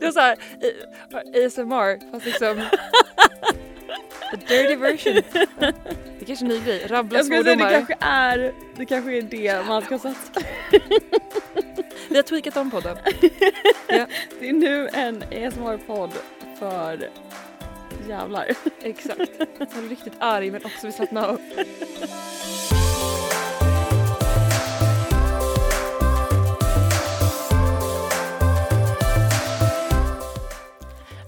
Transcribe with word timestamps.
Det 0.00 0.04
var 0.04 0.12
såhär 0.12 0.36
ASMR 1.46 2.10
fast 2.10 2.26
liksom 2.26 2.62
the 4.30 4.36
dirty 4.36 4.76
version. 4.76 5.22
Det 6.18 6.20
är 6.20 6.26
kanske 6.26 6.44
är 6.44 6.48
en 6.48 6.48
ny 6.48 6.60
grej, 6.64 6.86
rabbla 6.86 7.18
Jag 7.18 7.26
säga 7.26 7.42
det 7.42 7.56
kanske 7.56 7.96
är 8.00 8.52
det, 8.76 8.86
kanske 8.86 9.18
är 9.18 9.22
det 9.22 9.66
man 9.66 9.82
ska 9.82 9.98
satsa 9.98 10.40
Vi 12.08 12.16
har 12.16 12.22
tweakat 12.22 12.56
om 12.56 12.70
podden. 12.70 12.96
Det 14.40 14.48
är 14.48 14.52
nu 14.52 14.88
en 14.92 15.22
ASMR-podd 15.22 16.10
för 16.58 17.10
jävlar. 18.08 18.50
Exakt. 18.82 19.30
Jag 19.38 19.84
är 19.84 19.88
riktigt 19.88 20.12
arg 20.18 20.50
men 20.50 20.64
också 20.64 20.86
vill 20.86 20.92
slappna 20.92 21.26
av. 21.26 21.40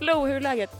Lo, 0.08 0.26
hur 0.26 0.36
är 0.36 0.40
läget? 0.40 0.70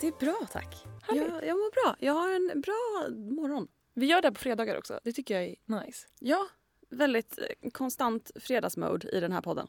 Det 0.00 0.06
är 0.06 0.12
bra 0.12 0.46
tack. 0.52 0.76
Härligt. 1.02 1.22
Jag, 1.28 1.46
jag 1.46 1.56
mår 1.58 1.70
bra. 1.70 1.96
Jag 1.98 2.12
har 2.12 2.30
en 2.32 2.60
bra 2.60 3.08
morgon. 3.36 3.68
Vi 3.94 4.06
gör 4.06 4.22
det 4.22 4.28
här 4.28 4.32
på 4.32 4.40
fredagar 4.40 4.78
också. 4.78 5.00
Det 5.04 5.12
tycker 5.12 5.34
jag 5.34 5.44
är 5.44 5.84
nice. 5.86 6.06
Ja, 6.18 6.46
väldigt 6.90 7.38
eh, 7.38 7.70
konstant 7.70 8.30
fredagsmode 8.40 9.08
i 9.08 9.20
den 9.20 9.32
här 9.32 9.40
podden. 9.40 9.66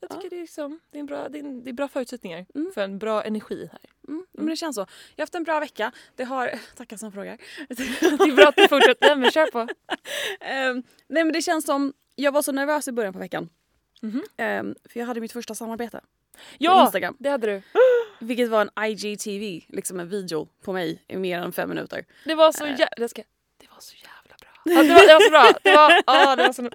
Jag 0.00 0.10
tycker 0.10 0.30
det, 0.30 0.36
är 0.36 0.40
liksom, 0.40 0.80
det, 0.90 0.98
är 0.98 1.00
en 1.00 1.06
bra, 1.06 1.28
det, 1.28 1.38
är 1.38 1.44
en, 1.44 1.64
det 1.64 1.70
är 1.70 1.74
bra 1.74 1.88
förutsättningar 1.88 2.46
Mm. 2.54 2.72
för 2.74 2.80
en 2.80 2.98
bra 2.98 3.24
energi 3.24 3.68
här. 3.72 3.80
Mm, 4.08 4.26
Men 4.32 4.46
det 4.46 4.56
känns 4.56 4.76
så. 4.76 4.80
Jag 4.80 4.86
har 5.16 5.22
haft 5.22 5.34
en 5.34 5.44
bra 5.44 5.60
vecka. 5.60 5.92
Det 6.16 6.24
har... 6.24 6.58
Tackar 6.76 6.96
som 6.96 7.12
frågar. 7.12 7.38
Det 7.68 7.82
är 7.82 8.36
bra 8.36 8.48
att 8.48 8.56
du 8.56 8.68
fortsätter. 8.68 9.06
Nej, 9.06 9.16
men 9.16 9.30
kör 9.30 9.46
på. 9.46 9.58
Ehm, 10.40 10.82
nej 11.08 11.24
men 11.24 11.32
det 11.32 11.42
känns 11.42 11.64
som... 11.64 11.92
Jag 12.14 12.32
var 12.32 12.42
så 12.42 12.52
nervös 12.52 12.88
i 12.88 12.92
början 12.92 13.12
på 13.12 13.18
veckan. 13.18 13.48
Ehm, 14.36 14.74
för 14.84 15.00
jag 15.00 15.06
hade 15.06 15.20
mitt 15.20 15.32
första 15.32 15.54
samarbete 15.54 16.00
Ja, 16.58 16.84
Instagram. 16.84 17.16
det 17.18 17.28
hade 17.28 17.46
du. 17.46 17.62
Vilket 18.26 18.48
var 18.50 18.60
en 18.76 18.84
IGTV, 18.90 19.60
liksom 19.68 20.00
en 20.00 20.08
video 20.08 20.48
på 20.64 20.72
mig 20.72 21.02
i 21.08 21.16
mer 21.16 21.38
än 21.38 21.52
fem 21.52 21.68
minuter. 21.68 22.04
Det 22.24 22.34
var 22.34 22.52
så 22.52 22.64
Eh. 22.64 22.70
jävla... 22.70 22.88
Det, 22.96 23.08
ska, 23.08 23.22
det 23.56 23.66
var 23.70 23.80
så 23.80 23.94
jävla 23.96 24.36
bra. 24.40 24.48
Ja, 24.64 24.82
det, 24.82 24.88
var, 24.94 25.06
det 25.06 25.12
var 25.14 25.20
så 25.20 25.30
bra. 25.30 25.60
Det 25.62 25.76
var, 25.76 26.02
ja, 26.26 26.36
det 26.36 26.42
var 26.42 26.52
så, 26.52 26.70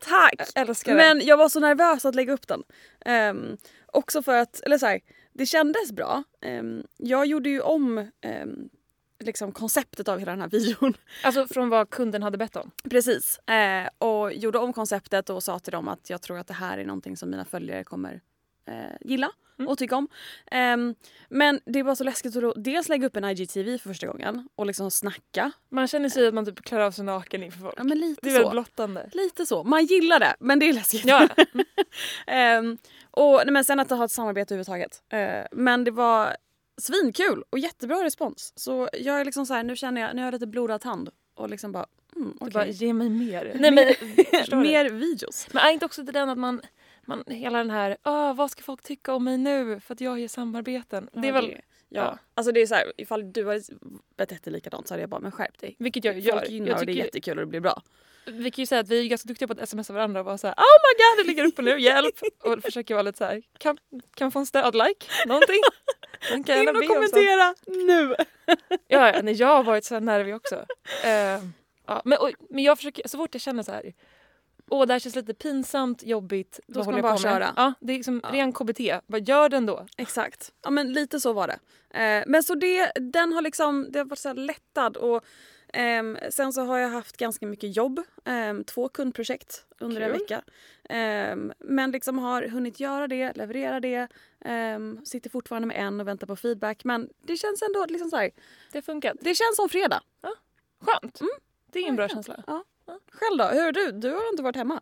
Tack! 0.00 0.34
jag 0.54 0.68
älskar 0.68 0.94
det. 0.94 0.96
Men 0.96 1.26
jag 1.26 1.36
var 1.36 1.48
så 1.48 1.60
nervös 1.60 2.04
att 2.04 2.14
lägga 2.14 2.32
upp 2.32 2.48
den. 2.48 2.62
Ehm, 3.04 3.56
också 3.86 4.22
för 4.22 4.34
att, 4.36 4.60
eller 4.60 4.78
så 4.78 4.86
här, 4.86 5.00
det 5.32 5.46
kändes 5.46 5.92
bra. 5.92 6.22
Ehm, 6.42 6.82
jag 6.96 7.26
gjorde 7.26 7.48
ju 7.50 7.60
om 7.60 8.10
ehm, 8.20 8.68
liksom 9.24 9.52
konceptet 9.52 10.08
av 10.08 10.18
hela 10.18 10.30
den 10.32 10.40
här 10.40 10.48
videon. 10.48 10.94
Alltså 11.22 11.46
från 11.46 11.68
vad 11.68 11.90
kunden 11.90 12.22
hade 12.22 12.38
bett 12.38 12.56
om. 12.56 12.70
Precis. 12.90 13.38
Eh, 13.38 13.88
och 13.98 14.32
gjorde 14.32 14.58
om 14.58 14.72
konceptet 14.72 15.30
och 15.30 15.42
sa 15.42 15.58
till 15.58 15.72
dem 15.72 15.88
att 15.88 16.10
jag 16.10 16.22
tror 16.22 16.38
att 16.38 16.46
det 16.46 16.54
här 16.54 16.78
är 16.78 16.84
någonting 16.84 17.16
som 17.16 17.30
mina 17.30 17.44
följare 17.44 17.84
kommer 17.84 18.20
eh, 18.66 18.74
gilla 19.00 19.30
Mm. 19.58 19.68
och 19.68 19.78
tycka 19.78 19.96
om. 19.96 20.08
Ehm, 20.50 20.94
men 21.28 21.60
det 21.66 21.82
var 21.82 21.94
så 21.94 22.04
läskigt 22.04 22.36
att 22.36 22.42
då 22.42 22.52
dels 22.56 22.88
lägga 22.88 23.06
upp 23.06 23.16
en 23.16 23.24
IGTV 23.24 23.78
för 23.78 23.88
första 23.88 24.06
gången 24.06 24.48
och 24.56 24.66
liksom 24.66 24.90
snacka. 24.90 25.52
Man 25.70 25.86
känner 25.88 26.08
sig 26.08 26.26
att 26.28 26.34
man 26.34 26.44
typ 26.46 26.64
klär 26.64 26.80
av 26.80 26.90
sig 26.90 27.04
naken 27.04 27.42
inför 27.42 27.58
folk. 27.60 27.74
Ja 27.78 27.84
men 27.84 27.98
lite 27.98 28.20
Det 28.22 28.28
är 28.28 28.32
väldigt 28.32 28.46
så. 28.48 28.50
blottande. 28.52 29.10
Lite 29.12 29.46
så. 29.46 29.64
Man 29.64 29.84
gillar 29.84 30.20
det 30.20 30.34
men 30.40 30.58
det 30.58 30.68
är 30.68 30.72
läskigt. 30.72 31.04
Ja, 31.04 31.28
Ehm, 32.26 32.78
och 33.10 33.36
nej, 33.44 33.52
men 33.52 33.64
sen 33.64 33.80
att 33.80 33.90
ha 33.90 34.04
ett 34.04 34.10
samarbete 34.10 34.54
överhuvudtaget. 34.54 35.02
Ehm, 35.12 35.46
men 35.52 35.84
det 35.84 35.90
var 35.90 36.36
svinkul 36.78 37.42
och 37.50 37.58
jättebra 37.58 38.04
respons. 38.04 38.52
Så 38.56 38.88
jag 38.92 39.20
är 39.20 39.24
liksom 39.24 39.46
så 39.46 39.54
här, 39.54 39.62
nu 39.62 39.76
känner 39.76 40.00
jag, 40.00 40.14
nu 40.16 40.20
har 40.22 40.26
jag 40.26 40.32
lite 40.32 40.46
blodad 40.46 40.80
tand 40.80 41.08
och 41.34 41.50
liksom 41.50 41.72
bara, 41.72 41.86
mm, 42.16 42.36
okej. 42.40 42.52
bara 42.52 42.66
ge 42.66 42.92
mig 42.92 43.08
mer. 43.10 43.52
Nej, 43.60 43.70
men? 43.70 43.84
Mer 44.62 44.90
videos. 44.90 45.46
men 45.52 45.62
är 45.64 45.70
inte 45.70 45.86
också 45.86 46.02
det 46.02 46.12
den 46.12 46.28
att 46.28 46.38
man, 46.38 46.60
man 47.06 47.24
hela 47.26 47.58
den 47.58 47.70
här, 47.70 47.96
vad 48.34 48.50
ska 48.50 48.62
folk 48.62 48.82
tycka 48.82 49.14
om 49.14 49.24
mig 49.24 49.38
nu 49.38 49.80
för 49.80 49.94
att 49.94 50.00
jag 50.00 50.20
gör 50.20 50.28
samarbeten. 50.28 51.08
Det 51.12 51.28
är 51.28 51.32
väl, 51.32 51.50
ja. 51.50 51.60
ja. 51.88 52.18
Alltså 52.34 52.52
det 52.52 52.62
är 52.62 52.66
så 52.66 52.74
här, 52.74 52.92
ifall 52.96 53.32
du 53.32 53.46
hade 53.46 53.62
betett 54.16 54.42
dig 54.44 54.52
likadant 54.52 54.88
så 54.88 54.94
hade 54.94 55.02
jag 55.02 55.10
bara, 55.10 55.20
men 55.20 55.32
skärp 55.32 55.58
dig. 55.58 55.76
vilket 55.78 56.04
jag 56.04 56.18
gör. 56.18 56.32
Folk 56.32 56.50
gynnar 56.50 56.68
Jag 56.68 56.80
och 56.80 56.86
det 56.86 56.92
är 56.92 56.94
tycker, 56.94 57.04
jättekul 57.04 57.38
och 57.38 57.44
det 57.44 57.50
blir 57.50 57.60
bra. 57.60 57.82
vi 58.24 58.50
kan 58.50 58.62
ju 58.62 58.66
säga 58.66 58.80
att 58.80 58.88
vi 58.88 59.04
är 59.04 59.08
ganska 59.08 59.26
duktiga 59.26 59.48
på 59.48 59.54
att 59.60 59.68
smsa 59.68 59.92
varandra 59.92 60.20
och 60.20 60.26
vara 60.26 60.38
såhär, 60.38 60.54
oh 60.54 60.76
my 60.82 61.04
god 61.04 61.24
det 61.24 61.28
ligger 61.28 61.44
uppe 61.44 61.62
nu, 61.62 61.80
hjälp! 61.80 62.14
Och 62.42 62.62
försöker 62.62 62.94
vara 62.94 63.02
lite 63.02 63.18
såhär, 63.18 63.42
kan, 63.58 63.78
kan 64.14 64.32
få 64.32 64.38
en 64.38 64.46
stöd-like? 64.46 65.06
Någonting? 65.26 65.60
Man 66.30 66.44
kan 66.44 66.58
In 66.58 66.68
och 66.68 66.86
kommentera 66.86 67.54
nu! 67.66 68.14
Ja, 68.88 69.12
ja 69.14 69.22
nej, 69.22 69.34
jag 69.34 69.46
har 69.46 69.62
varit 69.62 69.84
så 69.84 70.00
nervig 70.00 70.36
också. 70.36 70.54
Eh, 71.04 71.42
ja, 71.86 72.02
men, 72.04 72.18
och, 72.18 72.30
men 72.50 72.64
jag 72.64 72.78
försöker, 72.78 73.08
så 73.08 73.18
fort 73.18 73.34
jag 73.34 73.40
känner 73.40 73.62
så 73.62 73.72
här, 73.72 73.92
åh 74.70 74.86
det 74.86 74.92
här 74.92 74.98
känns 75.00 75.14
lite 75.16 75.34
pinsamt, 75.34 76.02
jobbigt. 76.02 76.60
Då 76.66 76.74
vad 76.78 76.84
ska 76.84 76.92
man 76.92 77.02
bara 77.02 77.18
köra. 77.18 77.52
Ja, 77.56 77.72
det 77.80 77.92
är 77.92 77.96
liksom 77.96 78.20
Ja. 78.24 78.28
ren 78.32 78.52
KBT. 78.52 78.80
Bara 79.06 79.18
gör 79.18 79.48
den 79.48 79.66
då. 79.66 79.86
Exakt. 79.96 80.52
Ja 80.62 80.70
men 80.70 80.92
lite 80.92 81.20
så 81.20 81.32
var 81.32 81.46
det. 81.48 81.58
Eh, 82.00 82.24
men 82.26 82.42
så 82.42 82.54
det, 82.54 82.92
den 82.96 83.32
har 83.32 83.42
liksom, 83.42 83.86
det 83.90 83.98
har 83.98 84.06
varit 84.06 84.18
så 84.18 84.32
lättad 84.32 84.96
och 84.96 85.24
ehm, 85.72 86.18
sen 86.30 86.52
så 86.52 86.60
har 86.64 86.78
jag 86.78 86.88
haft 86.88 87.16
ganska 87.16 87.46
mycket 87.46 87.76
jobb. 87.76 88.00
Ehm, 88.24 88.64
två 88.64 88.88
kundprojekt 88.88 89.66
under 89.80 90.00
en 90.00 90.10
Kul. 90.12 90.20
vecka. 90.20 90.42
Ehm, 90.88 91.52
men 91.58 91.90
liksom 91.90 92.18
har 92.18 92.42
hunnit 92.42 92.80
göra 92.80 93.08
det, 93.08 93.32
leverera 93.36 93.80
det. 93.80 94.08
Ehm, 94.44 95.04
sitter 95.04 95.30
fortfarande 95.30 95.68
med 95.68 95.76
en 95.76 96.00
och 96.00 96.08
väntar 96.08 96.26
på 96.26 96.36
feedback. 96.36 96.84
Men 96.84 97.08
det 97.22 97.36
känns 97.36 97.62
ändå 97.62 97.86
liksom 97.88 98.10
så 98.10 98.16
här, 98.16 98.30
Det 98.72 98.82
funkat. 98.82 99.16
det 99.20 99.34
känns 99.34 99.56
som 99.56 99.68
fredag. 99.68 100.00
Skönt. 100.80 101.20
Det 101.72 101.78
är 101.78 101.88
en 101.88 101.96
bra 101.96 102.08
känsla. 102.08 102.42
Själv 103.16 103.38
då? 103.38 103.44
Hur 103.44 103.66
är 103.68 103.72
du? 103.72 103.92
Du 103.92 104.10
har 104.10 104.28
inte 104.30 104.42
varit 104.42 104.56
hemma? 104.56 104.80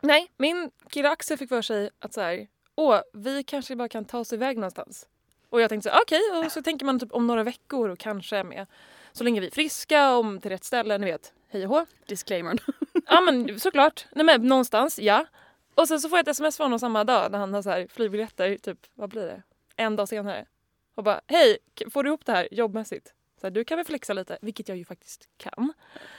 Nej, 0.00 0.30
min 0.36 0.70
kille 0.90 1.10
Axel 1.10 1.38
fick 1.38 1.48
för 1.48 1.62
sig 1.62 1.90
att 1.98 2.14
så 2.14 2.20
här, 2.20 2.46
åh 2.76 3.00
vi 3.12 3.42
kanske 3.44 3.76
bara 3.76 3.88
kan 3.88 4.04
ta 4.04 4.18
oss 4.18 4.32
iväg 4.32 4.56
någonstans. 4.56 5.08
Och 5.50 5.60
jag 5.60 5.68
tänkte 5.68 5.90
så 5.90 5.96
okej, 6.02 6.20
och 6.44 6.52
så 6.52 6.62
tänker 6.62 6.86
man 6.86 7.00
typ 7.00 7.12
om 7.12 7.26
några 7.26 7.42
veckor 7.42 7.88
och 7.88 7.98
kanske 7.98 8.36
är 8.36 8.44
med. 8.44 8.66
Så 9.12 9.24
länge 9.24 9.40
vi 9.40 9.46
är 9.46 9.50
friska, 9.50 10.10
om 10.16 10.40
till 10.40 10.50
rätt 10.50 10.64
ställe, 10.64 10.98
ni 10.98 11.06
vet, 11.06 11.32
hej 11.48 11.66
och 11.66 11.68
hå. 11.68 11.86
Disclaimer. 12.06 12.58
Ja 13.06 13.20
men 13.20 13.60
såklart. 13.60 14.06
Nej 14.12 14.26
men 14.26 14.48
någonstans, 14.48 14.98
ja. 14.98 15.26
Och 15.74 15.88
sen 15.88 16.00
så 16.00 16.08
får 16.08 16.18
jag 16.18 16.22
ett 16.22 16.28
sms 16.28 16.56
från 16.56 16.64
honom 16.64 16.78
samma 16.78 17.04
dag 17.04 17.32
när 17.32 17.38
han 17.38 17.54
har 17.54 17.62
så 17.62 17.70
här 17.70 17.86
flygbiljetter, 17.90 18.56
typ 18.56 18.78
vad 18.94 19.10
blir 19.10 19.22
det? 19.22 19.42
En 19.76 19.96
dag 19.96 20.08
senare. 20.08 20.46
Och 20.94 21.04
bara, 21.04 21.20
hej, 21.26 21.58
får 21.92 22.02
du 22.02 22.08
ihop 22.08 22.26
det 22.26 22.32
här 22.32 22.48
jobbmässigt? 22.50 23.14
Här, 23.44 23.50
du 23.50 23.64
kan 23.64 23.76
väl 23.76 23.86
flexa 23.86 24.12
lite, 24.12 24.38
vilket 24.42 24.68
jag 24.68 24.78
ju 24.78 24.84
faktiskt 24.84 25.28
kan. 25.36 25.72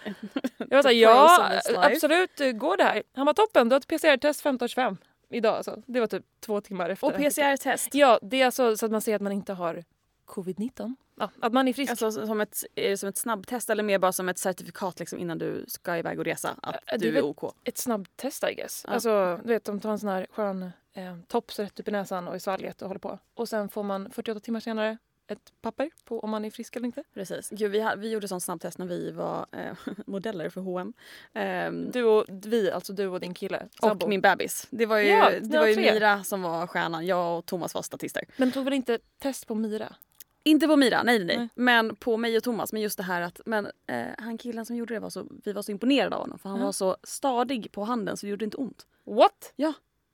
Jag 0.58 0.68
var 0.78 0.82
såhär, 0.82 0.96
ja 0.96 1.38
pros 1.38 1.48
of 1.48 1.62
this 1.64 1.70
life." 1.78 1.94
absolut, 1.94 2.42
eh, 2.42 2.52
går 2.52 2.78
det 2.78 2.84
här? 2.84 3.04
Han 3.14 3.26
var 3.26 3.34
toppen, 3.34 3.70
du 3.70 3.74
har 3.74 3.80
ett 3.80 3.88
PCR-test 3.88 4.44
15.25 4.46 4.98
idag 5.30 5.56
alltså. 5.56 5.82
Det 5.86 6.00
var 6.00 6.08
typ 6.08 6.24
två 6.40 6.62
timmar 6.62 6.90
efter. 6.90 7.08
Och 7.08 7.14
PCR-test. 7.14 7.96
Ja, 7.96 8.20
det 8.22 8.42
är 8.42 8.46
alltså 8.46 8.78
så 8.78 8.86
att 8.86 8.92
man 8.92 9.02
ser 9.02 9.16
att 9.16 9.22
man 9.22 9.32
inte 9.32 9.54
har 9.54 9.84
covid-19. 10.26 10.96
Ja, 11.20 11.30
att 11.42 11.54
man 11.54 11.68
är 11.68 11.74
frisk. 11.74 11.92
Alltså 11.92 12.12
som 12.28 12.42
ett, 12.42 12.64
är 12.76 12.90
det 12.90 12.98
som 12.98 13.10
ett 13.10 13.18
snabbtest 13.18 13.70
eller 13.70 13.84
mer 13.84 14.00
bara 14.00 14.12
som 14.12 14.30
ett 14.30 14.38
certifikat 14.38 15.00
liksom 15.00 15.20
innan 15.20 15.38
du 15.38 15.66
ska 15.68 15.98
iväg 15.98 16.20
och 16.20 16.26
resa? 16.26 16.56
Att 16.62 16.76
Äh, 16.76 16.80
det 16.88 16.94
är 16.96 17.00
du 17.00 17.08
är 17.08 17.12
väl- 17.12 17.24
OK? 17.24 17.54
ett 17.64 17.78
snabbtest 17.78 18.44
I 18.44 18.54
guess. 18.54 18.86
Ja. 18.88 18.94
Alltså, 18.94 19.40
du 19.44 19.48
vet, 19.54 19.64
de 19.64 19.80
tar 19.80 19.90
en 19.92 20.00
sån 20.00 20.10
här 20.10 20.28
skön 20.32 20.72
eh, 20.94 21.18
tops 21.28 21.60
rätt 21.60 21.80
upp 21.80 21.88
i 21.88 21.92
näsan 21.92 22.28
och 22.28 22.36
i 22.36 22.40
svalget 22.40 22.82
och 22.82 22.88
håller 22.88 23.00
på. 23.00 23.20
Och 23.34 23.50
sen 23.50 23.70
får 23.70 23.84
man 23.84 24.12
48 24.12 24.40
timmar 24.40 24.60
senare 24.60 24.98
ett 25.28 25.54
papper 25.62 25.90
på 26.06 26.20
om 26.20 26.30
man 26.30 26.46
är 26.46 26.52
frisk 26.52 26.76
eller 26.76 26.86
inte. 26.86 27.04
Precis. 27.14 27.50
Gud, 27.50 27.72
vi, 27.72 27.88
vi 27.98 28.10
gjorde 28.12 28.28
sån 28.28 28.42
snabbtest 28.42 28.78
när 28.78 28.86
vi 28.86 29.12
var 29.12 29.46
eh, 29.52 29.78
modeller 30.06 30.50
för 30.50 30.62
H&M. 30.62 30.94
Ehm, 31.34 31.92
Du 31.92 32.04
och 32.04 32.26
vi, 32.30 32.72
alltså 32.72 32.94
du 32.94 33.08
och 33.08 33.20
din 33.20 33.34
kille. 33.34 33.68
sambo. 33.80 34.04
och 34.06 34.10
min 34.10 34.22
bebis. 34.22 34.68
Det 34.70 34.86
var 34.86 34.98
ju, 34.98 35.08
Ja, 35.08 35.32
det 35.42 35.58
var 35.60 35.68
ju 35.68 35.74
tre. 35.76 35.94
Mira 35.94 36.24
som 36.24 36.42
var 36.42 36.68
stjärnan. 36.68 37.06
Jag 37.06 37.38
och 37.38 37.46
Thomas 37.46 37.74
var 37.74 37.82
statister. 37.82 38.24
Men 38.38 38.52
tog 38.52 38.64
väl 38.66 38.74
inte 38.74 39.00
test 39.20 39.48
på 39.48 39.56
Mira? 39.56 39.96
Inte 40.44 40.68
på 40.68 40.76
Mira, 40.76 41.04
nej, 41.04 41.24
nej 41.26 41.38
nej. 41.38 41.50
Men 41.56 41.96
på 41.96 42.18
mig 42.18 42.38
och 42.38 42.44
Thomas. 42.44 42.74
Men 42.74 42.82
just 42.82 42.98
det 42.98 43.04
här 43.04 43.22
att 43.22 43.40
men, 43.46 43.68
eh, 43.88 44.06
han 44.18 44.38
killen 44.38 44.66
som 44.66 44.76
gjorde 44.76 44.94
det 44.94 45.00
var 45.00 45.10
så, 45.10 45.28
vi 45.44 45.54
var 45.54 45.62
så 45.62 45.72
imponerade 45.72 46.16
av 46.16 46.22
honom. 46.22 46.40
För 46.40 46.50
han 46.50 46.60
Ja. 46.60 46.66
var 46.66 46.72
så 46.72 46.98
stadig 47.04 47.72
på 47.72 47.84
handen 47.84 48.18
så 48.18 48.26
det 48.26 48.30
gjorde 48.30 48.46
inte 48.46 48.58
ont. 48.58 48.86
What? 49.04 49.54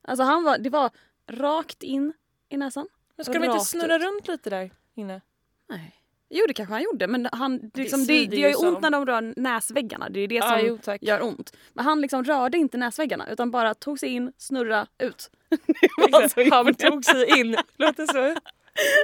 Alltså 0.01 0.23
han 0.23 0.43
var, 0.43 0.57
det 0.57 0.69
var 0.69 0.89
rakt 1.27 1.83
in 1.83 2.13
i 2.49 2.57
näsan. 2.57 2.87
Men 3.15 3.25
ska 3.25 3.33
de 3.33 3.43
inte 3.45 3.59
snurra 3.59 3.95
ut. 3.95 4.01
runt 4.01 4.27
lite 4.27 4.49
där 4.49 4.71
inne? 4.95 5.21
Nej. 5.69 5.95
Jo 6.33 6.45
det 6.47 6.53
kanske 6.53 6.73
han 6.73 6.83
gjorde 6.83 7.07
men 7.07 7.29
han, 7.31 7.71
liksom, 7.73 7.99
det, 7.99 8.05
svider 8.05 8.31
det, 8.31 8.35
ju 8.35 8.41
gör 8.41 8.49
ju 8.49 8.55
ont 8.55 8.81
när 8.81 8.89
de 8.89 9.05
rör 9.05 9.33
näsväggarna. 9.35 10.09
Det 10.09 10.19
är 10.19 10.27
det 10.27 10.41
som 10.43 10.59
jo 10.67 10.77
tack. 10.77 11.03
gör 11.03 11.23
ont. 11.23 11.57
Men 11.73 11.85
han 11.85 12.01
liksom 12.01 12.23
rörde 12.23 12.57
inte 12.57 12.77
näsväggarna 12.77 13.29
utan 13.29 13.51
bara 13.51 13.73
tog 13.73 13.99
sig 13.99 14.09
in, 14.09 14.33
snurra, 14.37 14.87
ut. 14.99 15.31
Det 16.35 16.49
Han 16.51 16.75
tog 16.75 17.05
sig 17.05 17.39
in. 17.39 17.57
Låter 17.77 18.05
så 18.05 18.35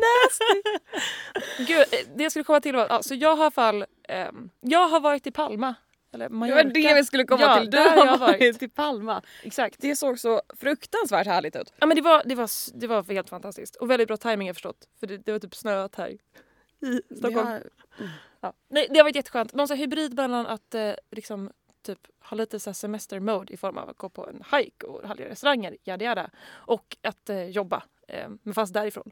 nasty. 0.03 0.61
Gud, 1.67 1.79
eh, 1.79 2.15
det 2.15 2.23
jag 2.23 2.31
skulle 2.31 2.43
komma 2.43 2.61
till 2.61 2.75
var, 2.75 2.87
ja, 2.89 3.03
så 3.03 3.15
jag 3.15 3.35
har 3.35 3.51
fall, 3.51 3.85
ehm, 4.07 4.49
jag 4.61 4.87
har 4.87 4.99
varit 4.99 5.27
i 5.27 5.31
Palma. 5.31 5.75
Eller 6.11 6.29
Det 6.29 6.35
Mallorca. 6.35 6.55
var 6.63 6.63
det 6.73 6.93
vi 6.93 7.03
skulle 7.05 7.23
komma 7.23 7.41
Ja, 7.41 7.59
till. 7.59 7.69
Du 7.69 7.77
där 7.77 7.89
har 7.97 8.05
har 8.05 8.17
varit. 8.17 8.39
varit 8.39 8.63
i 8.63 8.67
Palma. 8.67 9.21
Exakt. 9.43 9.75
Det 9.79 9.95
såg 9.95 10.19
så 10.19 10.41
fruktansvärt 10.59 11.27
härligt 11.27 11.55
ut. 11.55 11.73
Ja 11.79 11.85
men 11.87 11.95
det 11.95 12.01
var, 12.01 12.21
det 12.25 12.35
var, 12.35 12.49
det 12.79 12.87
var 12.87 13.03
helt 13.03 13.29
fantastiskt. 13.29 13.75
Och 13.75 13.89
väldigt 13.91 14.07
bra 14.07 14.17
timing 14.17 14.39
har 14.41 14.49
jag 14.49 14.55
förstått. 14.55 14.87
För 14.99 15.07
det, 15.07 15.17
det 15.17 15.31
var 15.31 15.39
typ 15.39 15.55
snöat 15.55 15.95
här 15.95 16.09
i 16.09 17.15
Stockholm. 17.17 17.47
Ja, 17.47 17.59
Ja. 18.41 18.53
Nej, 18.69 18.87
det 18.89 18.97
har 18.99 19.03
varit 19.03 19.15
jätteskönt. 19.15 19.53
Någon 19.53 19.67
så 19.67 19.73
här 19.73 19.81
hybrid 19.81 20.13
mellan 20.15 20.45
att 20.47 20.75
eh, 20.75 20.91
liksom, 21.11 21.51
typ, 21.81 21.99
ha 22.19 22.37
lite 22.37 22.59
så 22.59 22.69
här 22.69 22.73
semester 22.73 23.19
mode 23.19 23.53
i 23.53 23.57
form 23.57 23.77
av 23.77 23.89
att 23.89 23.97
gå 23.97 24.09
på 24.09 24.27
en 24.29 24.43
hike 24.57 24.85
och 24.85 25.07
härliga 25.07 25.29
restauranger, 25.29 25.77
yada 25.83 26.05
yada. 26.05 26.29
Och 26.49 26.97
att 27.03 27.29
eh, 27.29 27.43
jobba. 27.43 27.83
Eh, 28.07 28.29
men 28.43 28.53
fast 28.53 28.73
därifrån. 28.73 29.11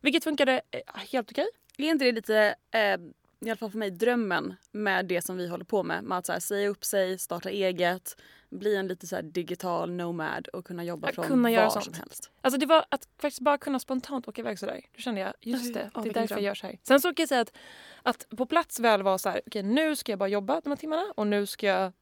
Vilket 0.00 0.24
funkade 0.24 0.60
eh, 0.70 0.80
helt 1.12 1.30
okej. 1.30 1.46
Är 1.78 1.84
inte 1.84 2.04
det 2.04 2.12
lite, 2.12 2.54
eh, 2.70 3.00
i 3.40 3.50
alla 3.50 3.56
fall 3.56 3.70
för 3.70 3.78
mig, 3.78 3.90
drömmen 3.90 4.54
med 4.72 5.06
det 5.06 5.22
som 5.22 5.36
vi 5.36 5.48
håller 5.48 5.64
på 5.64 5.82
med? 5.82 6.04
Med 6.04 6.18
att 6.18 6.26
så 6.26 6.32
här, 6.32 6.40
säga 6.40 6.68
upp 6.68 6.84
sig, 6.84 7.18
starta 7.18 7.50
eget, 7.50 8.16
bli 8.50 8.76
en 8.76 8.88
lite 8.88 9.06
så 9.06 9.16
här 9.16 9.22
digital 9.22 9.90
nomad 9.90 10.48
och 10.48 10.64
kunna 10.66 10.84
jobba 10.84 11.08
Att 11.08 11.14
från 11.14 11.24
kunna 11.24 11.50
var 11.50 11.80
som 11.80 11.94
helst. 11.94 12.30
Alltså 12.40 12.60
det 12.60 12.66
var 12.66 12.84
att 12.88 13.08
faktiskt 13.18 13.40
bara 13.40 13.58
kunna 13.58 13.78
spontant 13.78 14.28
åka 14.28 14.40
iväg 14.40 14.58
sådär. 14.58 14.80
Då 14.92 15.00
kände 15.00 15.20
jag, 15.20 15.32
just 15.40 15.74
det, 15.74 15.90
ja, 15.94 16.00
det 16.00 16.08
är 16.08 16.14
därför 16.14 16.34
jag 16.34 16.42
gör 16.42 16.54
så 16.54 16.66
här. 16.66 16.78
Sen 16.82 17.00
så 17.00 17.08
kan 17.08 17.22
jag 17.22 17.28
säga 17.28 17.40
att, 17.40 17.56
att 18.02 18.26
på 18.36 18.46
plats 18.46 18.80
väl 18.80 19.02
var 19.02 19.18
så 19.18 19.28
här, 19.28 19.40
okej 19.46 19.62
nu 19.62 19.96
ska 19.96 20.12
jag 20.12 20.18
bara 20.18 20.28
jobba 20.28 20.60
de 20.60 20.70
här 20.70 20.76
timmarna 20.76 21.12
och 21.16 21.26
nu 21.26 21.46
ska 21.46 21.66
jag 21.66 21.92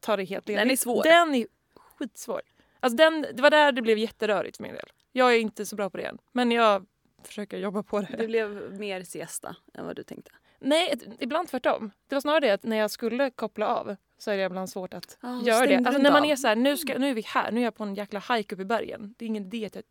ta 0.00 0.16
det 0.16 0.24
helt 0.24 0.48
ledigt. 0.48 0.60
Den 0.60 0.70
är 0.70 0.76
svår. 0.76 1.02
Den 1.02 1.34
är 1.34 1.46
skitsvår. 1.76 2.40
Alltså 2.80 2.96
den, 2.96 3.26
det 3.34 3.42
var 3.42 3.50
där 3.50 3.72
det 3.72 3.82
blev 3.82 3.98
jätterörigt 3.98 4.56
för 4.56 4.62
min 4.62 4.74
del. 4.74 4.88
Jag 5.12 5.34
är 5.34 5.38
inte 5.38 5.66
så 5.66 5.76
bra 5.76 5.90
på 5.90 5.96
det 5.96 6.04
än, 6.04 6.18
men 6.32 6.50
jag 6.50 6.86
försöker 7.24 7.58
jobba 7.58 7.82
på 7.82 8.00
det. 8.00 8.16
Det 8.18 8.26
blev 8.26 8.78
mer 8.78 9.02
siesta 9.02 9.56
än 9.74 9.86
vad 9.86 9.96
du 9.96 10.02
tänkte. 10.02 10.30
Nej, 10.60 10.94
ibland 11.18 11.48
tvärtom. 11.48 11.90
Det 12.08 12.14
var 12.14 12.20
snarare 12.20 12.40
det 12.40 12.50
att 12.50 12.62
när 12.62 12.76
jag 12.76 12.90
skulle 12.90 13.30
koppla 13.30 13.66
av 13.66 13.96
så 14.18 14.30
är 14.30 14.36
det 14.36 14.42
ibland 14.44 14.70
svårt 14.70 14.94
att 14.94 15.18
Ah, 15.20 15.40
göra 15.42 15.66
det. 15.66 15.76
Alltså 15.76 15.92
du 15.92 15.98
när 15.98 16.10
man 16.12 16.24
är 16.24 16.36
så 16.36 16.48
här, 16.48 16.56
nu, 16.56 16.76
ska, 16.76 16.98
nu 16.98 17.10
är 17.10 17.14
vi 17.14 17.22
här, 17.26 17.50
nu 17.52 17.60
är 17.60 17.64
jag 17.64 17.74
på 17.74 17.84
en 17.84 17.94
jäkla 17.94 18.20
hike 18.28 18.54
uppe 18.54 18.62
i 18.62 18.64
bergen. 18.64 19.14
Det 19.18 19.24
är 19.24 19.26
ingen 19.26 19.44
idé 19.46 19.66
att 19.66 19.74
jag 19.74 19.84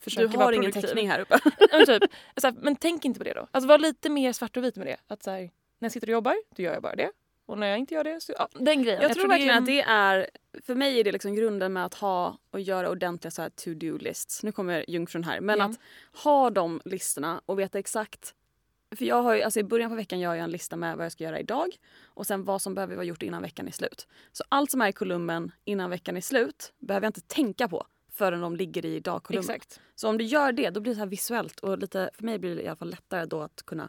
försöker 0.00 0.28
Du 0.28 0.36
vara 0.36 0.44
har 0.44 0.52
ingen 0.52 0.64
produktiv. 0.72 0.88
täckning 0.88 1.10
här 1.10 1.20
uppe. 1.20 1.38
Men, 1.72 1.86
typ, 1.86 2.02
här, 2.42 2.54
men 2.62 2.76
tänk 2.76 3.04
inte 3.04 3.18
på 3.20 3.24
det 3.24 3.32
då. 3.32 3.46
Alltså 3.50 3.68
var 3.68 3.78
lite 3.78 4.08
mer 4.10 4.32
svart 4.32 4.56
och 4.56 4.64
vit 4.64 4.76
med 4.76 4.86
det. 4.86 4.96
Att 5.06 5.22
så 5.22 5.30
här, 5.30 5.38
när 5.40 5.50
jag 5.86 5.92
sitter 5.92 6.06
och 6.08 6.12
jobbar, 6.12 6.34
då 6.56 6.62
gör 6.62 6.72
jag 6.72 6.82
bara 6.82 6.94
det. 6.96 7.10
Och 7.46 7.58
när 7.58 7.66
jag 7.66 7.78
inte 7.78 7.94
gör 7.94 8.04
det 8.04 8.20
så, 8.20 8.32
ja, 8.38 8.48
den 8.52 8.82
grejen. 8.82 9.02
Jag, 9.02 9.12
tror 9.14 9.22
det 9.28 9.34
är- 9.34 9.38
verkligen 9.38 9.58
att 9.58 9.66
det 9.66 9.80
är, 9.80 10.30
för 10.66 10.74
mig 10.74 11.00
är 11.00 11.04
det 11.04 11.12
liksom 11.12 11.34
grunden 11.34 11.72
med 11.72 11.84
att 11.84 11.94
ha 11.94 12.38
och 12.50 12.60
göra 12.60 12.90
ordentliga 12.90 13.30
så 13.30 13.42
to-do 13.42 13.98
lists. 13.98 14.42
Nu 14.42 14.52
kommer 14.52 14.90
jungfrun 14.90 15.24
här. 15.24 15.40
Men 15.40 15.58
Ja. 15.58 15.64
att 15.64 15.78
ha 16.24 16.50
de 16.50 16.80
listorna 16.84 17.40
och 17.46 17.58
veta 17.58 17.78
exakt. 17.78 18.34
För 18.96 19.04
jag 19.04 19.22
har 19.22 19.34
ju, 19.34 19.42
alltså 19.42 19.60
i 19.60 19.64
början 19.64 19.90
på 19.90 19.96
veckan 19.96 20.20
gör 20.20 20.34
jag 20.34 20.44
en 20.44 20.50
lista 20.50 20.76
med 20.76 20.96
vad 20.96 21.04
jag 21.04 21.12
ska 21.12 21.24
göra 21.24 21.40
idag 21.40 21.68
och 22.04 22.26
sen 22.26 22.44
vad 22.44 22.62
som 22.62 22.74
behöver 22.74 22.94
vara 22.94 23.04
gjort 23.04 23.22
innan 23.22 23.42
veckan 23.42 23.68
är 23.68 23.72
slut. 23.72 24.08
Så 24.32 24.44
allt 24.48 24.70
som 24.70 24.80
är 24.80 24.88
i 24.88 24.92
kolumnen 24.92 25.52
innan 25.64 25.90
veckan 25.90 26.16
är 26.16 26.20
slut 26.20 26.72
behöver 26.78 27.04
jag 27.04 27.08
inte 27.08 27.20
tänka 27.20 27.68
på 27.68 27.86
förrän 28.12 28.40
de 28.40 28.56
ligger 28.56 28.86
i 28.86 29.00
dagkolumnen. 29.00 29.50
Exakt. 29.50 29.80
Så 29.94 30.08
om 30.08 30.18
du 30.18 30.24
gör 30.24 30.52
det 30.52 30.70
då 30.70 30.80
blir 30.80 30.92
det 30.92 30.96
så 30.96 31.00
här 31.00 31.06
visuellt 31.06 31.60
och 31.60 31.78
lite, 31.78 32.10
för 32.14 32.24
mig 32.24 32.38
blir 32.38 32.56
det 32.56 32.62
i 32.62 32.66
alla 32.66 32.76
fall 32.76 32.90
lättare 32.90 33.24
då 33.26 33.42
att 33.42 33.62
kunna 33.62 33.88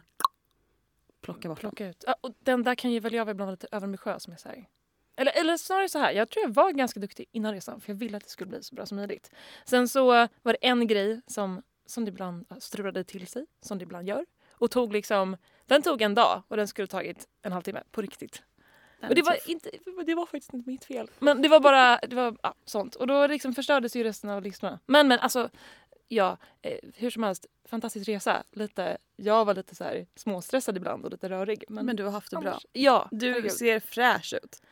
plocka 1.20 1.48
bort 1.48 1.60
dem. 1.60 1.70
Plocka 1.70 1.88
ut. 1.88 2.04
Ja, 2.06 2.16
och 2.20 2.34
den 2.38 2.62
där 2.62 2.74
kan 2.74 2.92
ju 2.92 3.00
väl 3.00 3.14
jag 3.14 3.30
ibland 3.30 3.46
vara 3.46 3.50
lite 3.50 3.68
överambitiös 3.72 4.28
med. 4.28 4.40
Så 4.40 4.48
här. 4.48 4.68
Eller, 5.16 5.32
eller 5.40 5.56
snarare 5.56 5.88
så 5.88 5.98
här, 5.98 6.12
jag 6.12 6.30
tror 6.30 6.44
jag 6.44 6.54
var 6.54 6.70
ganska 6.70 7.00
duktig 7.00 7.26
innan 7.32 7.54
resan 7.54 7.80
för 7.80 7.92
jag 7.92 7.96
ville 7.96 8.16
att 8.16 8.24
det 8.24 8.30
skulle 8.30 8.48
bli 8.48 8.62
så 8.62 8.74
bra 8.74 8.86
som 8.86 8.96
möjligt. 8.96 9.30
Sen 9.64 9.88
så 9.88 10.06
var 10.42 10.52
det 10.52 10.66
en 10.66 10.86
grej 10.86 11.20
som, 11.26 11.62
som 11.86 12.04
det 12.04 12.08
ibland 12.08 12.46
strulade 12.58 13.04
till 13.04 13.26
sig, 13.26 13.46
som 13.60 13.78
det 13.78 13.82
ibland 13.82 14.08
gör. 14.08 14.26
Och 14.62 14.70
tog 14.70 14.92
liksom, 14.92 15.36
den 15.66 15.82
tog 15.82 16.02
en 16.02 16.14
dag 16.14 16.42
och 16.48 16.56
den 16.56 16.68
skulle 16.68 16.86
tagit 16.86 17.28
en 17.42 17.52
halvtimme 17.52 17.82
på 17.90 18.02
riktigt. 18.02 18.42
Den 19.00 19.08
Och 19.08 19.14
det 19.14 19.22
var, 19.22 19.32
tuff. 19.32 19.48
inte, 19.48 19.70
det 20.06 20.14
var 20.14 20.26
faktiskt 20.26 20.54
inte 20.54 20.70
mitt 20.70 20.84
fel. 20.84 21.10
Men 21.18 21.42
det 21.42 21.48
var 21.48 21.60
bara 21.60 21.96
det 21.98 22.16
var, 22.16 22.36
ja, 22.42 22.54
sånt. 22.64 22.94
Och 22.94 23.06
då 23.06 23.26
liksom 23.26 23.54
förstördes 23.54 23.96
ju 23.96 24.04
resten 24.04 24.30
av 24.30 24.42
listorna. 24.42 24.78
Men 24.86 25.08
men 25.08 25.18
alltså, 25.18 25.50
ja, 26.08 26.36
eh, 26.62 26.78
hur 26.96 27.10
som 27.10 27.22
helst, 27.22 27.46
fantastisk 27.68 28.08
resa. 28.08 28.42
Lite, 28.52 28.98
jag 29.16 29.44
var 29.44 29.54
lite 29.54 29.74
så 29.74 29.84
här 29.84 30.06
småstressad 30.14 30.76
ibland 30.76 31.04
och 31.04 31.10
lite 31.10 31.28
rörig. 31.28 31.64
Men, 31.68 31.86
Men 31.86 31.96
du 31.96 32.04
har 32.04 32.10
haft 32.10 32.30
det 32.30 32.36
bra. 32.36 32.58
Ja, 32.72 33.08
Du 33.10 33.28
herregud. 33.30 33.52
ser 33.52 33.80
fräsch 33.80 34.34
ut. 34.42 34.62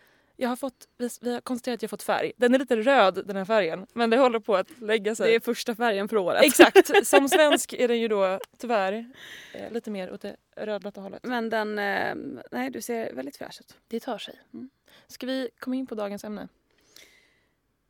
Jag 0.41 0.49
har 0.49 0.57
fått, 0.57 0.89
vi, 0.97 1.09
vi 1.21 1.33
har 1.33 1.41
konstaterat 1.41 1.75
att 1.75 1.83
jag 1.83 1.89
har 1.89 1.91
fått 1.91 2.03
färg. 2.03 2.33
Den 2.37 2.55
är 2.55 2.59
lite 2.59 2.77
röd 2.77 3.27
den 3.27 3.37
här 3.37 3.45
färgen. 3.45 3.87
Men 3.93 4.11
det 4.11 4.17
håller 4.17 4.41
på 4.41 4.57
att 4.57 4.81
lägga 4.81 5.15
sig. 5.15 5.31
Det 5.31 5.35
är 5.35 5.41
första 5.41 5.75
färgen 5.75 6.09
för 6.09 6.17
året. 6.17 6.45
Exakt. 6.45 6.91
Som 7.07 7.29
svensk 7.29 7.73
är 7.73 7.89
den 7.89 8.01
ju 8.01 8.09
då 8.09 8.39
tyvärr 8.59 9.13
eh, 9.55 9.73
lite 9.73 9.91
mer 9.91 10.13
åt 10.13 10.21
det 10.21 10.37
rödblåtta 10.57 11.01
hållet. 11.01 11.25
Men 11.25 11.51
den, 11.51 11.79
eh, 11.79 12.15
nej 12.51 12.71
du 12.71 12.81
ser 12.81 13.13
väldigt 13.13 13.37
fräsch 13.37 13.61
ut. 13.61 13.77
Det 13.89 14.01
tar 14.01 14.19
sig. 14.19 14.41
Mm. 14.55 14.71
Ska 15.07 15.27
vi 15.27 15.51
komma 15.59 15.77
in 15.77 15.87
på 15.87 15.95
dagens 15.95 16.25
ämne? 16.25 16.49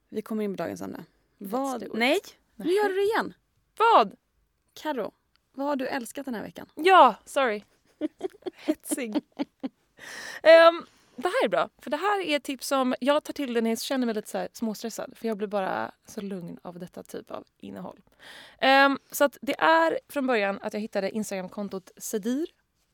Vi 0.09 0.23
kommer 0.23 0.45
in 0.45 0.57
på 0.57 0.63
dagens 0.63 0.83
ämne. 0.83 1.05
Vad? 1.39 1.89
Nej, 1.95 2.19
nu 2.57 2.73
gör 2.73 2.89
du 2.89 2.95
det 2.95 3.03
igen. 3.03 3.35
Vad? 3.77 4.17
Karo, 4.75 5.13
vad 5.53 5.67
har 5.67 5.77
du 5.77 5.87
älskat 5.87 6.25
den 6.25 6.35
här 6.35 6.43
veckan? 6.43 6.67
Ja, 6.75 7.15
sorry. 7.25 7.63
Hetsig. 8.55 9.23
Ehm, 10.43 10.87
det 11.21 11.29
här 11.29 11.45
är 11.45 11.49
bra, 11.49 11.69
för 11.79 11.91
det 11.91 11.97
här 11.97 12.21
är 12.21 12.37
ett 12.37 12.45
tips 12.45 12.67
som 12.69 12.95
jag 13.01 13.25
tar 13.25 13.33
till 13.33 13.63
när 13.63 13.71
jag 13.71 13.81
känner 13.81 14.07
mig 14.07 14.15
lite 14.15 14.29
så 14.31 14.49
småstressad. 14.53 15.17
För 15.17 15.29
jag 15.29 15.37
blir 15.37 15.49
bara 15.49 15.93
så 16.05 16.21
lugn 16.21 16.59
av 16.63 16.79
detta 16.79 17.03
typ 17.03 17.31
av 17.31 17.45
innehåll. 17.59 18.01
Ehm, 18.59 18.99
så 19.11 19.25
att 19.25 19.39
det 19.43 19.61
är 19.61 19.99
från 20.09 20.27
början 20.27 20.59
att 20.63 20.73
jag 20.73 20.81
hittade 20.81 21.11
Instagramkontot 21.11 21.91
Sedir. 21.97 22.47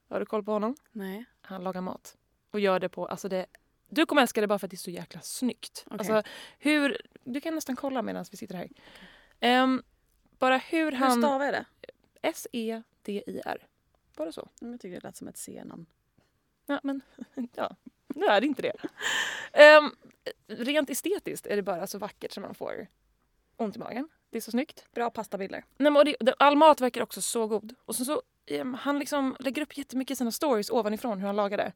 Har 0.09 0.21
du 0.21 0.27
koll 0.27 0.45
på 0.45 0.53
honom? 0.53 0.77
Nej. 0.93 1.25
Han 1.41 1.65
lagar 1.65 1.81
mat. 1.81 2.17
Och 2.51 2.61
gör 2.61 2.81
det 2.81 2.89
på, 2.89 3.07
alltså 3.07 3.29
det, 3.29 3.47
du 3.89 4.07
kommer 4.07 4.23
älska 4.23 4.41
det 4.41 4.47
bara 4.47 4.59
för 4.59 4.67
att 4.67 4.71
det 4.71 4.75
är 4.75 4.79
så 4.79 4.91
jäkla 4.91 5.21
snyggt. 5.21 5.85
Okej. 5.87 5.99
Alltså 5.99 6.23
hur, 6.59 7.01
du 7.25 7.41
kan 7.41 7.55
nästan 7.55 7.77
kolla 7.77 8.03
medan 8.03 8.25
vi 8.31 8.37
sitter 8.37 8.55
här. 8.55 8.69
Ehm, 9.41 9.83
bara 10.39 10.57
hur 10.57 10.85
Hur 10.93 10.93
han... 10.93 11.23
stavar 11.23 11.45
jag 11.45 11.55
det? 11.55 11.65
S-E-D-I-R. 12.23 13.67
Bara 14.17 14.33
så. 14.33 14.49
Jag 14.61 14.81
tycker 14.81 14.95
det 14.95 15.05
lät 15.05 15.17
som 15.17 15.29
ett 15.29 15.37
C-namn. 15.37 15.87
Ja, 16.67 16.81
men 16.83 17.01
ja, 17.55 17.77
nu 18.15 18.27
är 18.27 18.41
det 18.41 18.47
inte 18.47 18.63
det. 18.63 18.73
Ehm, 19.53 19.91
rent 20.47 20.91
estetiskt 20.91 21.47
är 21.47 21.57
det 21.57 21.63
bara 21.63 21.87
så 21.87 21.99
vackert 21.99 22.33
som 22.33 22.43
man 22.43 22.55
får 22.55 22.87
ont 23.57 23.77
i 23.77 23.79
magen. 23.79 24.09
Det 24.31 24.37
är 24.37 24.41
så 24.41 24.51
snyggt. 24.51 24.85
Bra 24.93 25.11
pastabilder. 25.11 25.65
Nej, 25.77 25.93
men 25.93 26.15
det, 26.21 26.35
all 26.39 26.57
mat 26.57 26.81
verkar 26.81 27.03
också 27.03 27.23
så 27.23 27.47
god. 27.47 27.75
Och 27.85 27.97
så, 27.97 28.05
så, 28.05 28.23
ehm, 28.47 28.75
han 28.75 28.99
liksom 28.99 29.37
lägger 29.41 29.63
upp 29.63 29.79
jättemycket 29.79 30.15
i 30.15 30.17
sina 30.17 30.31
stories 30.31 30.71
ovanifrån 30.71 31.19
hur 31.19 31.27
han 31.27 31.37
lagar 31.37 31.59
det. 31.59 31.73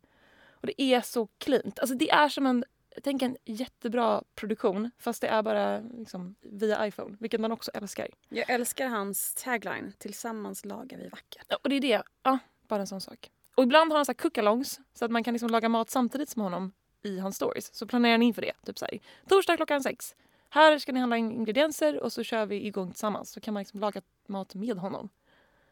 Och 0.61 0.67
det 0.67 0.83
är 0.83 1.01
så 1.01 1.27
cleant. 1.39 1.79
Alltså 1.79 1.95
det 1.97 2.11
är 2.11 2.29
som 2.29 2.47
en, 2.47 2.65
tänk 3.03 3.23
en 3.23 3.37
jättebra 3.45 4.23
produktion 4.35 4.91
fast 4.99 5.21
det 5.21 5.29
är 5.29 5.43
bara 5.43 5.81
liksom, 5.81 6.35
via 6.41 6.87
iPhone, 6.87 7.17
vilket 7.21 7.41
man 7.41 7.53
också 7.53 7.71
älskar. 7.75 8.09
Jag 8.29 8.51
älskar 8.51 8.89
hans 8.89 9.35
tagline. 9.35 9.93
Tillsammans 9.99 10.65
lagar 10.65 10.99
vi 10.99 11.09
vackert. 11.09 11.45
Ja, 11.49 11.59
Och 11.63 11.69
det 11.69 11.77
är 11.77 11.81
det, 11.81 12.03
ja, 12.23 12.39
bara 12.69 12.81
en 12.81 12.87
sån 12.87 13.01
sak. 13.01 13.31
Och 13.55 13.63
ibland 13.63 13.93
har 13.93 13.99
han 13.99 14.05
så 14.07 14.13
här 14.13 14.17
cookalongs 14.17 14.81
så 14.95 15.05
att 15.05 15.11
man 15.11 15.25
kan 15.25 15.35
liksom 15.35 15.51
laga 15.51 15.69
mat 15.69 15.91
samtidigt 15.91 16.29
som 16.29 16.43
honom 16.43 16.73
i 17.03 17.19
hans 17.19 17.37
stories. 17.37 17.75
Så 17.75 17.87
planerar 17.87 18.19
ni 18.19 18.27
in 18.27 18.35
för 18.35 18.43
det. 18.43 18.53
Typ 18.67 18.79
så 18.79 18.85
här, 18.85 18.99
torsdag 19.29 19.57
klockan 19.57 19.83
sex. 19.83 20.17
Här 20.51 20.79
ska 20.79 20.93
ni 20.93 21.01
handla 21.01 21.17
in 21.17 21.33
ingredienser 21.33 22.01
och 22.03 22.13
så 22.13 22.23
kör 22.23 22.47
vi 22.47 22.67
igång 22.67 22.91
tillsammans. 22.91 23.31
Så 23.33 23.41
kan 23.41 23.55
man 23.55 23.61
liksom 23.61 23.81
laga 23.81 24.03
mat 24.27 24.55
med 24.55 24.77
honom. 24.79 25.09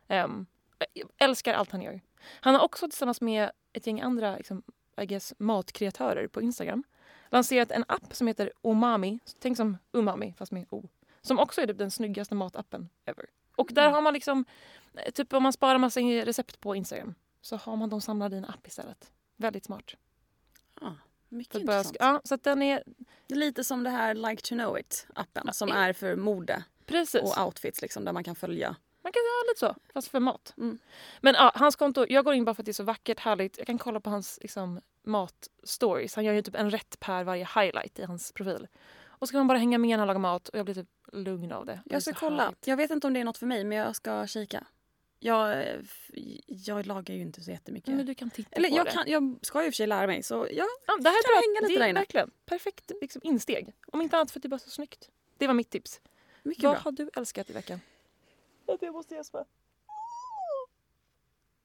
Um, 0.08 0.46
älskar 1.18 1.54
allt 1.54 1.70
han 1.72 1.82
gör. 1.82 2.00
Han 2.40 2.54
har 2.54 2.62
också 2.62 2.88
tillsammans 2.88 3.20
med 3.20 3.50
ett 3.72 3.86
gäng 3.86 4.00
andra 4.00 4.36
liksom, 4.36 4.62
I 5.00 5.06
guess, 5.06 5.34
matkreatörer 5.38 6.28
på 6.28 6.42
Instagram 6.42 6.84
lanserat 7.30 7.70
en 7.70 7.84
app 7.88 8.14
som 8.14 8.26
heter 8.26 8.52
Omami. 8.60 9.18
Tänk 9.38 9.56
som 9.56 9.78
umami 9.92 10.34
fast 10.38 10.52
med 10.52 10.66
O. 10.70 10.88
Som 11.22 11.38
också 11.38 11.60
är 11.60 11.66
typ 11.66 11.78
den 11.78 11.90
snyggaste 11.90 12.34
matappen 12.34 12.88
ever. 13.04 13.24
Och 13.56 13.68
där 13.72 13.82
Mm. 13.82 13.94
har 13.94 14.00
man 14.02 14.14
liksom, 14.14 14.44
eh, 14.94 15.10
typ 15.12 15.32
om 15.32 15.42
man 15.42 15.52
sparar 15.52 15.78
massa 15.78 16.00
recept 16.00 16.60
på 16.60 16.74
Instagram 16.74 17.14
så 17.40 17.56
har 17.56 17.76
man 17.76 17.88
dem 17.88 18.00
samlade 18.00 18.36
i 18.36 18.38
en 18.38 18.44
app 18.44 18.66
istället. 18.66 19.12
Väldigt 19.36 19.64
smart. 19.64 19.94
Ah, 20.80 20.90
mycket 21.28 21.52
För 21.52 21.60
intressant. 21.60 21.96
ja, 22.00 22.20
så 22.24 22.36
den 22.36 22.62
är, 22.62 22.82
lite 23.28 23.64
som 23.64 23.82
det 23.84 23.90
här 23.90 24.14
Like 24.14 24.42
to 24.42 24.54
know 24.54 24.78
it-appen 24.78 25.52
som 25.52 25.68
Ja. 25.68 25.74
är 25.74 25.92
för 25.92 26.16
mode 26.16 26.64
precis. 26.86 27.22
och 27.22 27.46
outfits 27.46 27.82
liksom, 27.82 28.04
där 28.04 28.12
man 28.12 28.24
kan 28.24 28.34
följa. 28.34 28.76
Man 29.02 29.12
kan 29.12 29.20
göra 29.22 29.48
lite 29.50 29.60
så, 29.60 29.92
fast 29.92 30.08
för 30.08 30.20
mat. 30.20 30.54
Mm. 30.56 30.78
Men 31.20 31.34
ja, 31.34 31.52
hans 31.54 31.76
konto, 31.76 32.06
jag 32.08 32.24
går 32.24 32.34
in 32.34 32.44
bara 32.44 32.54
för 32.54 32.62
att 32.62 32.66
det 32.66 32.70
är 32.70 32.72
så 32.72 32.82
vackert, 32.84 33.20
härligt. 33.20 33.58
Jag 33.58 33.66
kan 33.66 33.78
kolla 33.78 34.00
på 34.00 34.10
hans 34.10 34.38
liksom, 34.42 34.80
matstories. 35.02 36.14
Han 36.16 36.24
gör 36.24 36.32
ju 36.32 36.42
typ 36.42 36.54
en 36.54 36.70
rätt 36.70 37.00
per 37.00 37.24
varje 37.24 37.44
highlight 37.54 37.98
i 37.98 38.04
hans 38.04 38.32
profil. 38.32 38.66
Och 39.06 39.28
så 39.28 39.32
kan 39.32 39.38
man 39.40 39.46
bara 39.48 39.58
hänga 39.58 39.78
med 39.78 39.88
när 39.90 39.98
han 39.98 40.06
lagar 40.06 40.20
mat 40.20 40.48
och 40.48 40.58
jag 40.58 40.64
blir 40.64 40.74
typ 40.74 40.88
lugn 41.12 41.52
av 41.52 41.66
det. 41.66 41.80
Jag 41.84 42.02
ska 42.02 42.12
kolla. 42.12 42.42
härligt. 42.42 42.66
Jag 42.66 42.76
vet 42.76 42.90
inte 42.90 43.06
om 43.06 43.12
det 43.14 43.20
är 43.20 43.24
något 43.24 43.38
för 43.38 43.46
mig 43.46 43.64
men 43.64 43.78
jag 43.78 43.96
ska 43.96 44.26
kika. 44.26 44.66
Jag, 45.20 45.52
eh, 45.62 45.80
jag 46.46 46.86
lagar 46.86 47.14
ju 47.14 47.20
inte 47.20 47.42
så 47.42 47.50
jättemycket. 47.50 47.94
Men 47.94 48.06
du 48.06 48.14
kan 48.14 48.30
titta 48.30 48.50
Eller 48.56 48.68
på 48.68 48.76
jag, 48.76 48.86
det. 48.86 48.90
kan, 48.92 49.04
jag 49.08 49.38
ska 49.42 49.60
ju 49.60 49.66
i 49.66 49.70
och 49.70 49.74
för 49.74 49.76
sig 49.76 49.86
lära 49.86 50.06
mig 50.06 50.22
så 50.22 50.34
ja, 50.50 50.66
Ja, 50.86 50.96
det 51.00 51.08
här 51.08 51.22
kan 51.22 51.30
är 51.30 51.34
bra. 51.34 51.40
hänga 51.40 51.60
lite 51.60 51.72
det 51.72 51.78
där 51.78 51.86
är 51.86 51.90
inne. 51.90 52.00
verkligen 52.00 52.30
perfekt 52.46 52.90
liksom, 53.00 53.20
insteg. 53.24 53.72
Om 53.92 54.00
inte 54.02 54.16
annat 54.16 54.30
för 54.30 54.38
att 54.38 54.42
det 54.42 54.46
är 54.46 54.50
bara 54.50 54.58
så 54.58 54.70
snyggt. 54.70 55.10
Det 55.38 55.46
var 55.46 55.54
mitt 55.54 55.70
tips. 55.70 56.00
mycket 56.42 56.64
Vad 56.64 56.72
bra. 56.72 56.80
har 56.80 56.92
du 56.92 57.10
älskat 57.16 57.50
i 57.50 57.52
veckan? 57.52 57.80
Att 58.66 58.82
jag 58.82 58.92
måste 58.94 59.14
gäspa. 59.14 59.44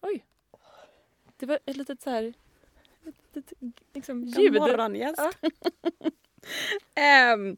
Oj. 0.02 0.26
Det 1.38 1.46
var 1.46 1.60
ett 1.66 1.78
litet 1.78 2.02
så 2.02 2.10
här... 2.10 2.34
Ett 3.06 3.16
litet, 3.36 3.54
liksom, 3.94 4.24
ljud. 4.24 4.56
En 4.56 4.62
morgongäst. 4.62 5.18
Ja. 5.18 5.32
Ehm, 6.96 7.58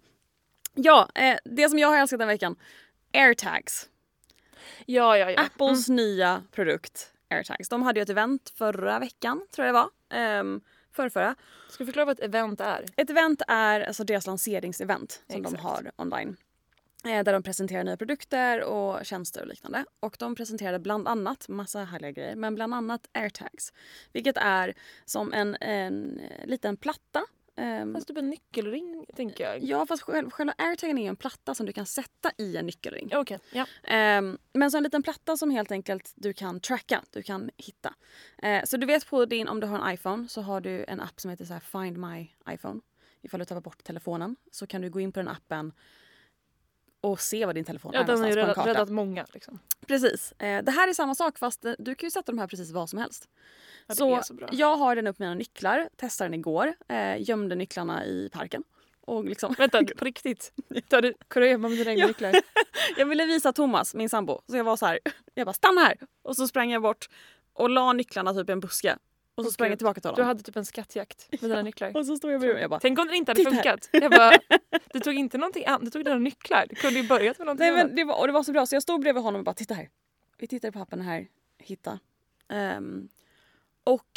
ja, 0.73 1.09
eh, 1.15 1.37
det 1.45 1.69
som 1.69 1.79
jag 1.79 1.87
har 1.87 1.97
älskat 1.97 2.19
den 2.19 2.27
veckan. 2.27 2.55
Airtags. 3.13 3.89
Ja, 4.85 5.17
ja, 5.17 5.31
ja. 5.31 5.41
Apples 5.41 5.89
nya 5.89 6.43
produkt 6.51 7.11
Airtags. 7.29 7.69
De 7.69 7.83
hade 7.83 7.99
ju 7.99 8.01
ett 8.01 8.09
event 8.09 8.53
förra 8.55 8.99
veckan 8.99 9.47
tror 9.51 9.67
jag 9.67 9.75
det 9.75 9.79
var. 10.09 10.39
Um, 10.39 10.61
förrförra. 10.91 11.35
Ska 11.69 11.83
du 11.83 11.85
förklara 11.85 12.05
vad 12.05 12.19
ett 12.19 12.25
event 12.25 12.61
är? 12.61 12.85
Ett 12.97 13.09
event 13.09 13.41
är 13.47 13.81
alltså 13.81 14.03
deras 14.03 14.27
lanseringsevent 14.27 15.23
som 15.27 15.41
de 15.41 15.53
Exakt. 15.53 15.63
har 15.63 15.91
online. 15.95 16.37
Eh, 17.05 17.23
där 17.23 17.33
de 17.33 17.43
presenterar 17.43 17.83
nya 17.83 17.97
produkter 17.97 18.63
och 18.63 19.05
tjänster 19.05 19.41
och 19.41 19.47
liknande. 19.47 19.85
Och 19.99 20.15
de 20.19 20.35
presenterade 20.35 20.79
bland 20.79 21.07
annat, 21.07 21.47
massa 21.49 21.83
härliga 21.83 22.11
grejer, 22.11 22.35
men 22.35 22.55
bland 22.55 22.73
annat 22.73 23.09
airtags. 23.11 23.73
Vilket 24.13 24.37
är 24.37 24.73
som 25.05 25.33
en, 25.33 25.55
en 25.61 26.21
liten 26.43 26.77
platta. 26.77 27.23
Ehm, 27.55 27.93
Fast 27.93 28.07
typ 28.07 28.17
en 28.17 28.29
nyckelring 28.29 29.05
tänker 29.15 29.43
jag. 29.43 29.63
Ja 29.63 29.85
fast 29.85 30.03
själv, 30.03 30.29
själva 30.29 30.53
airtagen 30.57 30.97
är 30.97 31.09
en 31.09 31.15
platta 31.15 31.55
som 31.55 31.65
du 31.65 31.73
kan 31.73 31.85
sätta 31.85 32.31
i 32.37 32.57
en 32.57 32.65
nyckelring. 32.65 33.11
Okej, 33.15 33.39
ja. 33.51 33.65
Ehm, 33.83 34.37
men 34.53 34.71
så 34.71 34.77
en 34.77 34.83
liten 34.83 35.03
platta 35.03 35.37
som 35.37 35.49
helt 35.51 35.71
enkelt 35.71 36.13
du 36.15 36.33
kan 36.33 36.59
tracka, 36.59 37.03
du 37.11 37.23
kan 37.23 37.49
hitta. 37.57 37.93
Eh, 38.37 38.63
så 38.65 38.77
du 38.77 38.85
vet 38.85 39.07
på 39.07 39.25
din, 39.25 39.47
om 39.47 39.59
du 39.59 39.67
har 39.67 39.79
en 39.79 39.93
iPhone 39.93 40.27
så 40.27 40.41
har 40.41 40.61
du 40.61 40.85
en 40.87 41.01
app 41.01 41.19
som 41.19 41.31
heter 41.31 41.45
så 41.45 41.53
här 41.53 41.59
Find 41.59 41.97
My 41.97 42.31
iPhone. 42.49 42.81
Ifall 43.21 43.39
du 43.39 43.45
tappar 43.45 43.61
bort 43.61 43.83
telefonen 43.83 44.35
så 44.51 44.67
kan 44.67 44.81
du 44.81 44.89
gå 44.89 44.99
in 44.99 45.11
på 45.11 45.19
den 45.19 45.27
appen 45.27 45.71
och 47.11 47.21
se 47.21 47.45
vad 47.45 47.55
din 47.55 47.65
telefon 47.65 47.91
ja 47.93 47.99
är 47.99 48.05
den 48.05 48.19
har 48.19 48.27
ju 48.27 48.35
räddat, 48.35 48.89
många. 48.89 49.25
Liksom. 49.33 49.59
Precis. 49.87 50.31
Eh, 50.31 50.63
det 50.63 50.71
här 50.71 50.87
är 50.87 50.93
samma 50.93 51.15
sak 51.15 51.37
fast 51.37 51.65
eh, 51.65 51.73
du 51.79 51.95
kan 51.95 52.07
ju 52.07 52.11
sätta 52.11 52.31
de 52.31 52.39
här 52.39 52.47
precis 52.47 52.71
vad 52.71 52.89
som 52.89 52.99
helst. 52.99 53.29
Ja, 53.87 53.95
så 53.95 54.21
så 54.23 54.35
jag 54.51 54.77
har 54.77 54.95
den 54.95 55.07
upp 55.07 55.19
mina 55.19 55.33
nycklar, 55.33 55.89
testade 55.95 56.27
den 56.27 56.33
igår, 56.33 56.73
eh, 56.87 57.21
gömde 57.29 57.55
nycklarna 57.55 58.05
i 58.05 58.29
parken. 58.33 58.63
Och 59.01 59.25
liksom, 59.25 59.55
Vänta, 59.57 59.83
på 59.97 60.05
riktigt? 60.05 60.53
Du 60.67 60.95
hade 60.95 61.13
kurragömma 61.27 61.69
med 61.69 61.77
dina 61.77 61.91
egna 61.91 62.07
nycklar? 62.07 62.33
jag 62.97 63.05
ville 63.05 63.25
visa 63.25 63.53
Thomas, 63.53 63.95
min 63.95 64.09
sambo, 64.09 64.41
så 64.47 64.57
jag 64.57 64.63
var 64.63 64.77
så 64.77 64.85
här, 64.85 64.99
jag 65.33 65.45
bara 65.45 65.53
stanna 65.53 65.81
här! 65.81 65.97
Och 66.23 66.35
så 66.35 66.47
sprang 66.47 66.71
jag 66.71 66.81
bort 66.81 67.09
och 67.53 67.69
la 67.69 67.93
nycklarna 67.93 68.33
typ 68.33 68.49
i 68.49 68.51
en 68.51 68.59
buske. 68.59 68.97
Och 69.35 69.45
så 69.45 69.51
sprang 69.51 69.69
jag 69.69 69.79
tillbaka 69.79 70.01
till 70.01 70.07
Du 70.09 70.13
honom. 70.13 70.27
hade 70.27 70.43
typ 70.43 70.55
en 70.55 70.65
skattjakt 70.65 71.27
med 71.31 71.51
dina 71.51 71.61
nycklar. 71.61 71.91
Och 71.97 72.05
så 72.05 72.17
stod 72.17 72.31
jag 72.31 72.41
bredvid 72.41 72.63
jag 72.63 72.69
bara 72.69 72.79
Tänk 72.79 72.99
om 72.99 73.07
det 73.07 73.15
inte 73.15 73.31
hade 73.31 73.43
funkat. 73.43 73.89
Jag 73.91 74.11
bara, 74.11 74.31
du 74.93 74.99
tog 74.99 75.13
inte 75.15 75.37
någonting 75.37 75.65
annat, 75.65 75.81
du 75.81 75.89
tog 75.89 76.05
dina 76.05 76.17
nycklar. 76.17 76.65
Du 76.69 76.75
kunde 76.75 76.99
ju 76.99 77.07
börjat 77.07 77.37
med 77.37 77.45
någonting 77.45 77.67
Nej 77.67 77.75
men 77.85 77.95
det 77.95 78.03
var, 78.03 78.19
och 78.19 78.27
det 78.27 78.33
var 78.33 78.43
så 78.43 78.51
bra 78.51 78.65
så 78.65 78.75
jag 78.75 78.83
stod 78.83 79.01
bredvid 79.01 79.23
honom 79.23 79.39
och 79.39 79.45
bara 79.45 79.55
titta 79.55 79.73
här. 79.73 79.89
Vi 80.37 80.47
tittar 80.47 80.71
på 80.71 80.79
appen 80.79 81.01
här, 81.01 81.27
hitta. 81.57 81.99
Ehm, 82.49 83.09
och 83.83 84.11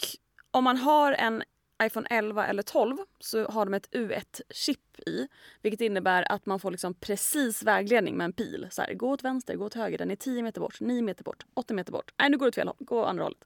om 0.50 0.64
man 0.64 0.76
har 0.76 1.12
en 1.12 1.42
iPhone 1.82 2.06
11 2.10 2.46
eller 2.46 2.62
12 2.62 2.96
så 3.20 3.44
har 3.48 3.64
de 3.64 3.74
ett 3.74 3.90
U1-chip 3.90 5.00
i. 5.06 5.28
Vilket 5.62 5.80
innebär 5.80 6.32
att 6.32 6.46
man 6.46 6.60
får 6.60 6.70
liksom 6.70 6.94
precis 6.94 7.62
vägledning 7.62 8.16
med 8.16 8.24
en 8.24 8.32
pil. 8.32 8.66
Så 8.70 8.82
här, 8.82 8.94
gå 8.94 9.10
åt 9.10 9.24
vänster, 9.24 9.56
gå 9.56 9.64
åt 9.64 9.74
höger, 9.74 9.98
den 9.98 10.10
är 10.10 10.16
10 10.16 10.42
meter 10.42 10.60
bort, 10.60 10.80
9 10.80 11.02
meter 11.02 11.24
bort, 11.24 11.46
8 11.54 11.74
meter 11.74 11.92
bort. 11.92 12.12
Nej 12.18 12.30
nu 12.30 12.36
går 12.36 12.46
du 12.46 12.48
åt 12.48 12.54
fel 12.54 12.66
håll, 12.68 12.76
gå 12.78 13.04
andra 13.04 13.24
hållet. 13.24 13.44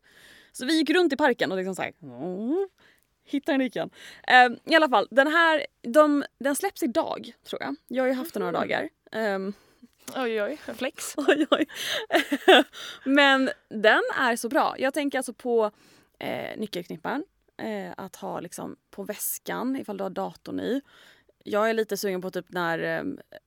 Så 0.52 0.66
vi 0.66 0.78
gick 0.78 0.90
runt 0.90 1.12
i 1.12 1.16
parken 1.16 1.52
och 1.52 1.58
liksom 1.58 1.74
så 1.74 1.82
här, 1.82 1.92
mm, 2.02 2.68
hittar 3.24 3.58
nyckeln. 3.58 3.90
Um, 4.46 4.58
I 4.64 4.74
alla 4.74 4.88
fall, 4.88 5.08
den 5.10 5.26
här 5.26 5.66
de, 5.82 6.24
den 6.38 6.56
släpps 6.56 6.82
idag 6.82 7.32
tror 7.44 7.62
jag. 7.62 7.76
Jag 7.88 8.02
har 8.02 8.08
ju 8.08 8.14
haft 8.14 8.34
den 8.34 8.40
några 8.40 8.60
dagar. 8.60 8.88
Ehm, 9.12 9.52
Oj, 10.16 10.42
oj, 10.42 10.58
flex. 10.74 11.14
Oj, 11.16 11.46
oj. 11.50 11.66
Men 13.04 13.50
den 13.68 14.02
är 14.18 14.36
så 14.36 14.48
bra. 14.48 14.74
Jag 14.78 14.94
tänker 14.94 15.18
alltså 15.18 15.32
på 15.32 15.70
eh, 16.18 16.56
nyckelknipparen. 16.58 17.24
Eh, 17.56 17.92
att 17.96 18.16
ha 18.16 18.40
liksom 18.40 18.76
på 18.90 19.02
väskan 19.02 19.76
ifall 19.76 19.96
du 19.96 20.02
har 20.04 20.10
datorn 20.10 20.60
i. 20.60 20.80
Jag 21.44 21.70
är 21.70 21.74
lite 21.74 21.96
sugen 21.96 22.22
på 22.22 22.30
typ 22.30 22.46
när 22.48 22.78
eh, 22.78 23.04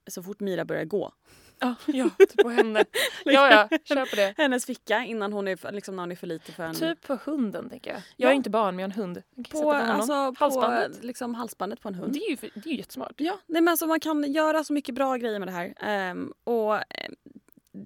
så 0.08 0.24
fort 0.24 0.40
Mira 0.40 0.66
börjar 0.66 0.86
gå. 0.86 1.12
Ja, 1.60 1.76
ja 1.86 2.10
typ 2.20 2.36
på 2.44 2.50
henne. 2.50 2.86
Ja, 3.26 3.68
ja, 3.72 3.78
kör 3.84 4.06
på 4.10 4.16
det. 4.16 4.34
Hennes 4.38 4.66
ficka 4.66 5.04
innan 5.04 5.34
hon 5.34 5.48
är, 5.48 5.56
för- 5.56 5.72
liksom 5.72 5.96
när 5.96 6.04
hon 6.04 6.12
är 6.12 6.16
för 6.16 6.28
lite 6.28 6.52
för 6.52 6.64
en... 6.64 6.76
Typ 6.76 7.02
på 7.08 7.20
hunden 7.26 7.70
tänker 7.70 7.92
jag. 7.92 8.02
Jag 8.16 8.28
Ja. 8.28 8.32
är 8.32 8.36
inte 8.36 8.50
barn 8.50 8.76
men 8.76 8.84
jag 8.84 8.90
har 8.90 8.94
en 8.94 9.02
hund. 9.02 9.22
På, 9.52 9.72
alltså, 9.74 10.34
på 10.34 10.44
Halsbandet. 10.44 11.04
liksom 11.04 11.36
halsbandet 11.36 11.82
på 11.82 11.88
en 11.88 11.96
hund. 11.96 12.14
Det 12.14 12.20
är 12.20 12.30
ju, 12.30 12.38
för- 12.38 12.50
det 12.54 12.70
är 12.70 12.72
ju 12.72 12.78
jättesmart. 12.78 13.14
Ja, 13.18 13.40
nej, 13.46 13.62
men 13.62 13.72
alltså 13.72 13.88
man 13.88 14.00
kan 14.00 14.34
göra 14.34 14.64
så 14.64 14.74
mycket 14.74 14.96
bra 14.96 15.18
grejer 15.18 15.40
med 15.40 15.48
det 15.48 15.52
här. 15.52 15.74
Ehm, 15.80 16.34
och 16.44 16.76
eh, 16.76 16.82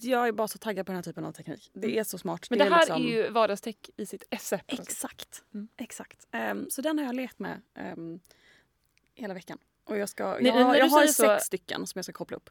jag 0.02 0.28
är 0.28 0.32
bara 0.32 0.48
så 0.48 0.58
taggad 0.58 0.86
på 0.86 0.92
den 0.92 0.96
här 0.98 1.04
typen 1.04 1.26
av 1.26 1.32
teknik. 1.32 1.70
Det 1.74 2.00
är 2.00 2.04
så 2.04 2.18
smart. 2.18 2.50
Men 2.50 2.60
det, 2.60 2.66
här 2.66 2.80
liksom... 2.80 3.02
är 3.06 3.08
ju 3.10 3.30
vardagstech 3.30 3.76
i 3.98 4.06
sitt 4.06 4.24
esse. 4.30 4.62
Exakt. 4.68 5.44
Mm. 5.54 5.68
Exakt. 5.78 6.28
Ehm, 6.32 6.70
så 6.70 6.82
den 6.82 7.00
har 7.00 7.06
jag 7.06 7.16
lekt 7.16 7.40
med 7.40 7.62
ehm, 7.76 8.20
hela 9.16 9.34
veckan. 9.34 9.58
Och 9.84 9.98
jag, 9.98 10.10
ska, 10.10 10.24
jag, 10.24 10.78
jag 10.78 10.86
har 10.88 10.90
säger 11.00 11.08
så- 11.08 11.24
sex 11.24 11.44
stycken 11.46 11.88
som 11.88 12.00
jag 12.00 12.06
ska 12.06 12.14
koppla 12.14 12.38
upp. 12.38 12.50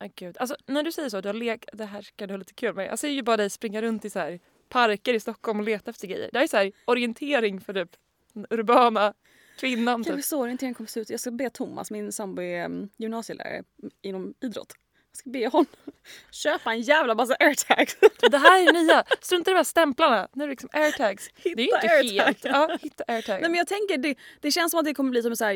Ay, 0.00 0.10
gud. 0.14 0.36
Alltså, 0.38 0.56
när 0.66 0.82
du 0.82 0.92
säger 0.92 1.08
så, 1.08 1.20
du 1.20 1.28
har 1.28 1.34
lek, 1.34 1.64
det 1.72 1.84
här 1.84 2.02
ska 2.02 2.26
du 2.26 2.32
ha 2.32 2.38
lite 2.38 2.54
kul 2.54 2.74
med. 2.74 2.86
Jag 2.86 2.98
ser 2.98 3.08
ju 3.08 3.22
bara 3.22 3.36
dig 3.36 3.50
springa 3.50 3.82
runt 3.82 4.04
i 4.04 4.10
så 4.10 4.18
här 4.18 4.40
parker 4.68 5.14
i 5.14 5.20
Stockholm 5.20 5.58
och 5.58 5.64
leta 5.64 5.90
efter 5.90 6.06
grejer. 6.06 6.30
Det 6.32 6.38
här 6.38 6.44
är 6.44 6.48
så 6.48 6.56
här 6.56 6.72
orientering 6.84 7.60
för 7.60 7.74
typ 7.74 7.96
den 8.32 8.46
urbana 8.50 9.14
kvinnan. 9.60 10.04
Typ. 10.04 10.14
vi 10.14 10.22
så 10.22 10.40
orienteringen 10.40 10.74
kommer 10.74 10.88
se 10.88 11.00
ut? 11.00 11.10
Jag 11.10 11.20
ska 11.20 11.30
be 11.30 11.50
Thomas, 11.50 11.90
min 11.90 12.12
sambo 12.12 12.42
är 12.42 12.64
um, 12.64 12.88
gymnasielärare 12.96 13.62
inom 14.02 14.34
idrott. 14.40 14.74
Jag 15.10 15.16
ska 15.16 15.30
be 15.30 15.48
honom 15.48 15.66
köpa 16.30 16.72
en 16.72 16.80
jävla 16.80 17.14
massa 17.14 17.34
airtags. 17.40 17.96
Det 18.30 18.38
här 18.38 18.68
är 18.68 18.72
nya. 18.72 19.04
Strunta 19.20 19.50
i 19.50 19.52
de 19.52 19.56
här 19.56 19.64
stämplarna. 19.64 20.28
Nu 20.32 20.44
är 20.44 20.48
det 20.48 20.52
liksom 20.52 20.70
airtags. 20.72 21.30
det 21.42 21.50
är 21.50 21.56
ju 21.56 21.62
Hitta 21.62 21.76
inte 21.76 21.88
airtag. 21.88 22.24
helt... 22.24 22.44
Ja, 22.44 22.78
hitta 22.82 23.04
airtag. 23.08 23.40
Nej, 23.40 23.50
men 23.50 23.58
jag 23.58 23.66
tänker 23.66 23.98
det, 23.98 24.14
det 24.40 24.50
känns 24.50 24.70
som 24.70 24.80
att 24.80 24.84
det 24.86 24.94
kommer 24.94 25.10
bli 25.10 25.22
som 25.22 25.30
en 25.30 25.36
så 25.36 25.44
här 25.44 25.52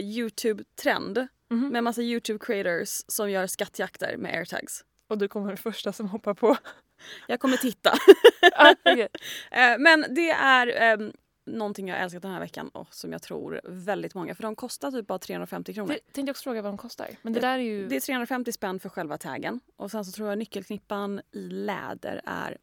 Youtube-trend. 1.52 1.62
Mhm. 1.62 1.72
Med 1.72 1.84
massa 1.84 2.00
Youtube-creators 2.00 3.04
som 3.08 3.30
gör 3.30 3.46
skattjakter 3.46 4.16
med 4.16 4.34
airtags. 4.38 4.84
Och 5.08 5.18
du 5.18 5.28
kommer 5.28 5.44
vara 5.44 5.54
den 5.54 5.62
första 5.62 5.92
som 5.92 6.08
hoppar 6.08 6.34
på. 6.34 6.56
Jag 7.28 7.40
kommer 7.40 7.56
titta. 7.56 7.90
ah, 8.56 8.74
okej. 8.84 9.08
Eh, 9.50 9.78
Men 9.78 10.06
det 10.14 10.30
är 10.30 10.92
um, 10.98 11.12
någonting 11.46 11.88
jag 11.88 12.00
älskat 12.00 12.22
den 12.22 12.30
här 12.32 12.40
veckan 12.40 12.68
och 12.68 12.94
som 12.94 13.12
jag 13.12 13.22
tror 13.22 13.60
väldigt 13.64 14.14
många, 14.14 14.34
för 14.34 14.42
de 14.42 14.56
kostar 14.56 14.90
typ 14.90 15.06
bara 15.06 15.18
350 15.18 15.74
kronor. 15.74 15.88
Det 15.88 15.98
tänkte 16.00 16.20
jag 16.20 16.28
också 16.30 16.42
fråga 16.42 16.62
vad 16.62 16.72
de 16.72 16.78
kostar. 16.78 17.08
Men 17.22 17.32
det 17.32 17.40
Det- 17.40 17.46
där 17.46 17.54
är 17.58 17.62
ju... 17.62 17.88
Det 17.88 17.96
är 17.96 18.00
350 18.00 18.52
spänn 18.52 18.80
för 18.80 18.88
själva 18.88 19.18
taggen 19.18 19.60
och 19.76 19.90
sen 19.90 20.04
så 20.04 20.12
tror 20.12 20.28
jag 20.28 20.38
nyckelknippan 20.38 21.20
i 21.32 21.40
läder 21.48 22.20
är 22.24 22.58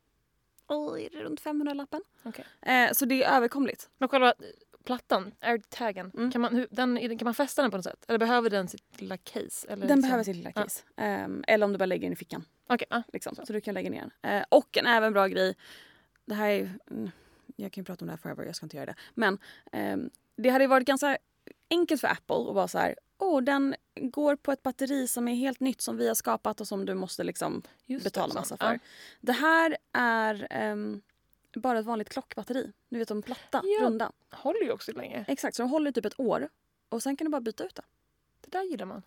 oh, 0.67 1.01
är 1.03 1.09
det 1.11 1.23
runt 1.23 1.41
500-lappen. 1.41 2.01
Okej. 2.23 2.45
Eh, 2.61 2.91
så 2.93 3.05
det 3.05 3.23
är 3.23 3.35
överkomligt. 3.37 3.89
Men 3.97 4.09
själva 4.09 4.33
plattan, 4.83 5.31
airtagen, 5.39 6.11
Mm. 6.17 6.31
kan, 6.31 6.41
man, 6.41 6.55
hur, 6.55 6.67
den, 6.71 7.17
kan 7.17 7.25
man 7.25 7.33
fästa 7.33 7.61
den 7.61 7.71
på 7.71 7.77
något 7.77 7.83
sätt? 7.83 8.05
Eller 8.07 8.19
behöver 8.19 8.49
den 8.49 8.67
sitt 8.67 9.01
lilla 9.01 9.17
case? 9.17 9.67
Eller 9.67 9.75
Den 9.75 9.79
liksom- 9.87 10.01
behöver 10.01 10.23
sitt 10.23 10.35
lilla 10.35 10.51
case. 10.51 10.83
Ehm, 10.97 11.43
eller 11.47 11.65
om 11.65 11.71
du 11.71 11.77
bara 11.77 11.85
lägger 11.85 12.03
den 12.03 12.13
i 12.13 12.15
fickan. 12.15 12.45
Okej, 12.69 12.87
ah. 12.89 13.01
Liksom, 13.13 13.35
så. 13.35 13.45
Så. 13.45 13.53
du 13.53 13.61
kan 13.61 13.73
lägga 13.73 13.89
ner 13.89 14.09
den. 14.21 14.31
Eh, 14.37 14.43
och 14.49 14.77
en 14.77 14.87
även 14.87 15.13
bra 15.13 15.27
grej, 15.27 15.55
det 16.25 16.33
här 16.35 16.49
är 16.49 16.77
mm, 16.91 17.11
jag 17.55 17.71
kan 17.71 17.81
ju 17.81 17.85
prata 17.85 18.03
om 18.05 18.07
det 18.07 18.11
här 18.13 18.17
forever, 18.17 18.45
jag 18.45 18.55
ska 18.55 18.65
inte 18.65 18.77
göra 18.77 18.85
det. 18.85 18.95
Men 19.13 19.37
ehm, 19.71 20.09
det 20.37 20.49
hade 20.49 20.67
varit 20.67 20.87
ganska 20.87 21.17
enkelt 21.69 22.01
för 22.01 22.07
Apple 22.07 22.35
att 22.49 22.55
vara 22.55 22.67
så 22.67 22.77
här, 22.77 22.95
åh 23.17 23.41
den 23.41 23.75
går 24.01 24.35
på 24.35 24.51
ett 24.51 24.63
batteri 24.63 25.07
som 25.07 25.27
är 25.27 25.35
helt 25.35 25.59
nytt 25.59 25.81
som 25.81 25.97
vi 25.97 26.07
har 26.07 26.15
skapat 26.15 26.61
och 26.61 26.67
som 26.67 26.85
du 26.85 26.93
måste 26.95 27.23
liksom 27.23 27.61
Just 27.85 28.03
det, 28.03 28.07
betala 28.09 28.31
så. 28.33 28.39
massa 28.39 28.57
Ja. 28.59 28.65
för. 28.67 28.79
Det 29.21 29.31
här 29.31 29.77
är 29.93 30.47
ehm, 30.49 31.01
bara 31.53 31.79
ett 31.79 31.85
vanligt 31.85 32.09
klockbatteri. 32.09 32.71
Du 32.89 32.99
vet 32.99 33.07
de 33.07 33.21
platta, 33.21 33.61
Ja. 33.65 33.85
runda. 33.85 34.11
Håller 34.31 34.61
ju 34.61 34.71
också 34.71 34.91
länge. 34.91 35.25
Exakt, 35.27 35.55
så 35.55 35.63
de 35.63 35.69
håller 35.69 35.91
typ 35.91 36.05
ett 36.05 36.19
år. 36.19 36.49
Och 36.89 37.03
sen 37.03 37.15
kan 37.17 37.25
du 37.25 37.31
bara 37.31 37.41
byta 37.41 37.63
ut 37.65 37.75
det. 37.75 37.83
Det 38.41 38.51
där 38.51 38.63
gillar 38.63 38.85
man. 38.85 39.03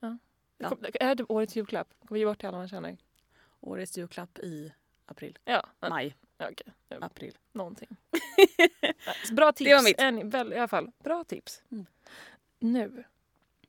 Ja. 0.00 0.18
Ja. 0.58 0.68
Kom, 0.68 0.84
är 0.94 1.14
det 1.14 1.24
årets 1.28 1.56
julklapp? 1.56 1.94
Kommer 2.06 2.18
ge 2.18 2.26
bort 2.26 2.38
till 2.38 2.48
alla 2.48 2.58
man 2.58 2.68
känner? 2.68 2.96
Årets 3.60 3.98
julklapp 3.98 4.38
i 4.38 4.72
april. 5.06 5.38
Ja. 5.44 5.66
Maj, 5.80 6.16
ja. 6.38 6.50
Ja, 6.88 6.96
april. 7.00 7.38
Någonting. 7.52 7.96
Så 9.28 9.34
bra 9.34 9.52
tips. 9.52 9.68
Det 9.68 9.74
var 9.74 9.82
mitt. 9.82 10.00
En, 10.00 10.30
väl, 10.30 10.52
I 10.52 10.56
alla 10.56 10.68
fall, 10.68 10.90
bra 10.98 11.24
tips. 11.24 11.62
Mm. 11.70 11.86
Nu. 12.58 13.04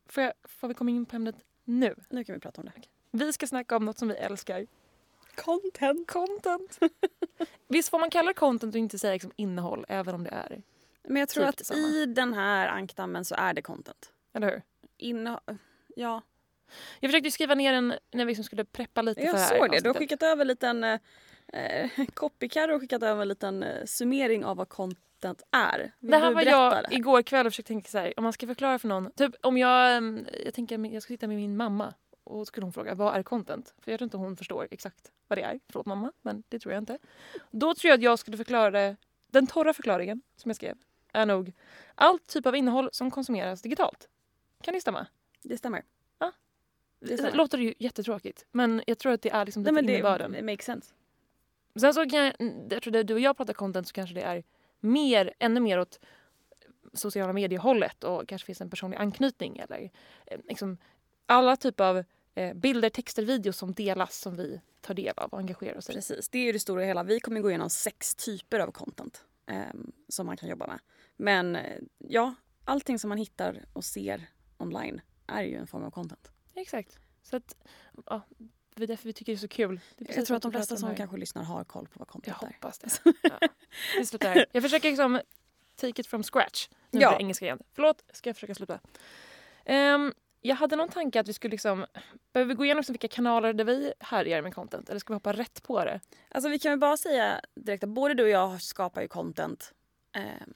Får, 0.05 0.23
jag, 0.23 0.33
får 0.43 0.67
vi 0.67 0.73
komma 0.73 0.91
in 0.91 1.05
på 1.05 1.15
ämnet 1.15 1.35
nu? 1.63 1.95
Nu 2.09 2.23
kan 2.23 2.33
vi 2.35 2.39
prata 2.41 2.61
om 2.61 2.65
det. 2.75 2.81
Vi 3.11 3.33
ska 3.33 3.47
snacka 3.47 3.77
om 3.77 3.85
något 3.85 3.97
som 3.97 4.07
vi 4.07 4.13
älskar. 4.15 4.67
Content. 5.35 6.07
Content. 6.11 6.79
Visst 7.67 7.89
får 7.89 7.99
man 7.99 8.09
kalla 8.09 8.27
det 8.27 8.33
content 8.33 8.75
och 8.75 8.79
inte 8.79 8.99
säga 8.99 9.13
liksom 9.13 9.31
innehåll 9.35 9.85
även 9.89 10.15
om 10.15 10.23
det 10.23 10.29
är? 10.29 10.61
Men 11.03 11.17
jag 11.19 11.29
tror 11.29 11.43
Typ 11.43 11.49
att 11.49 11.57
detsamma. 11.57 11.79
i 11.79 12.05
den 12.05 12.33
här 12.33 12.67
ankdammen 12.67 13.25
så 13.25 13.35
är 13.35 13.53
det 13.53 13.61
content. 13.61 14.11
Eller 14.33 14.47
hur? 14.51 14.61
Inne... 14.97 15.39
Ja, 15.95 16.21
Jag 16.99 17.11
försökte 17.11 17.31
skriva 17.31 17.55
ner 17.55 17.73
en 17.73 17.93
när 18.11 18.25
vi 18.25 18.29
liksom 18.29 18.43
skulle 18.43 18.65
preppa 18.65 19.01
lite 19.01 19.21
för 19.21 19.27
jag 19.27 19.35
det 19.35 19.39
här 19.39 19.57
såg 19.57 19.71
det. 19.71 19.79
Du 19.79 19.89
har 19.89 19.93
skickat 19.93 20.23
över 20.23 20.41
en 20.41 20.47
liten... 20.47 20.83
Eh, 20.83 20.99
eh, 21.53 21.89
Copycat 22.13 22.69
har 22.69 22.79
skickat 22.79 23.03
över 23.03 23.21
en 23.21 23.27
liten 23.27 23.63
eh, 23.63 23.85
summering 23.85 24.45
av 24.45 24.57
vad 24.57 24.69
content 24.69 25.41
är. 25.51 25.91
Vill 25.99 26.11
Det 26.11 26.17
här 26.17 26.31
var 26.33 26.41
jag 26.41 26.83
det? 26.89 26.95
igår 26.95 27.21
kväll 27.21 27.45
och 27.45 27.51
försökte 27.53 27.67
tänka 27.67 27.89
så 27.89 27.97
här, 27.97 28.13
om 28.17 28.23
man 28.23 28.33
ska 28.33 28.47
förklara 28.47 28.79
för 28.79 28.87
någon. 28.87 29.11
Typ 29.11 29.35
om 29.41 29.57
jag, 29.57 29.95
ehm, 29.95 30.25
jag 30.45 30.53
tänker 30.53 30.93
jag 30.93 31.03
ska 31.03 31.13
sitta 31.13 31.27
med 31.27 31.37
min 31.37 31.57
mamma 31.57 31.93
och 32.29 32.47
skulle 32.47 32.65
hon 32.65 32.73
fråga 32.73 32.95
vad 32.95 33.15
är 33.15 33.23
content? 33.23 33.73
För 33.79 33.91
jag 33.91 33.99
tror 33.99 34.05
inte 34.05 34.17
hon 34.17 34.37
förstår 34.37 34.67
exakt 34.71 35.11
vad 35.27 35.37
det 35.37 35.41
är. 35.43 35.59
Förlåt 35.67 35.85
mamma, 35.85 36.11
men 36.21 36.43
det 36.49 36.59
tror 36.59 36.73
jag 36.73 36.81
inte. 36.81 36.97
Då 37.51 37.73
tror 37.75 37.89
jag 37.89 37.97
att 37.97 38.03
jag 38.03 38.19
skulle 38.19 38.37
förklara 38.37 38.71
det, 38.71 38.95
den 39.27 39.47
torra 39.47 39.73
förklaringen 39.73 40.21
som 40.35 40.49
jag 40.49 40.55
skrev 40.55 40.77
är 41.13 41.25
nog 41.25 41.53
allt 41.95 42.27
typ 42.27 42.45
av 42.45 42.55
innehåll 42.55 42.89
som 42.91 43.11
konsumeras 43.11 43.61
digitalt. 43.61 44.09
Kan 44.61 44.73
det 44.73 44.81
stämma? 44.81 45.07
Det 45.43 45.57
stämmer. 45.57 45.83
Det 46.19 46.31
Det 46.99 47.17
stämmer. 47.17 47.33
låter 47.37 47.57
ju 47.57 47.73
jättetråkigt 47.79 48.45
men 48.51 48.81
jag 48.87 48.97
tror 48.99 49.11
att 49.13 49.21
det 49.21 49.29
är 49.29 49.45
liksom 49.45 49.63
Nej, 49.63 49.71
lite 49.71 49.75
men 49.75 49.85
det, 49.85 49.93
innebörden. 49.93 50.31
det 50.31 50.41
makes 50.41 50.65
sense. 50.65 50.93
Sen 51.79 51.93
så 51.93 52.09
kan 52.09 52.19
jag, 52.25 52.33
jag 52.69 52.81
tror 52.83 52.95
att 52.95 53.07
du 53.07 53.13
och 53.13 53.19
jag 53.19 53.37
pratar 53.37 53.53
content 53.53 53.87
så 53.87 53.93
kanske 53.93 54.15
det 54.15 54.21
är 54.21 54.43
mer, 54.79 55.33
ännu 55.39 55.59
mer 55.59 55.79
åt 55.79 55.99
sociala 56.93 57.33
mediehållet 57.33 58.03
och 58.03 58.27
kanske 58.27 58.45
finns 58.45 58.61
en 58.61 58.69
personlig 58.69 58.97
anknytning 58.97 59.57
eller 59.57 59.89
eh, 60.25 60.39
liksom 60.47 60.77
alla 61.25 61.55
typer 61.55 61.83
av 61.83 62.03
bilder, 62.55 62.89
texter, 62.89 63.23
videos 63.23 63.57
som 63.57 63.73
delas 63.73 64.19
som 64.19 64.35
vi 64.35 64.61
tar 64.81 64.93
del 64.93 65.13
av 65.17 65.29
och 65.29 65.39
engagerar 65.39 65.77
oss 65.77 65.89
i. 65.89 65.93
Precis, 65.93 66.29
det 66.29 66.39
är 66.39 66.43
ju 66.43 66.51
det 66.51 66.59
stora 66.59 66.83
hela. 66.83 67.03
Vi 67.03 67.19
kommer 67.19 67.41
gå 67.41 67.49
igenom 67.49 67.69
sex 67.69 68.15
typer 68.15 68.59
av 68.59 68.71
content 68.71 69.23
eh, 69.47 69.63
som 70.07 70.25
man 70.25 70.37
kan 70.37 70.49
jobba 70.49 70.67
med. 70.67 70.79
Men 71.17 71.55
eh, 71.55 71.77
ja, 71.97 72.35
allting 72.65 72.99
som 72.99 73.09
man 73.09 73.17
hittar 73.17 73.65
och 73.73 73.85
ser 73.85 74.29
online 74.57 75.01
är 75.27 75.43
ju 75.43 75.55
en 75.55 75.67
form 75.67 75.83
av 75.83 75.91
content. 75.91 76.31
Exakt. 76.55 76.99
Så 77.23 77.35
att, 77.35 77.55
ja, 78.05 78.21
det 78.75 78.83
är 78.83 78.87
därför 78.87 79.03
vi 79.05 79.13
tycker 79.13 79.31
det 79.31 79.35
är 79.35 79.39
så 79.39 79.47
kul. 79.47 79.79
Är 79.97 80.17
Jag 80.17 80.25
tror 80.25 80.37
att 80.37 80.43
de 80.43 80.51
flesta 80.51 80.77
som 80.77 80.95
kanske 80.95 81.17
lyssnar 81.17 81.43
har 81.43 81.63
koll 81.63 81.87
på 81.87 81.99
vad 81.99 82.07
Jag 82.07 82.11
content 82.11 82.37
är. 82.43 82.47
hoppas 82.47 82.79
det. 82.79 82.99
Ja. 84.21 84.45
Jag 84.51 84.63
försöker 84.63 84.89
liksom 84.89 85.21
take 85.75 86.01
it 86.01 86.07
from 86.07 86.23
scratch. 86.23 86.69
Nu 86.91 86.99
Ja. 87.01 87.17
engelska 87.19 87.45
igen. 87.45 87.59
Förlåt, 87.73 88.03
ska 88.13 88.29
jag 88.29 88.35
försöka 88.35 88.55
sluta. 88.55 88.79
Ehm, 89.65 90.13
jag 90.41 90.55
hade 90.55 90.75
någon 90.75 90.89
tanke 90.89 91.19
att 91.19 91.27
vi 91.27 91.33
skulle 91.33 91.51
liksom... 91.51 91.85
Behöver 92.33 92.49
vi 92.49 92.55
gå 92.55 92.65
igenom 92.65 92.79
liksom 92.79 92.93
vilka 92.93 93.07
kanaler 93.07 93.53
där 93.53 93.63
vi 93.65 93.93
härjar 93.99 94.41
med 94.41 94.53
content? 94.55 94.89
Eller 94.89 94.99
ska 94.99 95.13
vi 95.13 95.15
hoppa 95.15 95.33
rätt 95.33 95.63
på 95.63 95.85
det? 95.85 95.99
Alltså 96.29 96.49
vi 96.49 96.59
kan 96.59 96.71
väl 96.71 96.79
bara 96.79 96.97
säga 96.97 97.41
direkt 97.55 97.83
att 97.83 97.89
både 97.89 98.13
du 98.13 98.23
och 98.23 98.29
jag 98.29 98.61
skapar 98.61 99.01
ju 99.01 99.07
content 99.07 99.73
ehm, 100.11 100.53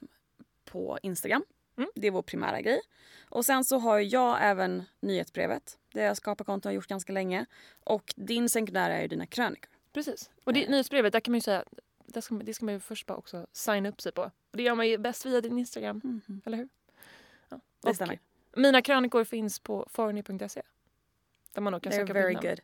på 0.64 0.98
Instagram. 1.02 1.44
Mm. 1.76 1.90
Det 1.94 2.06
är 2.06 2.10
vår 2.10 2.22
primära 2.22 2.60
grej. 2.60 2.80
Och 3.28 3.44
sen 3.44 3.64
så 3.64 3.78
har 3.78 3.98
jag 3.98 4.38
även 4.40 4.82
nyhetsbrevet 5.00 5.78
där 5.92 6.04
jag 6.04 6.16
skapar 6.16 6.44
content 6.44 6.64
och 6.66 6.70
har 6.70 6.74
gjort 6.74 6.86
ganska 6.86 7.12
länge. 7.12 7.46
Och 7.84 8.14
din 8.16 8.48
sekundära 8.48 8.96
är 8.96 9.02
ju 9.02 9.08
dina 9.08 9.26
krönikor. 9.26 9.70
Precis. 9.92 10.30
Och 10.44 10.52
det, 10.52 10.64
Eh. 10.64 10.70
nyhetsbrevet, 10.70 11.12
där 11.12 11.20
kan 11.20 11.32
man 11.32 11.36
ju 11.36 11.40
säga... 11.42 11.64
Det 12.06 12.22
ska, 12.22 12.34
man- 12.34 12.44
det 12.44 12.54
ska 12.54 12.64
man 12.64 12.74
ju 12.74 12.80
först 12.80 13.06
bara 13.06 13.18
också 13.18 13.46
signa 13.52 13.88
upp 13.88 14.00
sig 14.00 14.12
på. 14.12 14.22
Och 14.22 14.56
det 14.56 14.62
gör 14.62 14.74
man 14.74 14.88
ju 14.88 14.98
bäst 14.98 15.26
via 15.26 15.40
din 15.40 15.58
Instagram, 15.58 16.20
eller 16.44 16.56
hur? 16.58 16.68
Ja. 17.48 17.60
Det 17.82 17.94
stämmer. 17.94 18.18
Mina 18.56 18.82
krönikor 18.82 19.24
finns 19.24 19.58
på 19.58 19.86
forny.se. 19.90 20.62
Där 21.52 21.60
man 21.60 21.80
kan 21.80 21.92
They're 21.92 21.96
söka 21.96 22.12
very 22.12 22.34
good. 22.34 22.60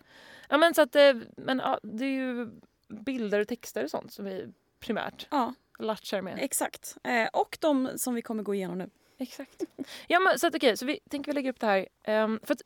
Ja 0.48 0.58
men 0.58 0.74
så 0.74 0.82
att 0.82 0.96
eh, 0.96 1.14
men, 1.36 1.58
ja, 1.58 1.80
det 1.82 2.04
är 2.04 2.10
ju 2.10 2.50
bilder 2.88 3.40
och 3.40 3.48
texter 3.48 3.84
och 3.84 3.90
sånt 3.90 4.12
som 4.12 4.24
vi 4.24 4.46
primärt 4.80 5.26
Ja, 5.30 5.54
latchar 5.78 6.20
med. 6.20 6.38
exakt. 6.40 6.96
Eh, 7.04 7.28
och 7.32 7.58
de 7.60 7.90
som 7.96 8.14
vi 8.14 8.22
kommer 8.22 8.42
gå 8.42 8.54
igenom 8.54 8.78
nu. 8.78 8.90
Exakt. 9.18 9.64
Ja 10.06 10.20
men 10.20 10.38
så 10.38 10.46
att 10.46 10.54
okej, 10.54 10.76
så 10.76 10.86
vi 10.86 11.00
tänker 11.10 11.32
vi 11.32 11.34
lägga 11.34 11.50
upp 11.50 11.60
det 11.60 11.66
här. 11.66 11.88
Um, 12.24 12.40
för 12.42 12.54
att, 12.54 12.62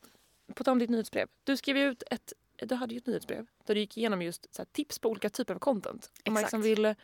på 0.54 0.64
tal 0.64 0.72
om 0.72 0.78
ditt 0.78 0.90
nyhetsbrev. 0.90 1.28
Du 1.44 1.56
skrev 1.56 1.76
ju 1.76 1.84
ut 1.84 2.02
ett, 2.10 2.32
du 2.56 2.74
hade 2.74 2.94
ju 2.94 2.98
ett 2.98 3.06
nyhetsbrev 3.06 3.46
där 3.66 3.74
du 3.74 3.80
gick 3.80 3.96
igenom 3.96 4.22
just 4.22 4.58
här, 4.58 4.64
tips 4.64 4.98
på 4.98 5.08
olika 5.08 5.30
typer 5.30 5.54
av 5.54 5.58
content. 5.58 6.10
Om 6.24 6.34
man 6.34 6.42
liksom 6.42 6.62
vill, 6.62 6.94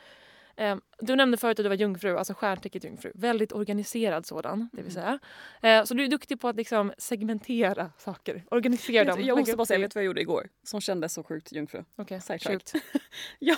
du 0.99 1.17
nämnde 1.17 1.37
förut 1.37 1.59
att 1.59 1.65
du 1.65 1.69
var 1.69 1.77
jungfru, 1.77 2.17
alltså 2.19 2.35
stjärntecket 2.35 2.85
jungfru. 2.85 3.13
Väldigt 3.15 3.53
organiserad 3.53 4.27
sådan, 4.27 4.69
det 4.73 4.83
vill 4.83 4.97
Mm. 4.97 5.19
säga. 5.63 5.79
Eh, 5.79 5.85
så 5.85 5.95
du 5.95 6.05
är 6.05 6.09
duktig 6.09 6.41
på 6.41 6.49
att 6.49 6.57
liksom 6.57 6.93
segmentera 6.99 7.91
saker, 7.99 8.45
organisera 8.51 9.05
dem. 9.05 9.23
Jag 9.25 9.39
måste 9.39 9.57
bara 9.57 9.67
säga, 9.67 9.79
vet 9.81 9.91
du 9.91 9.95
vad 9.99 10.03
jag 10.03 10.07
gjorde 10.07 10.21
igår? 10.21 10.49
Som 10.63 10.81
kändes 10.81 11.13
så 11.15 11.23
sjukt 11.23 11.53
jungfru. 11.53 11.85
Okej, 11.97 12.21
sjukt. 12.47 12.73
Ja, 13.39 13.57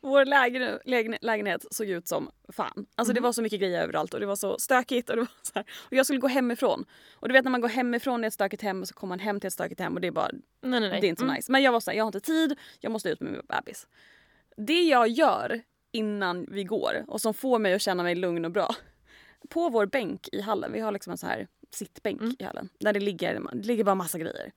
vår 0.00 0.24
lägen, 0.24 0.78
lägen, 0.84 1.16
lägenhet 1.20 1.64
såg 1.70 1.86
ut 1.88 2.08
som 2.08 2.30
fan. 2.52 2.86
Alltså 2.94 3.14
det 3.14 3.20
Mhm. 3.20 3.24
var 3.24 3.32
så 3.32 3.42
mycket 3.42 3.60
grejer 3.60 3.82
överallt 3.82 4.14
och 4.14 4.20
det 4.20 4.26
var 4.26 4.36
så 4.36 4.58
stökigt. 4.58 5.10
Och, 5.10 5.16
det 5.16 5.22
var 5.22 5.28
så 5.42 5.52
här. 5.54 5.64
och 5.78 5.92
jag 5.92 6.06
skulle 6.06 6.20
gå 6.20 6.28
hemifrån. 6.28 6.84
Och 7.14 7.28
du 7.28 7.32
vet 7.32 7.44
när 7.44 7.50
man 7.50 7.60
går 7.60 7.68
hemifrån 7.68 8.24
i 8.24 8.26
ett 8.26 8.34
stökigt 8.34 8.62
hem 8.62 8.80
och 8.82 8.88
så 8.88 8.94
kommer 8.94 9.08
man 9.08 9.18
hem 9.18 9.40
till 9.40 9.46
ett 9.48 9.52
stökigt 9.54 9.80
hem 9.80 9.94
och 9.94 10.00
det 10.00 10.06
är 10.06 10.12
bara, 10.12 10.30
Nej, 10.32 10.80
nej, 10.80 10.90
nej. 10.90 11.00
det 11.00 11.06
är 11.06 11.08
inte 11.08 11.20
så 11.20 11.24
Mm. 11.24 11.36
nice. 11.36 11.52
Men 11.52 11.62
jag 11.62 11.72
var 11.72 11.80
såhär, 11.80 11.98
jag 11.98 12.04
har 12.04 12.08
inte 12.08 12.20
tid, 12.20 12.58
jag 12.80 12.92
måste 12.92 13.08
ut 13.08 13.20
med 13.20 13.32
min 13.32 13.42
bebis. 13.48 13.86
Det 14.56 14.82
jag 14.82 15.08
gör 15.08 15.60
innan 15.92 16.46
vi 16.50 16.64
går 16.64 17.04
och 17.08 17.20
som 17.20 17.34
får 17.34 17.58
mig 17.58 17.74
att 17.74 17.82
känna 17.82 18.02
mig 18.02 18.14
lugn 18.14 18.44
och 18.44 18.50
bra. 18.50 18.74
På 19.48 19.68
vår 19.68 19.86
bänk 19.86 20.28
i 20.32 20.40
hallen, 20.40 20.72
vi 20.72 20.80
har 20.80 20.92
liksom 20.92 21.10
en 21.10 21.18
så 21.18 21.26
här 21.26 21.48
sittbänk 21.70 22.20
Mm. 22.20 22.36
i 22.38 22.44
hallen. 22.44 22.68
Där 22.78 22.92
det 22.92 23.00
ligger, 23.00 23.40
det 23.52 23.66
ligger 23.66 23.84
bara 23.84 23.94
massa 23.94 24.18
grejer. 24.18 24.52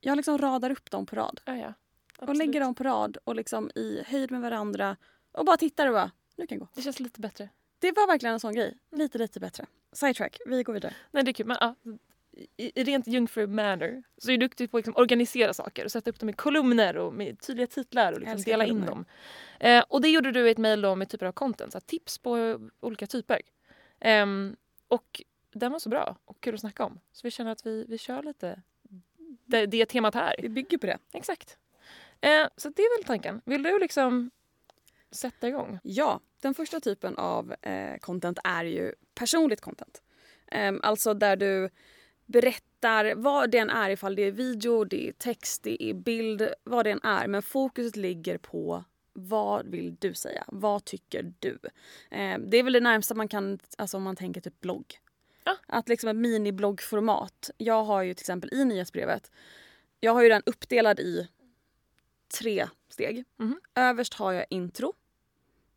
Jag 0.00 0.16
liksom 0.16 0.38
radar 0.38 0.70
upp 0.70 0.90
dem 0.90 1.06
på 1.06 1.16
rad 1.16 1.40
Ja, 1.44 1.56
ja. 1.56 1.74
och 2.18 2.36
lägger 2.36 2.60
dem 2.60 2.74
på 2.74 2.84
rad 2.84 3.16
och 3.24 3.34
liksom 3.34 3.70
i 3.74 4.02
höjd 4.06 4.30
med 4.30 4.40
varandra 4.40 4.96
och 5.32 5.44
bara 5.44 5.56
tittar 5.56 5.86
och 5.86 5.92
bara, 5.92 6.10
nu 6.36 6.46
kan 6.46 6.58
jag 6.58 6.66
gå. 6.66 6.72
Det 6.74 6.82
känns 6.82 7.00
lite 7.00 7.20
bättre. 7.20 7.48
Det 7.78 7.92
var 7.92 8.06
verkligen 8.06 8.32
en 8.32 8.40
sån 8.40 8.54
grej. 8.54 8.78
Lite, 8.92 9.18
lite 9.18 9.40
bättre. 9.40 9.66
Sidetrack, 9.92 10.38
vi 10.46 10.62
går 10.62 10.72
vidare. 10.72 10.94
Nej, 11.10 11.24
det 11.24 11.30
är 11.30 11.32
kul. 11.32 11.46
Men, 11.46 11.56
ja, 11.60 11.74
i, 12.56 12.84
rent 12.84 13.06
jungfru 13.06 13.46
manner 13.46 14.02
så 14.18 14.30
är 14.30 14.32
du 14.32 14.46
duktig 14.46 14.70
på 14.70 14.76
att 14.76 14.86
liksom 14.86 15.02
organisera 15.02 15.54
saker 15.54 15.84
och 15.84 15.92
sätta 15.92 16.10
upp 16.10 16.20
dem 16.20 16.28
i 16.28 16.32
kolumner 16.32 16.96
och 16.96 17.14
med 17.14 17.40
tydliga 17.40 17.66
titlar 17.66 18.12
och 18.12 18.20
liksom 18.20 18.42
dela 18.42 18.64
in 18.64 18.86
dem. 18.86 19.04
Eh, 19.60 19.84
och 19.88 20.00
det 20.00 20.08
gjorde 20.08 20.32
du 20.32 20.48
i 20.48 20.50
ett 20.50 20.58
mejl 20.58 20.96
med 20.96 21.08
typer 21.08 21.26
av 21.26 21.32
content, 21.32 21.72
så 21.72 21.80
tips 21.80 22.18
på 22.18 22.36
eh, 22.36 22.58
olika 22.80 23.06
typer. 23.06 23.40
Ehm, 24.00 24.56
och 24.88 25.22
den 25.52 25.72
var 25.72 25.78
så 25.78 25.88
bra 25.88 26.16
och 26.24 26.40
kul 26.40 26.54
att 26.54 26.60
snacka 26.60 26.84
om. 26.84 27.00
Så 27.12 27.20
vi 27.26 27.30
känner 27.30 27.50
att 27.50 27.66
vi, 27.66 27.84
vi 27.88 27.98
kör 27.98 28.22
lite 28.22 28.62
det, 29.46 29.66
det 29.66 29.86
temat 29.86 30.14
här. 30.14 30.34
Vi 30.38 30.48
bygger 30.48 30.78
på 30.78 30.86
det. 30.86 30.98
Exakt. 31.12 31.58
Eh, 32.20 32.46
så 32.56 32.68
det 32.68 32.82
är 32.82 32.98
väl 32.98 33.06
tanken. 33.06 33.40
Vill 33.44 33.62
du 33.62 33.78
liksom 33.78 34.30
sätta 35.10 35.48
igång? 35.48 35.78
Ja, 35.82 36.20
den 36.40 36.54
första 36.54 36.80
typen 36.80 37.16
av 37.16 37.54
eh, 37.62 37.98
content 37.98 38.38
är 38.44 38.64
ju 38.64 38.94
personligt 39.14 39.60
content. 39.60 40.02
Ehm, 40.46 40.80
alltså 40.82 41.14
där 41.14 41.36
du 41.36 41.70
berättar 42.32 43.14
vad 43.14 43.50
det 43.50 43.58
än 43.58 43.70
är, 43.70 43.90
ifall 43.90 44.16
det 44.16 44.22
är 44.22 44.30
video, 44.30 44.84
det 44.84 45.08
är 45.08 45.12
text, 45.12 45.62
det 45.62 45.82
är 45.82 45.94
bild, 45.94 46.48
vad 46.64 46.86
det 46.86 46.90
än 46.90 47.00
är. 47.02 47.26
Men 47.26 47.42
fokuset 47.42 47.96
ligger 47.96 48.38
på 48.38 48.84
vad 49.12 49.66
vill 49.66 49.96
du 49.98 50.14
säga? 50.14 50.44
Vad 50.46 50.84
tycker 50.84 51.32
du? 51.38 51.58
Ehm, 52.10 52.50
det 52.50 52.56
är 52.56 52.62
väl 52.62 52.72
det 52.72 52.80
närmsta 52.80 53.14
man 53.14 53.28
kan, 53.28 53.58
alltså 53.78 53.96
om 53.96 54.02
man 54.02 54.16
tänker 54.16 54.40
typ 54.40 54.60
blogg. 54.60 55.00
Ja. 55.44 55.56
Att 55.66 55.88
liksom 55.88 56.08
ett 56.08 56.16
minibloggformat. 56.16 57.50
Jag 57.56 57.84
har 57.84 58.02
ju 58.02 58.14
till 58.14 58.22
exempel 58.22 58.50
i 58.52 58.64
nyhetsbrevet, 58.64 59.30
jag 60.00 60.12
har 60.12 60.22
ju 60.22 60.28
den 60.28 60.42
uppdelad 60.46 61.00
i 61.00 61.28
tre 62.38 62.68
steg. 62.88 63.24
Mhm. 63.36 63.60
Överst 63.74 64.14
har 64.14 64.32
jag 64.32 64.46
intro. 64.50 64.92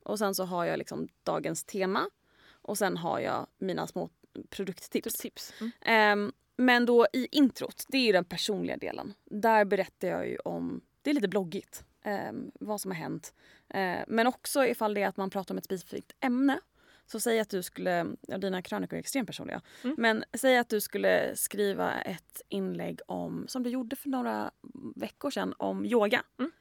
Och 0.04 0.20
sen 0.20 0.36
så 0.36 0.44
har 0.44 0.66
jag 0.66 0.78
liksom 0.78 1.08
dagens 1.24 1.64
tema. 1.64 2.10
Och 2.52 2.78
sen 2.78 2.98
har 2.98 3.20
jag 3.20 3.48
mina 3.58 3.88
små 3.88 4.10
produkttips. 4.50 5.14
Tips. 5.14 5.54
Mm. 5.60 5.72
Ehm, 5.82 6.34
men 6.58 6.86
då 6.86 7.08
i 7.14 7.28
introt, 7.32 7.86
det 7.88 7.98
är 7.98 8.06
ju 8.06 8.12
den 8.12 8.26
personliga 8.26 8.78
delen. 8.78 9.14
Där 9.26 9.66
berättar 9.66 10.08
jag 10.08 10.28
ju 10.28 10.38
om, 10.38 10.82
det 11.02 11.10
är 11.10 11.14
lite 11.14 11.28
bloggigt, 11.28 11.84
ehm, 12.04 12.52
vad 12.60 12.82
som 12.82 12.92
har 12.92 12.96
hänt. 12.98 13.34
Ehm, 13.70 14.06
men 14.08 14.28
också 14.28 14.66
ifall 14.66 14.94
det 14.94 15.02
är 15.02 15.08
att 15.08 15.18
man 15.18 15.30
pratar 15.30 15.54
om 15.54 15.58
ett 15.58 15.66
specifikt 15.66 16.12
ämne. 16.20 16.60
Så 17.06 17.20
säg 17.20 17.40
att 17.40 17.50
du 17.50 17.64
skulle, 17.64 18.06
ja, 18.22 18.38
dina 18.38 18.62
krönikor 18.62 18.96
är 18.96 19.00
extremt 19.00 19.28
personliga. 19.28 19.62
Mm. 19.84 19.96
Men 20.00 20.24
säg 20.34 20.58
att 20.58 20.70
du 20.70 20.82
skulle 20.82 21.36
skriva 21.36 22.02
ett 22.02 22.42
inlägg 22.50 23.00
om, 23.08 23.46
som 23.48 23.64
du 23.64 23.70
gjorde 23.70 23.96
för 23.96 24.10
några 24.10 24.52
veckor 24.96 25.32
sedan, 25.32 25.54
om 25.58 25.86
yoga. 25.86 26.24
Mm. 26.40 26.52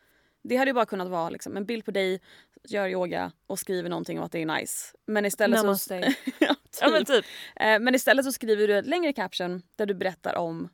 Det 0.43 0.57
hade 0.57 0.69
ju 0.69 0.75
bara 0.75 0.87
kunnat 0.87 1.09
vara 1.09 1.31
liksom, 1.31 1.57
en 1.57 1.67
bild 1.67 1.85
på 1.85 1.91
dig, 1.91 2.21
gör 2.65 2.89
yoga 2.89 3.33
och 3.47 3.59
skriver 3.59 3.91
någonting 3.91 4.19
om 4.19 4.25
att 4.25 4.33
det 4.33 4.43
är 4.43 4.47
nice. 4.47 4.97
Men 5.07 5.25
istället 5.25 5.79
så... 5.81 6.01
Namaste. 6.81 6.85
ja, 6.85 6.91
men 6.91 7.05
typ. 7.05 7.25
typ. 7.25 7.33
Eh, 7.57 7.79
Men 7.79 7.95
istället 7.95 8.25
så 8.25 8.33
skriver 8.33 8.69
du 8.69 8.79
ett 8.79 8.87
längre 8.87 9.13
caption 9.13 9.63
där 9.77 9.87
du 9.87 9.95
berättar 9.95 10.37
om 10.37 10.69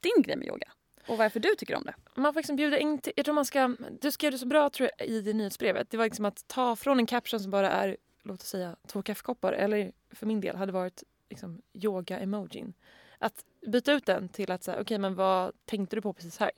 din 0.00 0.22
grej 0.22 0.36
med 0.36 0.48
yoga. 0.48 0.72
Och 1.06 1.18
varför 1.18 1.40
du 1.40 1.54
tycker 1.58 1.74
om 1.76 1.84
det. 1.84 1.94
Man 2.14 2.32
får 2.32 2.40
liksom 2.40 2.56
bjuda 2.56 2.78
in 2.78 2.98
till, 2.98 3.12
jag 3.16 3.24
tror 3.24 3.34
man 3.34 3.44
ska, 3.44 3.76
du 4.00 4.10
skrev 4.12 4.32
det 4.32 4.38
så 4.38 4.46
bra 4.46 4.70
tror 4.70 4.90
jag, 4.98 5.08
i 5.08 5.20
det 5.20 5.32
nyhetsbrevet. 5.32 5.90
Det 5.90 5.96
var 5.96 6.04
liksom 6.04 6.24
att 6.24 6.48
ta 6.48 6.76
från 6.76 6.98
en 6.98 7.06
caption 7.06 7.40
som 7.40 7.50
bara 7.50 7.70
är, 7.70 7.96
låt 8.22 8.40
oss 8.40 8.48
säga 8.48 8.76
två 8.86 9.02
kaffekoppar 9.02 9.52
eller 9.52 9.92
för 10.10 10.26
min 10.26 10.40
del 10.40 10.56
hade 10.56 10.72
varit 10.72 11.02
liksom 11.30 11.62
yoga-emojin. 11.72 12.74
Att 13.18 13.44
byta 13.66 13.92
ut 13.92 14.06
den 14.06 14.28
till 14.28 14.50
att 14.50 14.64
säga, 14.64 14.80
okej 14.80 14.98
men 14.98 15.14
vad 15.14 15.52
tänkte 15.64 15.96
du 15.96 16.02
på 16.02 16.12
precis 16.12 16.38
här? 16.38 16.50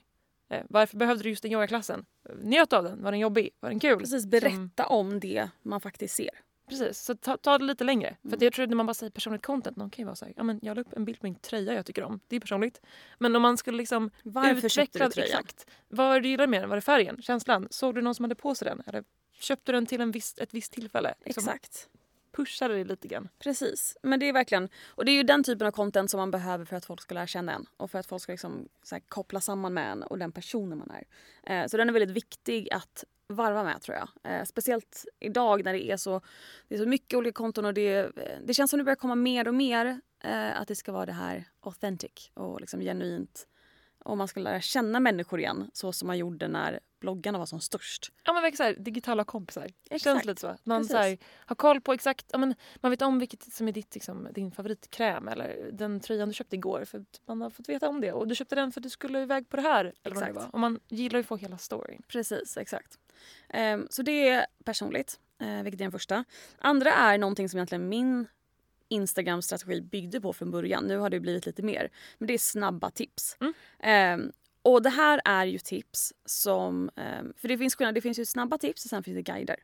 Eh, 0.49 0.65
varför 0.69 0.97
behövde 0.97 1.23
du 1.23 1.29
just 1.31 1.43
den 1.43 1.53
yogaklassen? 1.53 2.05
Njöt 2.43 2.73
av 2.73 2.85
den? 2.85 3.03
Var 3.03 3.11
den 3.11 3.21
jobbig? 3.21 3.51
Var 3.61 3.71
den 3.71 3.81
kul? 3.81 3.99
Precis, 3.99 4.27
berätta 4.27 4.87
om 4.87 5.21
det 5.21 5.49
man 5.63 5.81
faktiskt 5.81 6.15
ser. 6.17 6.31
Precis, 6.69 6.99
så 7.01 7.15
ta, 7.15 7.37
ta 7.37 7.59
det 7.59 7.65
lite 7.65 7.85
längre. 7.85 8.17
För 8.23 8.29
Mm. 8.29 8.37
att 8.37 8.43
jag 8.43 8.53
tror 8.53 8.63
att 8.63 8.69
när 8.69 8.77
man 8.77 8.87
bara 8.87 8.95
säger 8.95 9.11
personligt 9.11 9.43
content, 9.47 9.77
någon 9.77 9.91
kan 9.91 10.03
ju 10.03 10.07
vara 10.07 10.17
såhär, 10.17 10.35
ja 10.37 10.43
men 10.43 10.59
jag 10.63 10.75
la 10.75 10.81
upp 10.81 10.93
en 10.93 11.05
bild 11.05 11.21
på 11.21 11.27
min 11.27 11.35
tröja 11.35 11.75
jag 11.75 11.87
tycker 11.87 12.03
om. 12.03 12.21
Det 12.29 12.37
är 12.37 12.41
personligt. 12.41 12.81
Men 13.19 13.37
om 13.37 13.43
man 13.43 13.57
skulle 13.57 13.79
liksom 13.79 14.11
Varför 14.23 14.55
du 14.55 14.61
utveckla- 14.69 15.11
tröjan? 15.11 15.41
Exakt. 15.41 15.67
Vad 15.89 16.09
var 16.09 16.21
du 16.21 16.29
gillade 16.29 16.47
med 16.51 16.63
den? 16.63 16.69
Var 16.69 16.77
det 16.77 16.81
färgen? 16.83 17.23
Känslan? 17.23 17.69
Såg 17.71 17.95
du 17.95 18.03
någon 18.03 18.15
som 18.15 18.25
hade 18.25 18.35
på 18.35 18.55
sig 18.55 18.69
den? 18.69 18.83
Eller 18.87 19.05
köpte 19.33 19.73
du 19.73 19.77
den 19.77 19.87
till 19.87 20.01
en 20.01 20.11
viss, 20.11 20.35
ett 20.39 20.55
visst 20.55 20.73
tillfälle? 20.73 21.15
Liksom 21.25 21.41
Exakt. 21.45 21.89
Pushade 22.37 22.75
det 22.75 22.85
lite 22.85 23.09
grann. 23.09 23.29
Precis. 23.39 23.97
Men 24.03 24.21
det 24.21 24.29
är 24.29 24.33
verkligen, 24.33 24.69
och 24.87 25.05
det 25.05 25.11
är 25.13 25.17
ju 25.17 25.23
den 25.23 25.45
typen 25.45 25.67
av 25.67 25.71
content 25.71 26.11
som 26.11 26.19
man 26.19 26.31
behöver 26.31 26.65
för 26.65 26.77
att 26.77 26.85
folk 26.85 27.01
ska 27.01 27.15
lära 27.15 27.27
känna 27.27 27.53
en. 27.53 27.67
Och 27.77 27.91
för 27.91 27.99
att 27.99 28.07
folk 28.07 28.23
ska 28.23 28.33
liksom, 28.33 28.69
här, 28.91 29.01
koppla 29.09 29.41
samman 29.41 29.75
med 29.75 29.93
en 29.93 30.03
och 30.03 30.19
den 30.19 30.33
personen 30.33 30.79
man 30.79 30.91
är. 30.91 31.05
Eh, 31.63 31.67
så 31.69 31.77
den 31.77 31.89
är 31.89 31.93
väldigt 31.93 32.17
viktig 32.17 32.69
att 32.73 33.05
varva 33.29 33.65
med 33.65 33.83
tror 33.83 33.97
jag. 33.97 34.09
Eh, 34.33 34.45
speciellt 34.45 35.05
idag 35.21 35.65
när 35.65 35.73
det 35.73 35.91
är 35.91 35.97
så, 35.97 36.21
det 36.69 36.75
är 36.75 36.79
så 36.79 36.89
mycket 36.89 37.19
olika 37.19 37.33
konton 37.33 37.65
och 37.65 37.75
det, 37.75 37.99
eh, 37.99 38.39
det 38.45 38.55
känns 38.55 38.71
som 38.71 38.79
det 38.79 38.85
börjar 38.85 38.97
komma 38.97 39.15
mer 39.15 39.49
och 39.49 39.55
mer 39.55 40.01
eh, 40.25 40.61
att 40.61 40.69
det 40.69 40.77
ska 40.77 40.93
vara 40.93 41.07
det 41.07 41.13
här 41.13 41.45
authentic 41.61 42.31
och 42.35 42.61
liksom 42.61 42.81
genuint 42.81 43.47
och 44.07 44.17
man 44.17 44.29
ska 44.29 44.41
lära 44.41 44.61
känna 44.61 45.01
människor 45.01 45.41
igen 45.41 45.71
så 45.73 45.93
som 45.93 46.07
man 46.07 46.19
gjorde 46.19 46.49
när 46.49 46.81
bloggarna 47.01 47.39
var 47.39 47.47
som 47.47 47.61
störst. 47.61 48.13
Ja 48.25 48.33
men 48.33 48.43
verkligen 48.43 48.57
så 48.57 48.63
här, 48.63 48.85
digitala 48.85 49.25
kompisar. 49.25 49.65
Exakt. 49.65 50.03
Känns 50.03 50.25
lite 50.25 50.41
så. 50.41 50.57
Man 50.65 50.85
så 50.85 50.97
här, 50.97 51.19
har 51.35 51.57
koll 51.57 51.81
på 51.81 51.93
exakt, 51.93 52.27
ja, 52.33 52.39
men 52.39 52.55
man 52.77 52.91
vet 52.91 53.03
om 53.03 53.19
vilket 53.19 53.43
som 53.43 53.69
är 53.69 53.73
ditt, 53.73 53.95
liksom, 53.95 54.29
din 54.35 54.53
favoritkräm 54.53 55.29
eller 55.29 55.71
den 55.73 56.01
tröjan 56.01 56.29
du 56.29 56.35
köpte 56.35 56.57
igår 56.57 56.85
för 56.85 56.99
att 56.99 57.21
man 57.27 57.41
har 57.41 57.51
fått 57.51 57.69
veta 57.69 57.89
om 57.89 58.01
det. 58.01 58.13
Och 58.13 58.29
du 58.29 58.35
köpte 58.35 58.55
den 58.55 58.73
för 58.73 58.81
att 58.81 58.83
du 58.83 58.91
skulle 58.91 59.23
iväg 59.23 59.49
på 59.49 59.57
det 59.57 59.63
här. 59.63 59.85
Eller 60.03 60.15
vad 60.15 60.25
det 60.25 60.29
Exakt. 60.31 60.47
var. 60.47 60.55
Och 60.55 60.61
man 60.61 60.81
gillar 60.89 61.19
ju 61.19 61.21
att 61.21 61.27
få 61.27 61.37
hela 61.37 61.59
storyn. 61.59 62.03
Precis, 62.09 62.57
exakt. 62.57 62.99
Ehm, 63.49 63.87
så 63.91 64.03
det 64.03 64.29
är 64.29 64.47
personligt, 64.65 65.21
eh, 65.41 65.63
vilket 65.63 65.81
är 65.81 65.85
den 65.85 65.93
första. 65.93 66.25
Andra 66.59 66.91
är 66.91 67.19
någonting 67.19 67.49
som 67.49 67.59
egentligen 67.59 67.89
min 67.89 68.27
Instagram-strategi 68.89 69.81
byggde 69.81 70.21
på 70.21 70.33
från 70.33 70.51
början. 70.51 70.85
Nu 70.85 70.99
har 70.99 71.11
det 71.11 71.21
blivit 71.21 71.47
lite 71.47 71.63
mer. 71.63 71.91
Men 72.19 72.27
det 72.27 72.35
är 72.35 72.39
snabba 72.39 72.91
tips. 72.91 73.37
Mm. 73.41 73.53
Ehm, 73.79 74.33
och 74.63 74.83
det 74.83 74.91
här 74.91 75.21
är 75.25 75.45
ju 75.45 75.59
tips 75.59 76.13
som... 76.25 76.91
ehm, 76.97 77.33
för 77.37 77.49
det 77.49 77.59
finns 77.59 77.75
skillnad. 77.77 77.95
Det 77.95 78.01
finns 78.01 78.19
ju 78.19 78.25
snabba 78.25 78.59
tips 78.59 78.85
och 78.85 78.91
sen 78.91 79.03
finns 79.03 79.17
det 79.17 79.33
guider. 79.33 79.57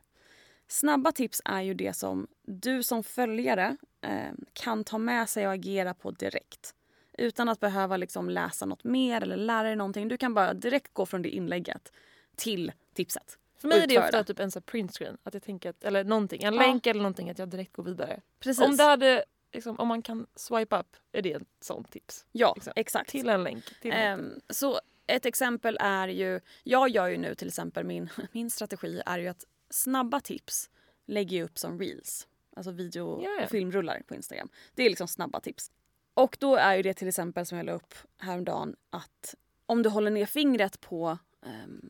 Snabba 0.67 1.11
tips 1.11 1.41
är 1.45 1.61
ju 1.61 1.73
det 1.73 1.93
som 1.93 2.27
du 2.41 2.83
som 2.83 3.03
följare 3.03 3.77
ehm, 4.01 4.45
kan 4.53 4.83
ta 4.83 4.97
med 4.97 5.29
sig 5.29 5.47
och 5.47 5.53
agera 5.53 5.93
på 5.93 6.11
direkt. 6.11 6.75
Utan 7.17 7.49
att 7.49 7.59
behöva 7.59 7.97
liksom 7.97 8.29
läsa 8.29 8.65
något 8.65 8.83
mer 8.83 9.21
eller 9.21 9.37
lära 9.37 9.63
dig 9.63 9.75
någonting. 9.75 10.07
Du 10.07 10.17
kan 10.17 10.33
bara 10.33 10.53
direkt 10.53 10.93
gå 10.93 11.05
från 11.05 11.21
det 11.21 11.29
inlägget 11.29 11.91
till 12.35 12.71
tipset. 12.93 13.37
För 13.63 13.67
mig 13.67 13.83
är 13.83 13.87
det 13.87 13.99
ofta 13.99 14.23
typ 14.23 14.39
en 14.39 14.51
så 14.51 14.59
här 14.59 14.61
print 14.61 14.91
screen. 14.97 15.17
Att 15.23 15.33
jag 15.33 15.43
tänker 15.43 15.69
att, 15.69 15.83
eller 15.83 16.03
någonting, 16.03 16.43
en 16.43 16.53
Ja. 16.53 16.59
länk 16.61 16.87
eller 16.87 17.01
någonting 17.01 17.29
att 17.29 17.39
jag 17.39 17.49
direkt 17.49 17.73
går 17.73 17.83
vidare. 17.83 18.21
Precis. 18.39 18.65
Om 18.65 18.77
det 18.77 18.83
hade, 18.83 19.23
liksom, 19.51 19.79
om 19.79 19.87
man 19.87 20.01
kan 20.01 20.27
swipe 20.35 20.75
up 20.77 20.87
är 21.11 21.21
det 21.21 21.33
ett 21.33 21.43
sånt 21.59 21.91
tips. 21.91 22.25
ja, 22.31 22.53
liksom. 22.55 22.73
exakt. 22.75 23.09
Till 23.09 23.29
en 23.29 23.43
länk. 23.43 23.65
Till 23.81 23.89
något. 23.91 23.99
Ehm, 23.99 24.39
så 24.49 24.79
ett 25.07 25.25
exempel 25.25 25.77
är 25.79 26.07
ju, 26.07 26.39
jag 26.63 26.89
gör 26.89 27.07
ju 27.07 27.17
nu 27.17 27.35
till 27.35 27.47
exempel 27.47 27.83
min, 27.83 28.09
min 28.31 28.49
strategi 28.49 29.01
är 29.05 29.19
ju 29.19 29.27
att 29.27 29.45
snabba 29.69 30.19
tips 30.19 30.69
lägger 31.05 31.37
jag 31.37 31.45
upp 31.45 31.57
som 31.59 31.79
reels. 31.79 32.27
Alltså 32.55 32.71
video 32.71 33.05
och 33.43 33.49
filmrullar 33.49 34.01
på 34.07 34.15
Instagram. 34.15 34.49
Det 34.75 34.83
är 34.85 34.89
liksom 34.89 35.07
snabba 35.07 35.39
tips. 35.39 35.71
Och 36.13 36.37
då 36.39 36.55
är 36.55 36.75
ju 36.75 36.81
det 36.81 36.93
till 36.93 37.07
exempel 37.07 37.45
som 37.45 37.57
jag 37.57 37.65
la 37.65 37.71
upp 37.73 37.93
häromdagen 38.17 38.75
att 38.89 39.35
om 39.65 39.83
du 39.83 39.89
håller 39.89 40.11
ner 40.11 40.25
fingret 40.25 40.81
på 40.81 41.17
um, 41.41 41.89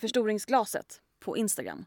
förstoringsglaset 0.00 1.02
på 1.18 1.36
Instagram 1.36 1.86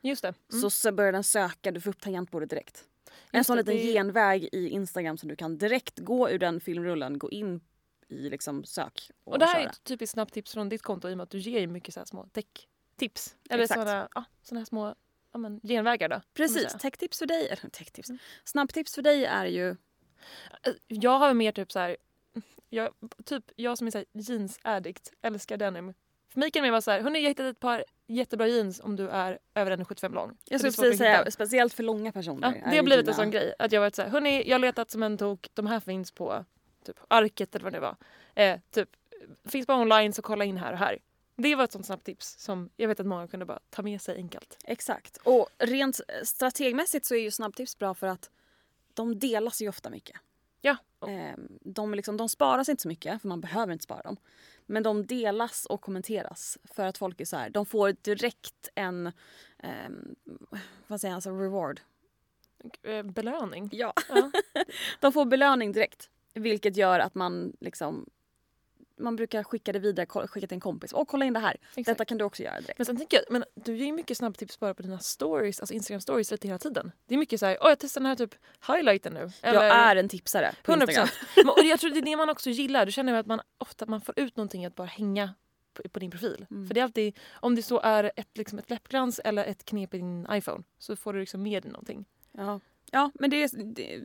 Just 0.00 0.22
det. 0.22 0.34
Mm. 0.52 0.60
så, 0.62 0.70
så 0.70 0.92
börjar 0.92 1.12
den 1.12 1.24
söka, 1.24 1.70
du 1.72 1.80
får 1.80 1.90
upp 1.90 2.00
tangentbordet 2.00 2.50
direkt. 2.50 2.84
En 3.30 3.44
sån 3.44 3.56
det, 3.56 3.62
liten 3.62 3.86
det- 3.86 3.92
genväg 3.92 4.48
i 4.52 4.68
Instagram 4.68 5.16
som 5.18 5.28
du 5.28 5.36
kan 5.36 5.58
direkt 5.58 5.98
gå 5.98 6.30
ur 6.30 6.38
den 6.38 6.60
filmrullen, 6.60 7.18
gå 7.18 7.30
in 7.30 7.60
i 8.08 8.30
liksom 8.30 8.64
sök 8.64 9.10
och, 9.24 9.32
Och 9.32 9.38
det 9.38 9.44
här 9.46 9.56
är 9.58 9.62
köra. 9.62 9.70
ett 9.70 9.84
typiskt 9.84 10.12
snabbt 10.12 10.34
tips 10.34 10.52
från 10.52 10.68
ditt 10.68 10.82
konto 10.82 11.08
i 11.08 11.12
och 11.12 11.16
med 11.16 11.24
att 11.24 11.30
du 11.30 11.38
ger 11.38 11.66
mycket 11.66 11.94
så 11.94 12.00
här 12.00 12.04
små 12.04 12.26
tech-tips. 12.32 13.34
Eller 13.50 13.66
sådana, 13.66 14.08
ja, 14.14 14.24
såna 14.42 14.60
här 14.60 14.64
små 14.64 14.94
ja, 15.32 15.38
men, 15.38 15.60
genvägar 15.60 16.08
då. 16.08 16.20
Precis, 16.34 16.72
techtips 16.80 17.18
för 17.18 17.26
dig, 17.26 17.56
techtips. 17.72 18.08
Mm. 18.08 18.18
Snabbtips 18.44 18.94
för 18.94 19.02
dig 19.02 19.24
är 19.24 19.46
ju, 19.46 19.76
Jag 20.86 21.18
har 21.18 21.34
mer 21.34 21.52
typ 21.52 21.72
så 21.72 21.78
här, 21.78 21.96
jag, 22.70 22.90
typ 23.24 23.44
jag 23.56 23.78
som 23.78 23.86
är 23.86 23.90
så 23.90 23.98
här 23.98 24.06
jeans-addict, 24.12 25.12
älskar 25.22 25.56
denim. 25.56 25.94
För 26.28 26.40
mig 26.40 26.50
kan 26.50 26.62
det 26.62 26.70
vara 26.70 26.80
så 26.80 26.90
här, 26.90 27.00
hörni 27.00 27.20
jag 27.20 27.28
hittade 27.28 27.48
ett 27.48 27.60
par 27.60 27.84
jättebra 28.06 28.46
jeans 28.46 28.80
om 28.80 28.96
du 28.96 29.08
är 29.08 29.38
över 29.54 29.76
1,75 29.76 30.14
lång. 30.14 30.36
jag 30.44 30.60
skulle 30.60 30.72
precis 30.72 30.98
säga, 30.98 31.30
speciellt 31.30 31.74
för 31.74 31.82
långa 31.82 32.12
personer. 32.12 32.62
Ja, 32.64 32.70
det 32.70 32.76
har 32.76 32.84
blivit 32.84 33.08
en 33.08 33.14
sån 33.14 33.30
grej. 33.30 33.54
Att 33.58 33.72
jag 33.72 33.80
har 33.80 33.84
varit 33.84 33.94
så 33.94 34.02
här, 34.02 34.08
hörni 34.08 34.48
jag 34.48 34.54
har 34.54 34.58
letat 34.58 34.90
som 34.90 35.02
en 35.02 35.18
tok, 35.18 35.48
de 35.54 35.66
här 35.66 35.80
finns 35.80 36.12
på 36.12 36.44
typ 36.84 36.96
Arket 37.08 37.54
eller 37.54 37.64
vad 37.64 37.72
det 37.72 37.80
var. 37.80 37.96
Eh, 38.34 38.60
typ, 38.70 38.88
finns 39.44 39.66
bara 39.66 39.78
online 39.78 40.12
så 40.12 40.22
kolla 40.22 40.44
in 40.44 40.56
här 40.56 40.72
och 40.72 40.78
här. 40.78 40.98
Det 41.36 41.54
var 41.54 41.64
ett 41.64 41.72
sånt 41.72 41.86
snabbt 41.86 42.04
tips 42.04 42.36
som 42.38 42.70
jag 42.76 42.88
vet 42.88 43.00
att 43.00 43.06
många 43.06 43.28
kunde 43.28 43.46
bara 43.46 43.60
ta 43.70 43.82
med 43.82 44.02
sig 44.02 44.16
enkelt. 44.16 44.58
Exakt. 44.64 45.16
Och 45.16 45.48
rent 45.58 46.00
strategmässigt 46.22 47.06
så 47.06 47.14
är 47.14 47.18
ju 47.18 47.30
snabbtips 47.30 47.78
bra 47.78 47.94
för 47.94 48.06
att 48.06 48.30
de 48.94 49.18
delas 49.18 49.62
ju 49.62 49.68
ofta 49.68 49.90
mycket. 49.90 50.16
Ehm, 51.06 51.48
De, 51.60 51.94
liksom, 51.94 52.16
de 52.16 52.28
sparas 52.28 52.68
inte 52.68 52.82
så 52.82 52.88
mycket, 52.88 53.20
för 53.22 53.28
man 53.28 53.40
behöver 53.40 53.72
inte 53.72 53.84
spara 53.84 54.02
dem. 54.02 54.16
Men 54.66 54.82
de 54.82 55.06
delas 55.06 55.66
och 55.66 55.80
kommenteras 55.80 56.58
för 56.64 56.86
att 56.86 56.98
folk 56.98 57.20
är 57.20 57.24
så 57.24 57.36
här, 57.36 57.50
de 57.50 57.66
får 57.66 57.96
direkt 58.02 58.68
en, 58.74 59.12
ehm, 59.58 60.14
vad 60.86 61.00
säger 61.00 61.12
jag, 61.12 61.16
alltså 61.16 61.30
reward. 61.30 61.80
Eh, 62.82 63.02
belöning. 63.02 63.68
Ja. 63.72 63.92
Ja. 64.08 64.30
De 65.00 65.12
får 65.12 65.24
belöning 65.24 65.72
direkt. 65.72 66.10
Vilket 66.34 66.76
gör 66.76 66.98
att 67.00 67.14
man 67.14 67.56
liksom 67.60 68.06
man 68.98 69.16
brukar 69.16 69.42
skicka 69.42 69.72
det 69.72 69.78
vidare, 69.78 70.06
skicka 70.06 70.46
till 70.46 70.56
en 70.56 70.60
kompis. 70.60 70.92
Och 70.92 71.08
kolla 71.08 71.24
in 71.24 71.32
det 71.32 71.40
här. 71.40 71.56
Exakt. 71.68 71.86
Detta 71.86 72.04
kan 72.04 72.18
du 72.18 72.24
också 72.24 72.42
göra 72.42 72.60
direkt. 72.60 72.78
Men 72.78 72.86
sen 72.86 72.96
tänker 72.96 73.16
jag, 73.16 73.24
men 73.32 73.44
du 73.54 73.76
ger 73.76 73.86
ju 73.86 73.92
mycket 73.92 74.16
snabbtips 74.16 74.58
bara 74.58 74.74
på 74.74 74.82
dina 74.82 74.98
stories, 74.98 75.60
alltså 75.60 75.74
Instagram 75.74 76.00
stories 76.00 76.30
lite 76.30 76.48
hela 76.48 76.58
tiden. 76.58 76.92
Det 77.06 77.14
är 77.14 77.18
mycket 77.18 77.40
så 77.40 77.46
här, 77.46 77.58
åh 77.60 77.68
jag 77.68 77.78
testar 77.78 78.00
den 78.00 78.06
här 78.08 78.16
typ 78.16 78.34
highlighten 78.66 79.12
nu. 79.14 79.30
Jag 79.42 79.66
är 79.66 79.96
en 79.96 80.08
tipsare 80.08 80.52
på 80.64 80.72
100 80.72 80.86
Instagram. 80.86 81.08
Men- 81.36 81.48
Och 81.48 81.64
jag 81.64 81.80
tror 81.80 81.90
det 81.90 81.98
är 81.98 82.02
det 82.02 82.16
man 82.16 82.30
också 82.30 82.50
gillar. 82.50 82.86
Du 82.86 82.92
känner 82.92 83.14
att 83.14 83.26
man 83.26 83.40
ofta 83.58 83.86
man 83.86 84.00
får 84.00 84.18
ut 84.18 84.36
någonting 84.36 84.64
att 84.64 84.74
bara 84.74 84.86
hänga 84.86 85.34
på, 85.74 85.88
på 85.88 85.98
din 85.98 86.10
profil. 86.10 86.46
Mm. 86.50 86.66
För 86.66 86.74
det 86.74 86.80
är 86.80 86.84
alltid, 86.84 87.18
om 87.32 87.54
det 87.54 87.62
så 87.62 87.80
är 87.80 88.12
ett, 88.16 88.38
liksom 88.38 88.58
ett 88.58 88.70
läppglans 88.70 89.18
eller 89.18 89.44
ett 89.44 89.64
knep 89.64 89.94
i 89.94 89.98
din 89.98 90.26
iPhone 90.30 90.64
så 90.78 90.96
får 90.96 91.12
du 91.12 91.20
liksom 91.20 91.42
med 91.42 91.62
dig 91.62 91.72
någonting. 91.72 92.04
Ja. 92.32 92.60
ja, 92.90 93.10
men 93.14 93.30
det 93.30 93.42
är... 93.42 93.64
Det, 93.74 94.00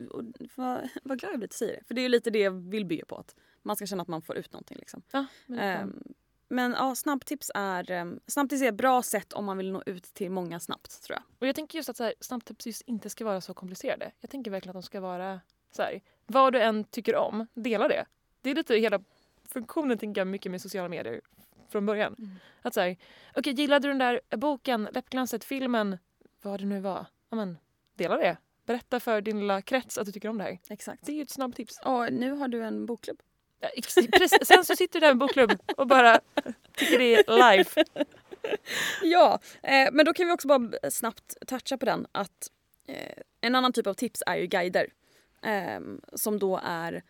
vad, 0.54 0.88
vad 1.02 1.18
glad 1.18 1.32
jag 1.32 1.38
blir 1.38 1.48
att 1.48 1.52
säger 1.52 1.76
det. 1.76 1.84
För 1.86 1.94
det 1.94 2.00
är 2.00 2.02
ju 2.02 2.08
lite 2.08 2.30
det 2.30 2.38
jag 2.38 2.50
vill 2.70 2.84
bygga 2.84 3.04
på. 3.04 3.16
Att 3.16 3.34
man 3.62 3.76
ska 3.76 3.86
känna 3.86 4.02
att 4.02 4.08
man 4.08 4.22
får 4.22 4.36
ut 4.36 4.52
någonting. 4.52 4.76
Liksom. 4.80 5.02
Ja, 5.10 5.26
men, 5.46 5.58
Ehm, 5.58 6.02
men 6.48 6.72
ja, 6.72 6.94
snabbtips 6.94 7.50
är, 7.54 7.90
um, 7.90 8.20
snabbtips 8.26 8.62
är 8.62 8.68
ett 8.68 8.74
bra 8.74 9.02
sätt 9.02 9.32
om 9.32 9.44
man 9.44 9.56
vill 9.56 9.72
nå 9.72 9.82
ut 9.86 10.04
till 10.04 10.30
många 10.30 10.60
snabbt 10.60 11.02
tror 11.02 11.18
jag. 11.18 11.22
Och 11.38 11.46
jag 11.46 11.54
tänker 11.54 11.78
just 11.78 11.88
att 11.88 11.96
så 11.96 12.04
här, 12.04 12.14
snabbtips 12.20 12.66
just 12.66 12.82
inte 12.82 13.10
ska 13.10 13.24
vara 13.24 13.40
så 13.40 13.54
komplicerade. 13.54 14.10
Jag 14.20 14.30
tänker 14.30 14.50
verkligen 14.50 14.70
att 14.76 14.82
de 14.82 14.86
ska 14.86 15.00
vara 15.00 15.40
så 15.70 15.82
här, 15.82 16.00
vad 16.26 16.52
du 16.52 16.60
än 16.60 16.84
tycker 16.84 17.16
om, 17.16 17.46
dela 17.54 17.88
det. 17.88 18.04
Det 18.40 18.50
är 18.50 18.54
lite 18.54 18.74
hela 18.74 19.00
funktionen 19.44 19.98
tänker 19.98 20.20
jag 20.20 20.28
mycket 20.28 20.52
med 20.52 20.62
sociala 20.62 20.88
medier 20.88 21.20
från 21.68 21.86
början. 21.86 22.14
Mm. 22.18 22.30
Att 22.62 22.74
så 22.74 22.80
här, 22.80 22.96
okej 23.36 23.52
gillade 23.52 23.88
du 23.88 23.90
den 23.90 23.98
där 23.98 24.36
boken, 24.36 24.88
läppglanset, 24.92 25.44
filmen, 25.44 25.98
vad 26.42 26.60
det 26.60 26.66
nu 26.66 26.80
var, 26.80 27.06
ja 27.30 27.36
men 27.36 27.58
dela 27.94 28.16
det. 28.16 28.36
Berätta 28.66 29.00
för 29.00 29.20
din 29.20 29.40
lilla 29.40 29.62
krets 29.62 29.98
att 29.98 30.06
du 30.06 30.12
tycker 30.12 30.28
om 30.28 30.38
det 30.38 30.44
här. 30.44 30.58
Exakt. 30.68 31.06
Det 31.06 31.12
är 31.12 31.16
ju 31.16 31.22
ett 31.22 31.30
snabbtips. 31.30 31.80
Och 31.84 32.12
nu 32.12 32.30
har 32.30 32.48
du 32.48 32.64
en 32.64 32.86
bokklubb. 32.86 33.22
Sen 34.42 34.64
så 34.64 34.76
sitter 34.76 35.00
du 35.00 35.06
där 35.06 35.14
med 35.14 35.18
bokklubb 35.18 35.52
och 35.76 35.86
bara 35.86 36.20
tycker 36.76 36.98
det 36.98 37.14
är 37.14 37.56
life. 37.56 37.84
Ja, 39.02 39.40
eh, 39.62 39.88
men 39.92 40.06
då 40.06 40.12
kan 40.12 40.26
vi 40.26 40.32
också 40.32 40.48
bara 40.48 40.90
snabbt 40.90 41.36
toucha 41.46 41.76
på 41.76 41.86
den 41.86 42.06
att 42.12 42.50
eh, 42.88 43.22
en 43.40 43.54
annan 43.54 43.72
typ 43.72 43.86
av 43.86 43.94
tips 43.94 44.22
är 44.26 44.36
ju 44.36 44.46
guider. 44.46 44.86
Eh, 45.42 45.80
som 46.12 46.38
då 46.38 46.60
är 46.64 47.02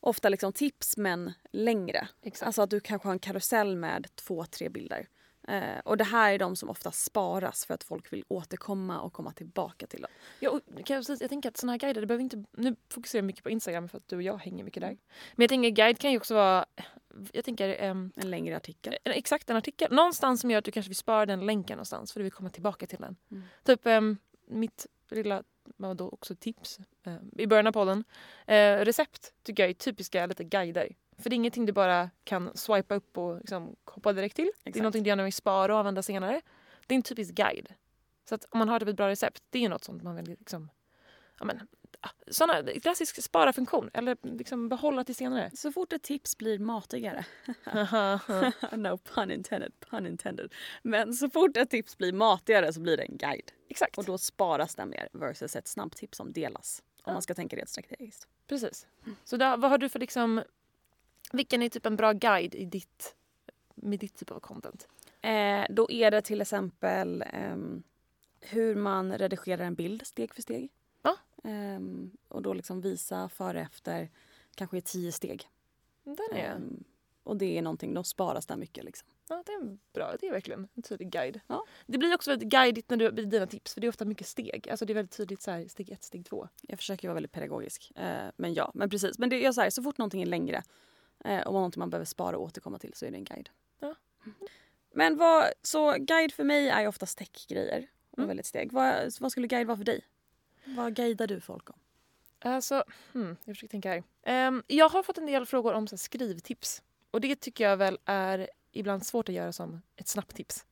ofta 0.00 0.28
liksom 0.28 0.52
tips 0.52 0.96
men 0.96 1.32
längre. 1.52 2.08
Exakt. 2.22 2.46
Alltså 2.46 2.62
att 2.62 2.70
du 2.70 2.80
kanske 2.80 3.08
har 3.08 3.12
en 3.12 3.18
karusell 3.18 3.76
med 3.76 4.06
två, 4.14 4.44
tre 4.44 4.68
bilder. 4.68 5.06
Eh, 5.48 5.78
och 5.84 5.96
det 5.96 6.04
här 6.04 6.32
är 6.32 6.38
de 6.38 6.56
som 6.56 6.70
ofta 6.70 6.92
sparas 6.92 7.64
för 7.64 7.74
att 7.74 7.84
folk 7.84 8.12
vill 8.12 8.24
återkomma 8.28 9.00
och 9.00 9.12
komma 9.12 9.32
tillbaka 9.32 9.86
till 9.86 10.00
dem. 10.00 10.10
Ja, 10.40 10.50
och 10.50 10.60
kan 10.66 10.94
jag, 10.94 11.06
precis, 11.06 11.20
jag 11.20 11.30
tänker 11.30 11.48
att 11.48 11.56
såna 11.56 11.72
här 11.72 11.78
guider, 11.78 12.00
det 12.00 12.06
behöver 12.06 12.22
inte, 12.22 12.44
nu 12.52 12.76
fokuserar 12.90 13.22
jag 13.22 13.26
mycket 13.26 13.44
på 13.44 13.50
Instagram 13.50 13.88
för 13.88 13.98
att 13.98 14.08
du 14.08 14.16
och 14.16 14.22
jag 14.22 14.38
hänger 14.38 14.64
mycket 14.64 14.80
där. 14.80 14.88
Men 15.34 15.42
jag 15.42 15.48
tänker 15.48 15.68
guide 15.70 15.98
kan 15.98 16.10
ju 16.10 16.16
också 16.16 16.34
vara, 16.34 16.66
jag 17.32 17.44
tänker 17.44 17.68
ehm, 17.68 18.12
En 18.16 18.30
längre 18.30 18.56
artikel. 18.56 18.96
en, 19.04 19.12
exakt 19.12 19.50
en 19.50 19.56
artikel, 19.56 19.92
någonstans 19.92 20.40
som 20.40 20.50
gör 20.50 20.58
att 20.58 20.64
du 20.64 20.70
kanske 20.70 20.88
vill 20.88 20.96
spara 20.96 21.26
den 21.26 21.46
länken 21.46 21.76
någonstans 21.76 22.12
för 22.12 22.20
du 22.20 22.24
vill 22.24 22.32
komma 22.32 22.50
tillbaka 22.50 22.86
till 22.86 22.98
den. 23.00 23.16
Mm. 23.30 23.42
Typ 23.64 23.86
ehm, 23.86 24.16
mitt 24.46 24.86
lilla, 25.10 25.42
då 25.96 26.08
också 26.08 26.34
tips 26.34 26.78
ehm, 27.04 27.30
i 27.36 27.46
början 27.46 27.66
av 27.66 27.72
podden. 27.72 28.04
Eh, 28.46 28.76
recept 28.76 29.32
tycker 29.42 29.62
jag 29.62 29.70
är 29.70 29.74
typiska 29.74 30.26
lite 30.26 30.44
guider. 30.44 30.88
För 31.18 31.30
det 31.30 31.34
är 31.34 31.36
ingenting 31.36 31.66
du 31.66 31.72
bara 31.72 32.10
kan 32.24 32.56
swipa 32.56 32.94
upp 32.94 33.18
och 33.18 33.36
liksom 33.38 33.76
hoppa 33.84 34.12
direkt 34.12 34.36
till. 34.36 34.44
Det 34.44 34.50
är 34.68 34.70
Exakt. 34.70 34.82
någonting 34.82 35.02
du 35.02 35.08
gärna 35.08 35.22
vill 35.24 35.32
spara 35.32 35.72
och 35.72 35.78
använda 35.78 36.02
senare. 36.02 36.40
Det 36.86 36.94
är 36.94 36.96
en 36.96 37.02
typisk 37.02 37.34
guide. 37.34 37.74
Så 38.28 38.34
att 38.34 38.44
om 38.50 38.58
man 38.58 38.68
har 38.68 38.80
typ 38.80 38.88
ett 38.88 38.96
bra 38.96 39.08
recept, 39.08 39.42
det 39.50 39.64
är 39.64 39.68
något 39.68 39.84
sånt 39.84 40.02
man 40.02 40.16
vill 40.16 40.28
liksom... 40.28 40.70
Ja, 41.38 41.44
men, 41.44 41.68
ah, 42.00 42.08
såna, 42.30 42.62
klassisk 42.82 43.22
spara-funktion, 43.22 43.90
eller 43.94 44.16
liksom 44.22 44.68
behålla 44.68 45.04
till 45.04 45.14
senare. 45.14 45.50
Så 45.54 45.72
fort 45.72 45.92
ett 45.92 46.02
tips 46.02 46.38
blir 46.38 46.58
matigare. 46.58 47.24
no 48.76 48.98
pun 48.98 49.30
intended, 49.30 49.72
pun 49.80 50.06
intended. 50.06 50.54
Men 50.82 51.14
så 51.14 51.30
fort 51.30 51.56
ett 51.56 51.70
tips 51.70 51.98
blir 51.98 52.12
matigare 52.12 52.72
så 52.72 52.80
blir 52.80 52.96
det 52.96 53.02
en 53.02 53.16
guide. 53.16 53.52
Exakt, 53.68 53.98
Och 53.98 54.04
då 54.04 54.18
sparas 54.18 54.74
den 54.74 54.88
mer 54.88 55.08
versus 55.12 55.56
ett 55.56 55.68
snabbtips 55.68 56.16
som 56.18 56.32
delas. 56.32 56.82
Om 56.96 57.02
Ja. 57.06 57.12
man 57.12 57.22
ska 57.22 57.34
tänka 57.34 57.56
rent 57.56 57.68
strategiskt. 57.68 58.28
precis. 58.48 58.86
Så 59.24 59.36
där, 59.36 59.56
vad 59.56 59.70
har 59.70 59.78
du 59.78 59.88
för 59.88 59.98
liksom... 59.98 60.42
Vilken 61.32 61.62
är 61.62 61.68
typ 61.68 61.86
en 61.86 61.96
bra 61.96 62.12
guide 62.12 62.54
i 62.54 62.64
ditt, 62.64 63.14
med 63.74 63.98
ditt 63.98 64.16
typ 64.16 64.30
av 64.30 64.40
content? 64.40 64.88
Eh, 65.20 65.64
då 65.70 65.90
är 65.90 66.10
det 66.10 66.22
till 66.22 66.40
exempel 66.40 67.24
ehm, 67.26 67.82
hur 68.40 68.74
man 68.74 69.18
redigerar 69.18 69.64
en 69.64 69.74
bild 69.74 70.06
steg 70.06 70.34
för 70.34 70.42
steg. 70.42 70.70
Ja. 71.02 71.16
Ehm, 71.44 72.10
och 72.28 72.42
då 72.42 72.52
liksom 72.52 72.80
visa 72.80 73.28
före 73.28 73.60
efter, 73.60 74.10
kanske 74.54 74.76
i 74.78 74.80
tio 74.80 75.12
steg. 75.12 75.48
Den 76.04 76.16
är... 76.32 76.54
Ehm, 76.54 76.84
Och 77.24 77.36
det 77.36 77.58
är 77.58 77.62
någonting, 77.62 77.94
då 77.94 78.02
sparas 78.04 78.46
där 78.46 78.56
mycket 78.56 78.84
liksom. 78.84 79.08
Ja, 79.28 79.42
det 79.46 79.52
är 79.52 79.78
bra. 79.92 80.16
Det 80.20 80.26
är 80.28 80.32
verkligen 80.32 80.68
en 80.74 80.82
tydlig 80.82 81.10
guide. 81.10 81.40
Ja. 81.46 81.64
Det 81.86 81.98
blir 81.98 82.14
också 82.14 82.30
väldigt 82.30 82.48
guidigt 82.48 82.90
när 82.90 82.96
du 82.96 83.12
blir 83.12 83.26
dina 83.26 83.46
tips 83.46 83.74
för 83.74 83.80
det 83.80 83.86
är 83.86 83.88
ofta 83.88 84.04
mycket 84.04 84.26
steg. 84.26 84.68
Alltså 84.70 84.84
det 84.84 84.92
är 84.92 84.94
väldigt 84.94 85.16
tydligt 85.16 85.42
så 85.42 85.50
här, 85.50 85.68
steg 85.68 85.90
ett, 85.90 86.02
steg 86.02 86.26
två. 86.26 86.48
Jag 86.62 86.78
försöker 86.78 87.08
vara 87.08 87.14
väldigt 87.14 87.32
pedagogisk. 87.32 87.92
Eh, 87.96 88.28
men 88.36 88.54
ja, 88.54 88.70
men 88.74 88.90
precis. 88.90 89.18
Men 89.18 89.28
det 89.30 89.44
är 89.46 89.52
så, 89.52 89.60
här, 89.60 89.70
så 89.70 89.82
fort 89.82 89.98
någonting 89.98 90.22
är 90.22 90.26
längre 90.26 90.62
eh, 91.24 91.40
och 91.40 91.52
någonting 91.52 91.80
man 91.80 91.90
behöver 91.90 92.04
spara 92.06 92.36
och 92.36 92.42
återkomma 92.42 92.78
till 92.78 92.94
så 92.94 93.06
är 93.06 93.10
det 93.10 93.16
en 93.16 93.24
guide. 93.24 93.48
Ja. 93.80 93.94
Men 94.92 95.16
vad, 95.16 95.44
så 95.62 95.92
guide 95.98 96.32
för 96.32 96.44
mig 96.44 96.68
är 96.68 96.80
ju 96.80 96.86
oftast 96.88 97.18
techgrejer 97.18 97.86
och 98.10 98.18
Mm. 98.18 98.28
väldigt 98.28 98.46
steg. 98.46 98.72
Vad, 98.72 99.12
vad 99.20 99.32
skulle 99.32 99.46
guide 99.46 99.66
vara 99.66 99.76
för 99.76 99.84
dig? 99.84 100.00
Vad 100.64 100.94
guidar 100.94 101.26
du 101.26 101.40
folk 101.40 101.70
om? 101.70 101.76
Alltså, 102.40 102.84
hmm, 103.12 103.36
jag 103.44 103.56
försöker 103.56 103.70
tänka 103.70 103.90
här. 103.90 104.02
Ehm, 104.22 104.62
jag 104.66 104.88
har 104.88 105.02
fått 105.02 105.18
en 105.18 105.26
del 105.26 105.46
frågor 105.46 105.72
om 105.74 105.86
så 105.86 105.92
här, 105.92 105.98
skrivtips. 105.98 106.82
Och 107.10 107.20
det 107.20 107.40
tycker 107.40 107.64
jag 107.68 107.76
väl 107.76 107.98
är 108.04 108.48
ibland 108.72 109.06
svårt 109.06 109.28
att 109.28 109.34
göra 109.34 109.52
som 109.52 109.82
ett 109.96 110.08
snabbt 110.08 110.36
tips. 110.36 110.64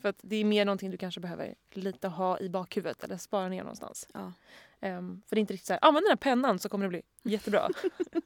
För 0.00 0.08
att 0.08 0.16
det 0.22 0.36
är 0.36 0.44
mer 0.44 0.64
någonting 0.64 0.90
du 0.90 0.96
kanske 0.96 1.20
behöver 1.20 1.54
lite 1.70 2.08
ha 2.08 2.38
i 2.38 2.48
bakhuvudet 2.48 3.04
eller 3.04 3.16
spara 3.16 3.48
ner 3.48 3.60
någonstans. 3.62 4.08
Ja. 4.14 4.32
Ehm, 4.80 5.22
för 5.26 5.36
det 5.36 5.38
är 5.38 5.40
inte 5.40 5.52
riktigt 5.52 5.66
så 5.66 5.72
här, 5.72 5.84
använd 5.84 6.04
den 6.04 6.10
här 6.10 6.16
pennan 6.16 6.58
så 6.58 6.68
kommer 6.68 6.84
det 6.84 6.88
bli 6.88 7.02
jättebra. 7.22 7.68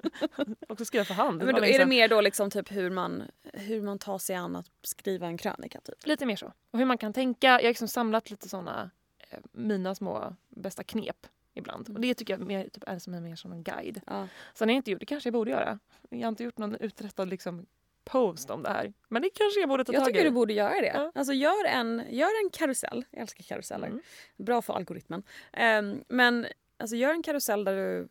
Också 0.69 0.85
skriva 0.85 1.05
för 1.05 1.15
hand. 1.15 1.39
Men 1.45 1.55
då, 1.55 1.63
är 1.63 1.67
det 1.67 1.73
sedan. 1.73 1.89
mer 1.89 2.09
då 2.09 2.21
liksom 2.21 2.51
typ 2.51 2.73
hur 2.73 2.91
man, 2.91 3.23
hur 3.53 3.83
man 3.83 3.99
tar 3.99 4.19
sig 4.19 4.37
an 4.37 4.57
att 4.57 4.67
skriva 4.83 5.27
en 5.27 5.39
krönika? 5.39 5.81
Typ? 5.81 6.07
Lite 6.07 6.27
mer 6.27 6.37
så. 6.37 6.53
Och 6.71 6.79
hur 6.79 6.87
man 6.87 6.99
kan 6.99 7.13
tänka. 7.13 7.47
Jag 7.47 7.55
har 7.55 7.63
liksom 7.63 7.89
samlat 7.89 8.31
lite 8.31 8.49
såna 8.49 8.91
eh, 9.31 9.39
mina 9.53 9.95
små 9.95 10.37
bästa 10.49 10.85
knep 10.85 11.27
ibland. 11.55 11.89
Mm. 11.89 11.97
Och 11.97 12.01
det 12.03 12.15
tycker 12.15 12.39
jag 12.39 12.47
mer, 12.47 12.69
typ, 12.69 12.85
är 12.87 12.99
som 12.99 13.15
en, 13.15 13.23
mer 13.23 13.37
som 13.37 13.53
en 13.53 13.63
guide. 13.63 14.01
Ja. 14.07 14.29
Sen 14.55 14.69
har 14.69 14.73
jag 14.73 14.79
inte 14.79 14.91
gjort, 14.91 15.01
det 15.01 15.07
kanske 15.07 15.27
jag 15.27 15.35
borde 15.35 15.51
göra. 15.51 15.79
Jag 16.09 16.21
har 16.21 16.29
inte 16.29 16.45
gjort 16.45 16.59
någon 16.59 16.75
uträttad 16.75 17.29
liksom, 17.29 17.67
post 18.05 18.51
om 18.51 18.63
det 18.63 18.69
här. 18.69 18.93
Men 19.09 19.23
det 19.23 19.31
kanske 19.35 19.61
jag 19.61 19.69
borde 19.69 19.85
ta 19.85 19.93
Jag 19.93 20.01
tag 20.01 20.07
tycker 20.07 20.21
i. 20.21 20.25
du 20.25 20.31
borde 20.31 20.53
göra 20.53 20.81
det. 20.81 20.93
Ja. 20.95 21.13
Alltså 21.15 21.33
gör 21.33 21.65
en, 21.65 22.03
gör 22.11 22.45
en 22.45 22.51
karusell. 22.51 23.05
Jag 23.11 23.21
älskar 23.21 23.43
karuseller. 23.45 23.87
Mm. 23.87 24.01
Bra 24.37 24.63
för 24.63 24.73
algoritmen. 24.75 25.23
Ehm, 25.53 26.05
men 26.09 26.47
alltså, 26.77 26.97
gör 26.97 27.11
en 27.11 27.23
karusell 27.23 27.65
där 27.65 27.77
du 27.77 28.09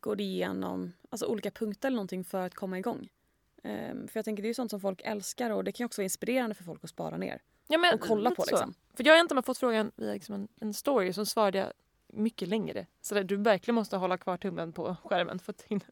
går 0.00 0.20
igenom 0.20 0.92
alltså, 1.10 1.26
olika 1.26 1.50
punkter 1.50 1.88
eller 1.88 1.96
någonting 1.96 2.24
för 2.24 2.46
att 2.46 2.54
komma 2.54 2.78
igång. 2.78 3.08
Ehm, 3.62 4.08
för 4.08 4.18
jag 4.18 4.24
tänker 4.24 4.42
det 4.42 4.46
är 4.46 4.50
ju 4.50 4.54
sånt 4.54 4.70
som 4.70 4.80
folk 4.80 5.00
älskar 5.04 5.50
och 5.50 5.64
det 5.64 5.72
kan 5.72 5.84
ju 5.84 5.86
också 5.86 6.00
vara 6.00 6.04
inspirerande 6.04 6.54
för 6.54 6.64
folk 6.64 6.84
att 6.84 6.90
spara 6.90 7.16
ner 7.16 7.42
Ja, 7.68 7.78
men, 7.78 7.94
och 7.94 8.00
kolla 8.00 8.30
på 8.30 8.42
så. 8.42 8.50
liksom. 8.50 8.74
För 8.94 9.06
jag 9.06 9.14
har 9.14 9.20
inte 9.20 9.42
fått 9.42 9.58
frågan 9.58 9.90
via 9.96 10.12
liksom 10.12 10.34
en, 10.34 10.48
en 10.60 10.74
story 10.74 11.12
så 11.12 11.26
svarade 11.26 11.58
jag 11.58 11.72
mycket 12.12 12.48
längre. 12.48 12.86
Så 13.00 13.14
där, 13.14 13.24
du 13.24 13.36
verkligen 13.36 13.74
måste 13.74 13.96
hålla 13.96 14.18
kvar 14.18 14.36
tummen 14.36 14.72
på 14.72 14.96
skärmen 15.04 15.38
för 15.38 15.52
att 15.52 15.62
hinna 15.62 15.84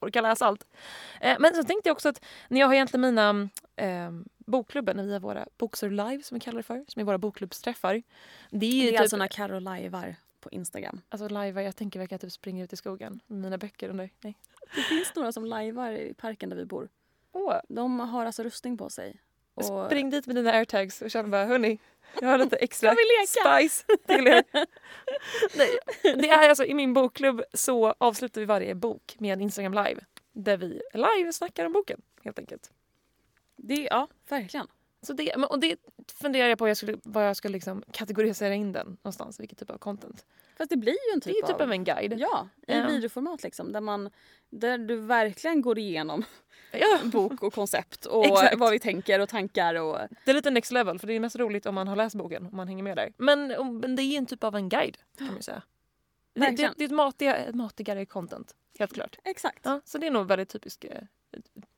orka 0.00 0.20
läsa 0.20 0.46
allt. 0.46 0.66
Eh, 1.20 1.36
men 1.40 1.54
så 1.54 1.64
tänkte 1.64 1.88
jag 1.88 1.94
också 1.94 2.08
att 2.08 2.24
när 2.48 2.60
jag 2.60 2.66
har 2.66 2.74
egentligen 2.74 3.00
mina 3.00 3.48
eh, 3.76 4.10
bokklubben 4.38 5.06
via 5.06 5.18
våra 5.18 5.46
Boksur 5.58 5.90
Live 5.90 6.22
som 6.22 6.34
vi 6.34 6.40
kallar 6.40 6.56
det 6.56 6.62
för, 6.62 6.84
som 6.88 7.00
är 7.00 7.04
våra 7.04 7.18
bokklubbsträffar. 7.18 7.94
Det 8.50 8.56
är 8.56 8.60
Det 8.60 8.66
är 8.88 8.90
typ, 8.90 9.00
alltså 9.00 9.16
när 9.16 9.28
Carro 9.28 9.58
lajvar 9.58 10.16
på 10.40 10.50
Instagram. 10.50 11.00
alltså 11.08 11.28
live, 11.28 11.62
jag 11.62 11.76
tänker 11.76 11.98
verkligen 11.98 12.16
att 12.16 12.22
jag 12.22 12.30
typ 12.30 12.32
springer 12.32 12.64
ut 12.64 12.72
i 12.72 12.76
skogen 12.76 13.20
med 13.26 13.38
mina 13.40 13.58
böcker 13.58 13.88
under. 13.88 14.10
Nej. 14.20 14.38
Det 14.74 14.82
finns 14.82 15.14
några 15.14 15.32
som 15.32 15.44
lajvar 15.44 15.90
i 15.90 16.14
parken 16.14 16.48
där 16.48 16.56
vi 16.56 16.64
bor. 16.64 16.88
Åh, 17.32 17.56
De 17.68 18.00
har 18.00 18.26
alltså 18.26 18.42
rustning 18.42 18.76
på 18.76 18.90
sig. 18.90 19.20
Och 19.58 19.86
spring 19.86 20.10
dit 20.10 20.26
med 20.26 20.36
dina 20.36 20.52
airtags 20.52 21.02
och 21.02 21.10
känn 21.10 21.30
bara 21.30 21.44
hörni, 21.44 21.78
jag 22.20 22.28
har 22.28 22.38
lite 22.38 22.56
extra 22.60 22.94
spice 23.26 23.84
till 24.06 24.26
er. 24.26 24.44
Nej, 25.56 25.78
det 26.02 26.28
är 26.28 26.48
alltså 26.48 26.64
i 26.64 26.74
min 26.74 26.94
bokklubb 26.94 27.42
så 27.54 27.94
avslutar 27.98 28.40
vi 28.40 28.44
varje 28.44 28.74
bok 28.74 29.16
med 29.18 29.32
en 29.32 29.40
Instagram 29.40 29.72
live 29.72 30.00
där 30.32 30.56
vi 30.56 30.80
live 30.94 31.32
snackar 31.32 31.66
om 31.66 31.72
boken 31.72 32.00
helt 32.24 32.38
enkelt. 32.38 32.70
det, 33.56 33.88
ja, 33.90 34.08
verkligen. 34.28 34.66
Så 35.02 35.12
det, 35.12 35.34
och 35.34 35.60
det 35.60 35.76
funderar 36.20 36.48
jag 36.48 36.58
på 36.58 36.68
jag 36.68 36.76
skulle, 36.76 36.98
vad 37.04 37.28
jag 37.28 37.36
ska 37.36 37.48
liksom 37.48 37.82
kategorisera 37.90 38.54
in 38.54 38.72
den 38.72 38.86
någonstans, 38.86 39.40
vilket 39.40 39.58
typ 39.58 39.70
av 39.70 39.78
content. 39.78 40.24
Fast 40.56 40.70
det 40.70 40.76
blir 40.76 40.92
ju 40.92 41.12
en 41.14 41.20
Det 41.20 41.30
är 41.30 41.34
typ, 41.34 41.46
typ 41.46 41.54
av... 41.56 41.62
av 41.62 41.72
en 41.72 41.84
guide. 41.84 42.14
Ja, 42.18 42.48
i 42.66 42.72
Ja. 42.72 42.86
videoformat 42.88 43.42
liksom. 43.42 43.72
Där, 43.72 43.80
man, 43.80 44.10
där 44.50 44.78
du 44.78 44.96
verkligen 44.96 45.62
går 45.62 45.78
igenom 45.78 46.24
Ja, 46.70 47.00
bok 47.04 47.42
och 47.42 47.54
koncept 47.54 48.06
och 48.06 48.26
vad 48.56 48.70
vi 48.70 48.78
tänker 48.78 49.20
och 49.20 49.28
tankar. 49.28 49.74
Och, 49.74 49.98
det 50.24 50.30
är 50.30 50.34
lite 50.34 50.50
next 50.50 50.72
level 50.72 50.98
för 50.98 51.06
det 51.06 51.12
är 51.12 51.20
mest 51.20 51.36
roligt 51.36 51.66
om 51.66 51.74
man 51.74 51.88
har 51.88 51.96
läst 51.96 52.16
boken 52.16 52.46
och 52.46 52.52
man 52.52 52.68
hänger 52.68 52.82
med 52.82 52.96
där. 52.96 53.12
Men, 53.16 53.46
men 53.80 53.96
det 53.96 54.02
är 54.02 54.18
en 54.18 54.26
typ 54.26 54.44
av 54.44 54.56
en 54.56 54.68
guide 54.68 54.98
kan 55.18 55.26
man 55.26 55.42
säga. 55.42 55.62
Det, 56.34 56.50
det, 56.50 56.72
det 56.76 56.84
är 56.84 56.88
ett 56.88 56.90
matiga, 56.90 57.36
ett 57.36 57.54
matigare 57.54 58.06
content, 58.06 58.54
helt 58.78 58.92
klart. 58.92 59.18
exakt. 59.24 59.60
Ja, 59.62 59.80
så 59.84 59.98
det 59.98 60.06
är 60.06 60.10
nog 60.10 60.26
väldigt 60.26 60.48
typisk, 60.48 60.84
eh, 60.84 61.02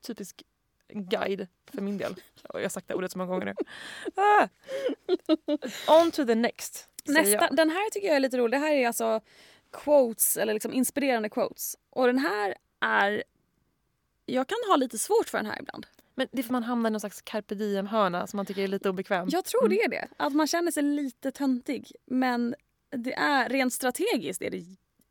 typisk 0.07 0.43
guide 0.93 1.47
för 1.71 1.81
min 1.81 1.97
del. 1.97 2.15
Ja, 2.43 2.49
Jag 2.53 2.61
har 2.61 2.69
sagt 2.69 2.87
det 2.87 2.93
ordet 2.93 3.11
så 3.11 3.17
många 3.17 3.31
gånger 3.31 3.45
nu. 3.45 3.55
Ah. 4.15 4.47
On 6.01 6.11
to 6.11 6.25
the 6.25 6.35
next. 6.35 6.87
Nästa, 7.05 7.49
den 7.49 7.69
här 7.69 7.89
tycker 7.89 8.07
jag 8.07 8.15
är 8.15 8.19
lite 8.19 8.37
rolig. 8.37 8.59
Det 8.59 8.65
här 8.65 8.73
är 8.73 8.87
alltså 8.87 9.21
quotes, 9.71 10.37
eller 10.37 10.53
liksom 10.53 10.73
inspirerande 10.73 11.29
quotes. 11.29 11.75
Och 11.89 12.07
den 12.07 12.17
här 12.17 12.55
är... 12.79 13.23
Jag 14.25 14.47
kan 14.47 14.57
ha 14.67 14.75
lite 14.75 14.97
svårt 14.97 15.29
för 15.29 15.37
den 15.37 15.45
här 15.47 15.59
ibland. 15.59 15.85
Men 16.15 16.27
det 16.31 16.39
är 16.39 16.43
för 16.43 16.51
man 16.51 16.63
hamnar 16.63 16.89
i 16.89 16.91
någon 16.91 16.99
slags 16.99 17.21
carpe 17.21 17.55
diem-hörna 17.55 18.27
som 18.27 18.37
man 18.37 18.45
tycker 18.45 18.61
är 18.61 18.67
lite 18.67 18.89
obekväm. 18.89 19.27
Jag 19.31 19.45
tror 19.45 19.65
Mm. 19.65 19.69
det 19.77 19.83
är 19.83 19.89
det. 19.89 20.07
Att 20.17 20.33
man 20.33 20.47
känner 20.47 20.71
sig 20.71 20.83
lite 20.83 21.31
töntig. 21.31 21.91
Men 22.05 22.55
det 22.89 23.13
är 23.13 23.49
rent 23.49 23.73
strategiskt 23.73 24.41
är 24.41 24.49
det 24.49 24.65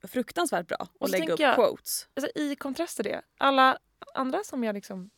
fruktansvärt 0.09 0.67
bra 0.67 0.89
att 1.01 1.11
lägga 1.11 1.33
upp 1.33 1.41
jag- 1.41 1.55
quotes. 1.55 2.09
Alltså, 2.15 2.33
I 2.41 2.57
kontrast 2.57 2.97
till 2.97 3.05
det, 3.05 3.23
alla 3.39 3.79
andra 4.15 4.45
som 4.45 4.65
jag 4.65 4.75
liksom... 4.75 5.11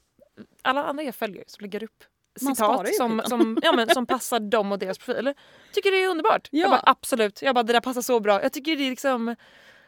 Alla 0.63 0.85
andra 0.85 1.03
jag 1.05 1.15
följer 1.15 1.45
som 1.47 1.63
lägger 1.63 1.83
upp 1.83 2.05
Man 2.41 2.57
citat 2.57 2.95
som, 2.95 3.23
som, 3.27 3.59
ja, 3.63 3.73
men, 3.73 3.89
som 3.89 4.07
passar 4.17 4.41
dem 4.41 4.73
och 4.73 4.79
deras 4.79 4.99
profil. 4.99 5.35
Tycker 5.73 5.91
det 5.91 6.03
är 6.05 6.09
underbart. 6.09 6.49
Ja. 6.51 6.61
Jag 6.61 6.71
bara, 6.71 6.83
absolut. 6.87 7.43
Jag 7.43 7.55
bara, 7.55 7.63
det 7.63 7.73
där 7.73 7.81
passar 7.81 8.03
så 8.03 8.21
bra. 8.21 8.43
Jag 8.43 8.53
tycker 8.53 8.77
det 8.77 8.83
är 8.87 8.91
liksom 8.91 9.37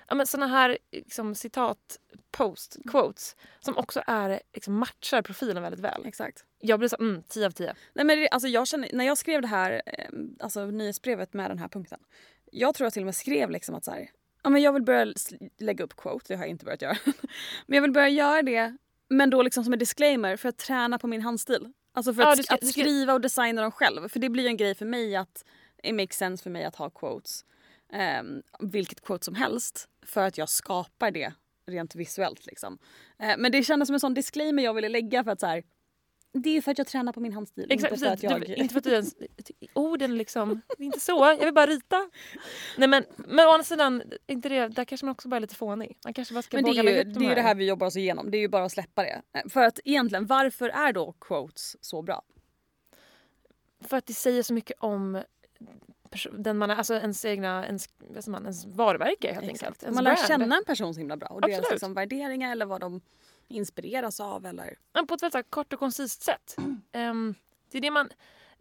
ja, 0.09 0.15
men 0.15 0.27
såna 0.27 0.47
här 0.47 0.79
liksom, 0.93 1.35
citat, 1.35 1.99
post, 2.31 2.77
quotes 2.89 3.37
som 3.61 3.77
också 3.77 4.03
är, 4.07 4.41
liksom, 4.53 4.75
matchar 4.75 5.23
profilen 5.23 5.63
väldigt 5.63 5.81
väl. 5.81 6.07
Exakt. 6.07 6.45
Jag 6.61 6.79
blir 6.79 6.89
så, 6.89 6.97
mm, 6.97 7.23
10 7.29 7.47
av 7.47 7.51
10. 7.51 7.75
Nej, 7.95 8.05
men 8.05 8.19
det, 8.19 8.29
alltså 8.29 8.49
jag 8.49 8.67
känner, 8.69 8.89
när 8.93 9.05
jag 9.05 9.19
skrev 9.19 9.43
det 9.43 9.49
här 9.49 9.83
eh, 9.87 10.09
alltså 10.41 10.67
nyhetsbrevet 10.67 11.33
med 11.33 11.51
den 11.51 11.59
här 11.59 11.69
punkten. 11.69 11.99
Jag 12.53 12.75
tror 12.75 12.87
jag 12.87 12.93
till 12.93 13.03
och 13.03 13.07
med 13.07 13.15
skrev 13.17 13.51
liksom 13.51 13.75
att 13.75 13.85
så 13.85 13.91
här, 13.91 14.11
ja, 14.43 14.51
men 14.51 14.63
jag 14.63 14.73
vill 14.73 14.83
börja 14.83 15.15
lägga 15.59 15.85
upp 15.85 15.97
quote, 15.97 16.25
det 16.29 16.37
har 16.37 16.45
jag 16.45 16.51
inte 16.51 16.65
börjat 16.65 16.83
göra. 16.83 16.97
men 17.67 17.75
jag 17.77 17.83
vill 17.83 17.93
börja 17.93 18.09
göra 18.09 18.43
det, 18.43 18.77
men 19.09 19.31
då 19.31 19.43
liksom 19.43 19.65
som 19.65 19.73
en 19.73 19.79
disclaimer 19.79 20.37
för 20.37 20.49
att 20.49 20.57
träna 20.59 20.99
på 20.99 21.07
min 21.07 21.23
handstil. 21.23 21.73
Alltså 21.93 22.15
för 22.15 22.23
Ja, 22.23 22.33
att, 22.33 22.45
ska- 22.45 22.55
att 22.55 22.67
skriva 22.67 23.13
och 23.15 23.21
designa 23.21 23.63
dem 23.63 23.71
själv. 23.73 24.09
För 24.09 24.21
det 24.21 24.29
blir 24.29 24.43
ju 24.45 24.49
en 24.49 24.57
grej 24.57 24.75
för 24.75 24.87
mig 24.87 25.17
att, 25.17 25.45
it 25.83 25.95
makes 25.95 26.17
sense 26.17 26.43
för 26.43 26.51
mig 26.51 26.65
att 26.65 26.77
ha 26.77 26.91
quotes. 26.91 27.45
Um, 27.95 28.43
vilket 28.59 29.01
quote 29.01 29.25
som 29.25 29.35
helst. 29.35 29.89
För 30.03 30.27
att 30.27 30.39
jag 30.39 30.49
skapar 30.49 31.11
det 31.11 31.33
rent 31.67 31.95
visuellt 31.95 32.47
liksom. 32.47 32.79
Eh, 33.19 33.35
men 33.39 33.53
det 33.53 33.63
kändes 33.63 33.87
som 33.87 33.95
en 33.95 34.01
sån 34.01 34.15
disclaimer 34.15 34.63
jag 34.63 34.75
ville 34.75 34.89
lägga 34.89 35.25
för 35.25 35.31
att 35.31 35.41
så 35.41 35.47
här, 35.47 35.65
det 36.33 36.57
är 36.57 36.61
för 36.61 36.71
att 36.71 36.79
jag 36.79 36.87
tränar 36.87 37.13
på 37.13 37.21
min 37.21 37.33
handstil. 37.33 37.67
Exakt, 37.71 37.93
inte 37.93 38.07
för 38.07 38.13
att 38.13 38.23
jag... 38.23 38.41
Du, 38.41 38.55
inte 38.55 38.73
för 38.73 38.79
att 38.79 38.85
du 38.85 38.91
ens... 38.91 39.15
Orden 39.73 40.19
liksom, 40.19 40.61
det 40.79 40.83
är 40.83 40.87
inte 40.87 41.01
så. 41.01 41.37
Jag 41.39 41.45
vill 41.45 41.55
bara 41.55 41.67
rita. 41.67 42.11
Nej 42.77 42.89
men, 42.89 43.05
men 43.17 43.47
å 43.49 43.51
andra 43.51 43.65
sidan, 43.65 44.03
inte 44.27 44.49
det, 44.49 44.69
där 44.69 44.85
kanske 44.85 45.07
man 45.07 45.13
också 45.13 45.29
bara 45.29 45.37
är 45.37 45.41
lite 45.41 45.55
fånig. 45.55 45.99
Man 46.05 46.15
kanske 46.15 46.35
bara 46.35 46.43
ska 46.43 46.57
Men 46.57 46.65
det 46.65 46.71
är 46.71 46.85
ju 46.85 47.01
upp 47.01 47.15
de 47.15 47.19
det, 47.19 47.25
är 47.25 47.29
ju 47.29 47.35
det 47.35 47.43
här 47.43 47.55
vi 47.55 47.67
jobbar 47.67 47.87
oss 47.87 47.97
igenom. 47.97 48.31
Det 48.31 48.37
är 48.37 48.41
ju 48.41 48.49
bara 48.49 48.65
att 48.65 48.73
släppa 48.73 49.03
det. 49.03 49.23
Eh, 49.33 49.49
För 49.49 49.65
att 49.65 49.81
egentligen, 49.85 50.27
varför 50.27 50.69
är 50.69 50.93
då 50.93 51.13
quotes 51.21 51.85
så 51.85 52.03
bra? 52.03 52.23
För 53.81 53.97
att 53.97 54.07
det 54.07 54.15
säger 54.15 54.43
så 54.43 54.55
mycket 54.55 54.77
om 54.81 55.23
den 56.33 56.59
man 56.59 56.71
är, 56.71 56.77
alltså 56.77 56.95
ens 56.95 57.25
egna, 57.25 57.67
ens, 57.67 57.89
man, 58.29 58.43
ens 58.43 58.65
varumärke 58.67 59.33
helt 59.35 59.49
enkelt. 59.49 59.83
Ens 59.83 59.95
Man 59.95 60.05
lär 60.05 60.15
brand. 60.15 60.29
känna 60.29 60.57
en 60.57 60.65
person 60.65 60.95
så 60.95 61.01
himla 61.01 61.17
bra. 61.17 61.29
Och 61.29 61.41
deras 61.41 61.59
Absolut. 61.59 61.71
liksom, 61.71 61.95
värderingar 61.95 62.53
eller 62.53 62.67
vad 62.67 62.81
de 62.81 63.01
inspireras 63.49 64.21
av. 64.21 64.47
Eller... 64.47 64.79
På 65.09 65.15
ett 65.15 65.23
väldigt 65.23 65.51
kort 65.51 65.73
och 65.73 65.79
koncist 65.79 66.23
sätt. 66.23 66.57
Ehm, 66.93 67.35
det 67.71 67.79
är 67.79 67.83
det 67.83 67.91
man... 67.91 68.09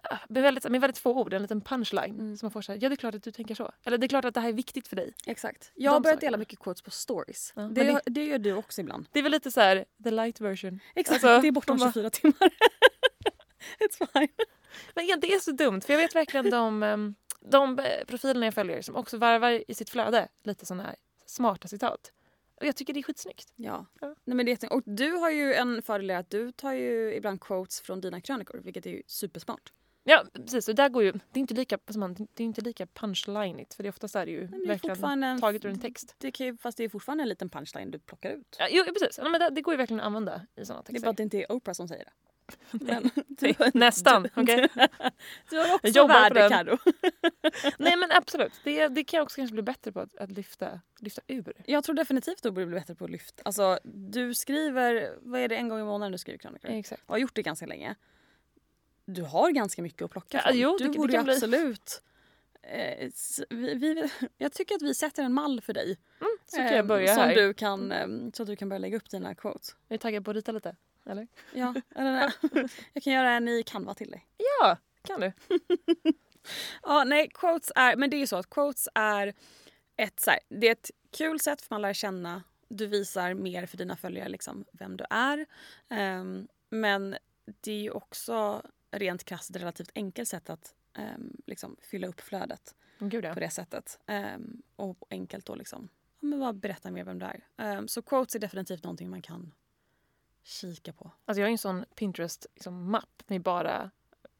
ah, 0.04 0.18
Med 0.30 0.44
väldigt, 0.44 0.70
med 0.70 0.82
väldigt 0.82 0.98
få 0.98 1.13
ord, 1.22 1.34
en 1.34 1.42
liten 1.42 1.62
punchline. 1.62 2.20
Mm. 2.20 2.38
Som 2.38 2.46
man 2.46 2.52
får 2.52 2.62
säga, 2.62 2.78
ja 2.82 2.89
det 2.89 2.94
är 2.96 2.98
klart 2.98 3.16
att 3.16 3.24
du 3.24 3.32
tänker 3.32 3.56
så. 3.56 3.72
Eller 3.84 3.98
det 3.98 4.06
är 4.06 4.08
klart 4.08 4.26
att 4.26 4.34
det 4.34 4.39
här 4.39 4.50
är 4.50 4.54
viktigt 4.54 4.88
för 4.88 4.96
dig. 4.96 5.13
Exakt. 5.26 5.72
Jag 5.76 5.92
har 5.92 5.96
De 6.00 6.04
börjat 6.04 6.16
sakerna. 6.18 6.28
dela 6.28 6.38
mycket 6.38 6.60
quotes 6.60 6.82
på 6.82 6.92
stories. 6.92 7.54
Ja, 7.56 7.62
det, 7.62 7.84
gör- 7.84 8.02
det 8.06 8.26
gör 8.26 8.38
du 8.39 8.54
också 8.54 8.82
ibland. 8.82 9.06
Det 9.12 9.20
är 9.20 9.24
väl 9.24 9.32
lite 9.32 9.52
så 9.52 9.62
här, 9.62 9.86
the 10.04 10.12
light 10.12 10.42
version. 10.42 10.80
Exakt, 10.96 11.24
Alltså, 11.24 11.42
det 11.42 11.48
är 11.48 11.52
bortom 11.52 11.78
de 11.78 11.84
bara- 11.84 11.92
24 11.94 12.10
timmar. 12.10 12.36
It's 13.80 14.08
fine. 14.13 14.28
Men 14.96 15.08
ja, 15.08 15.16
det 15.16 15.34
är 15.34 15.39
så 15.39 15.52
dumt 15.52 15.82
för 15.82 15.94
jag 15.94 16.00
vet 16.00 16.16
verkligen 16.16 16.50
de, 16.50 16.84
ehm, 16.84 17.16
de 17.50 17.80
profilerna 18.08 18.46
jag 18.46 18.54
följer 18.54 18.82
som 18.82 18.96
också 18.96 19.18
varvar 19.18 19.64
i 19.72 19.74
sitt 19.74 19.90
flöde 19.90 20.28
lite 20.44 20.66
såna 20.66 20.84
här 20.84 20.96
smarta 21.26 21.68
citat. 21.68 22.12
Och 22.56 22.66
jag 22.66 22.76
tycker 22.76 22.94
det 22.94 23.00
är 23.00 23.04
skitsnyggt. 23.04 23.54
Ja. 23.56 23.86
Ja. 24.02 24.16
Nej, 24.26 24.36
men 24.36 24.46
det 24.46 24.64
är 24.64 24.74
och 24.74 24.82
du 24.86 25.12
har 25.12 25.30
ju 25.30 25.54
en 25.54 25.82
fördel 25.82 26.12
att 26.12 26.30
du 26.30 26.52
tar 26.52 26.74
ju 26.74 27.14
ibland 27.16 27.42
quotes 27.42 27.82
från 27.82 28.02
dina 28.02 28.22
krönikor 28.22 28.60
vilket 28.64 28.86
är 28.86 28.90
ju 28.90 29.02
supersmart. 29.08 29.74
Ja 30.06 30.24
precis, 30.34 30.70
och 30.70 30.76
där 30.76 30.90
går 30.90 31.04
ju, 31.04 31.12
det 31.12 31.20
är 31.34 31.40
inte 31.40 31.54
lika, 31.54 31.78
man, 31.96 32.14
det 32.14 32.44
är 32.44 32.46
inte 32.46 32.62
lika 32.62 32.88
punchlineigt 32.88 33.74
för 33.74 33.84
det 33.84 33.88
är 33.88 33.92
oftast 33.92 34.16
är 34.16 34.26
det 34.26 34.32
ju 34.32 34.44
är 34.44 34.68
verkligen 34.68 35.24
en- 35.24 35.42
taget 35.42 35.66
ur 35.66 35.70
en 35.70 35.80
text. 35.80 36.16
Det 36.18 36.32
kan 36.32 36.46
ju, 36.46 36.58
fast 36.58 36.78
det 36.78 36.84
är 36.84 36.90
fortfarande 36.90 37.22
en 37.24 37.30
liten 37.30 37.50
punchline 37.50 37.92
du 37.92 38.00
plockar 38.00 38.30
ut. 38.32 38.56
Ja, 38.60 38.68
jo, 38.72 38.84
precis, 38.84 39.18
ja, 39.24 39.30
men 39.30 39.40
det, 39.42 39.50
det 39.50 39.62
går 39.62 39.74
ju 39.74 39.78
verkligen 39.78 40.00
att 40.00 40.06
använda 40.06 40.42
i 40.56 40.66
sådana 40.66 40.82
Det 40.82 40.90
är 40.90 40.94
texter. 40.94 41.06
bara 41.08 41.12
att 41.12 41.18
det 41.18 41.24
inte 41.24 41.38
är 41.38 41.52
Oprah 41.52 41.74
som 41.74 41.88
säger 41.88 42.06
det. 42.06 42.12
Men, 42.72 43.10
Nej, 43.28 43.56
Nästan, 43.74 44.28
okej? 44.36 44.68
Du 45.50 45.58
har 45.58 45.76
också 45.76 46.08
värde. 46.08 46.50
Carro. 46.50 46.78
Nej 47.78 47.98
men 47.98 48.12
absolut, 48.12 48.54
det, 48.64 48.88
det 48.88 49.04
kan 49.04 49.18
jag 49.18 49.24
också 49.24 49.36
kanske 49.36 49.54
bli 49.54 49.62
bättre 49.64 49.92
på 49.92 50.00
att, 50.00 50.16
att 50.18 50.32
lyfta, 50.32 50.82
lyfta 51.00 51.22
ur. 51.28 51.54
Jag 51.66 51.84
tror 51.84 51.96
definitivt 51.96 52.44
du 52.44 52.52
borde 52.52 52.66
bli 52.66 52.76
bättre 52.80 52.96
på 52.96 53.06
att 53.06 53.12
lyfta. 53.12 53.42
Alltså 53.46 53.80
du 53.84 54.34
skriver, 54.36 55.16
vad 55.22 55.40
är 55.40 55.48
det, 55.48 55.56
en 55.56 55.70
gång 55.70 55.80
i 55.80 55.84
månaden 55.84 56.12
du 56.12 56.18
skriver 56.18 56.38
krönikor? 56.40 56.70
Exakt. 56.70 57.02
Och 57.06 57.10
har 57.14 57.18
gjort 57.20 57.36
det 57.36 57.42
ganska 57.44 57.66
länge. 57.66 57.96
Du 59.06 59.22
har 59.24 59.52
ganska 59.52 59.82
mycket 59.82 60.02
att 60.02 60.12
plocka 60.12 60.38
Ja, 60.38 60.42
från. 60.50 60.58
jo, 60.60 60.78
du 60.78 60.84
det- 60.86 60.92
det 60.92 60.98
borde 60.98 61.24
bli. 61.24 61.34
absolut... 61.34 62.02
Eh, 62.66 63.10
vi, 63.50 63.74
vi, 63.76 64.10
jag 64.38 64.54
tycker 64.54 64.76
att 64.76 64.82
vi 64.82 64.96
sätter 64.96 65.24
en 65.24 65.34
mall 65.34 65.62
för 65.62 65.74
dig. 65.74 65.98
Så 66.46 66.58
kan 66.58 66.66
eh, 66.66 66.76
jag 66.76 66.88
börja 66.88 67.14
som 67.14 67.24
här. 67.24 67.36
Du 67.36 67.54
kan, 67.54 67.92
eh, 67.92 68.08
så 68.34 68.44
att 68.44 68.48
du 68.48 68.56
kan 68.56 68.70
börja 68.70 68.80
lägga 68.80 68.98
upp 68.98 69.10
dina 69.10 69.36
quotes. 69.36 69.70
Är 69.70 69.76
du 69.94 69.98
taggad 69.98 70.26
på 70.26 70.32
att 70.32 70.36
rita 70.36 70.52
lite? 70.52 70.76
Eller? 71.06 71.28
Ja, 71.54 71.74
eller, 71.96 72.34
jag 72.94 73.04
kan 73.04 73.13
göra 73.13 73.32
en 73.32 73.48
i 73.48 73.63
Canva 73.63 73.94
till 73.94 74.12
dig. 74.12 74.28
Ja, 74.38 74.78
kan 75.02 75.22
du. 75.22 75.32
Ja, 76.84 77.04
nej, 77.04 77.30
quotes 77.34 77.72
är, 77.76 77.96
men 77.96 78.10
det 78.10 78.18
är 78.18 78.20
ju 78.20 78.28
så 78.28 78.36
att 78.36 78.50
quotes 78.50 78.89
är 78.96 79.34
ett, 79.98 80.20
så 80.20 80.32
här, 80.32 80.39
det 80.50 80.68
är 80.68 80.72
ett 80.72 80.92
kul 81.12 81.39
sätt 81.39 81.62
för 81.62 81.76
man 81.76 81.82
lär 81.82 81.94
känna, 81.94 82.44
du 82.68 82.88
visar 82.88 83.34
mer 83.34 83.66
för 83.66 83.78
dina 83.78 83.96
följare 83.96 84.30
liksom 84.30 84.66
vem 84.72 84.98
du 84.98 85.06
är. 85.10 85.46
Ehm, 85.89 86.48
men 86.70 87.16
det 87.46 87.72
är 87.72 87.82
ju 87.82 87.92
också 87.92 88.62
rent 88.92 89.24
krasst 89.24 89.50
ett 89.50 89.62
relativt 89.62 89.92
enkelt 89.96 90.30
sätt 90.30 90.50
att 90.50 90.76
ehm, 90.94 91.42
liksom 91.46 91.78
fylla 91.82 92.08
upp 92.08 92.22
flödet 92.22 92.76
Gud 93.00 93.26
ja. 93.26 93.34
på 93.34 93.39
det 93.39 93.50
sättet. 93.50 94.00
Ehm, 94.06 94.62
och 94.76 95.04
enkelt 95.10 95.46
då 95.46 95.56
liksom, 95.56 95.89
ja, 96.20 96.28
men 96.28 96.39
bara 96.39 96.54
berätta 96.54 96.92
mer 96.92 97.04
vem 97.04 97.20
du 97.20 97.26
är. 97.26 97.88
Så 97.88 98.02
quotes 98.02 98.36
är 98.36 98.39
definitivt 98.39 98.84
någonting 98.84 99.10
man 99.10 99.22
kan 99.22 99.54
kika 100.44 100.94
på. 100.94 101.12
Alltså 101.26 101.42
jag 101.42 101.46
har 101.46 101.50
ju 101.50 101.54
en 101.54 101.58
sån 101.58 101.86
Pinterest-mapp 101.96 102.54
liksom, 102.56 103.26
med 103.28 103.42
bara, 103.42 103.92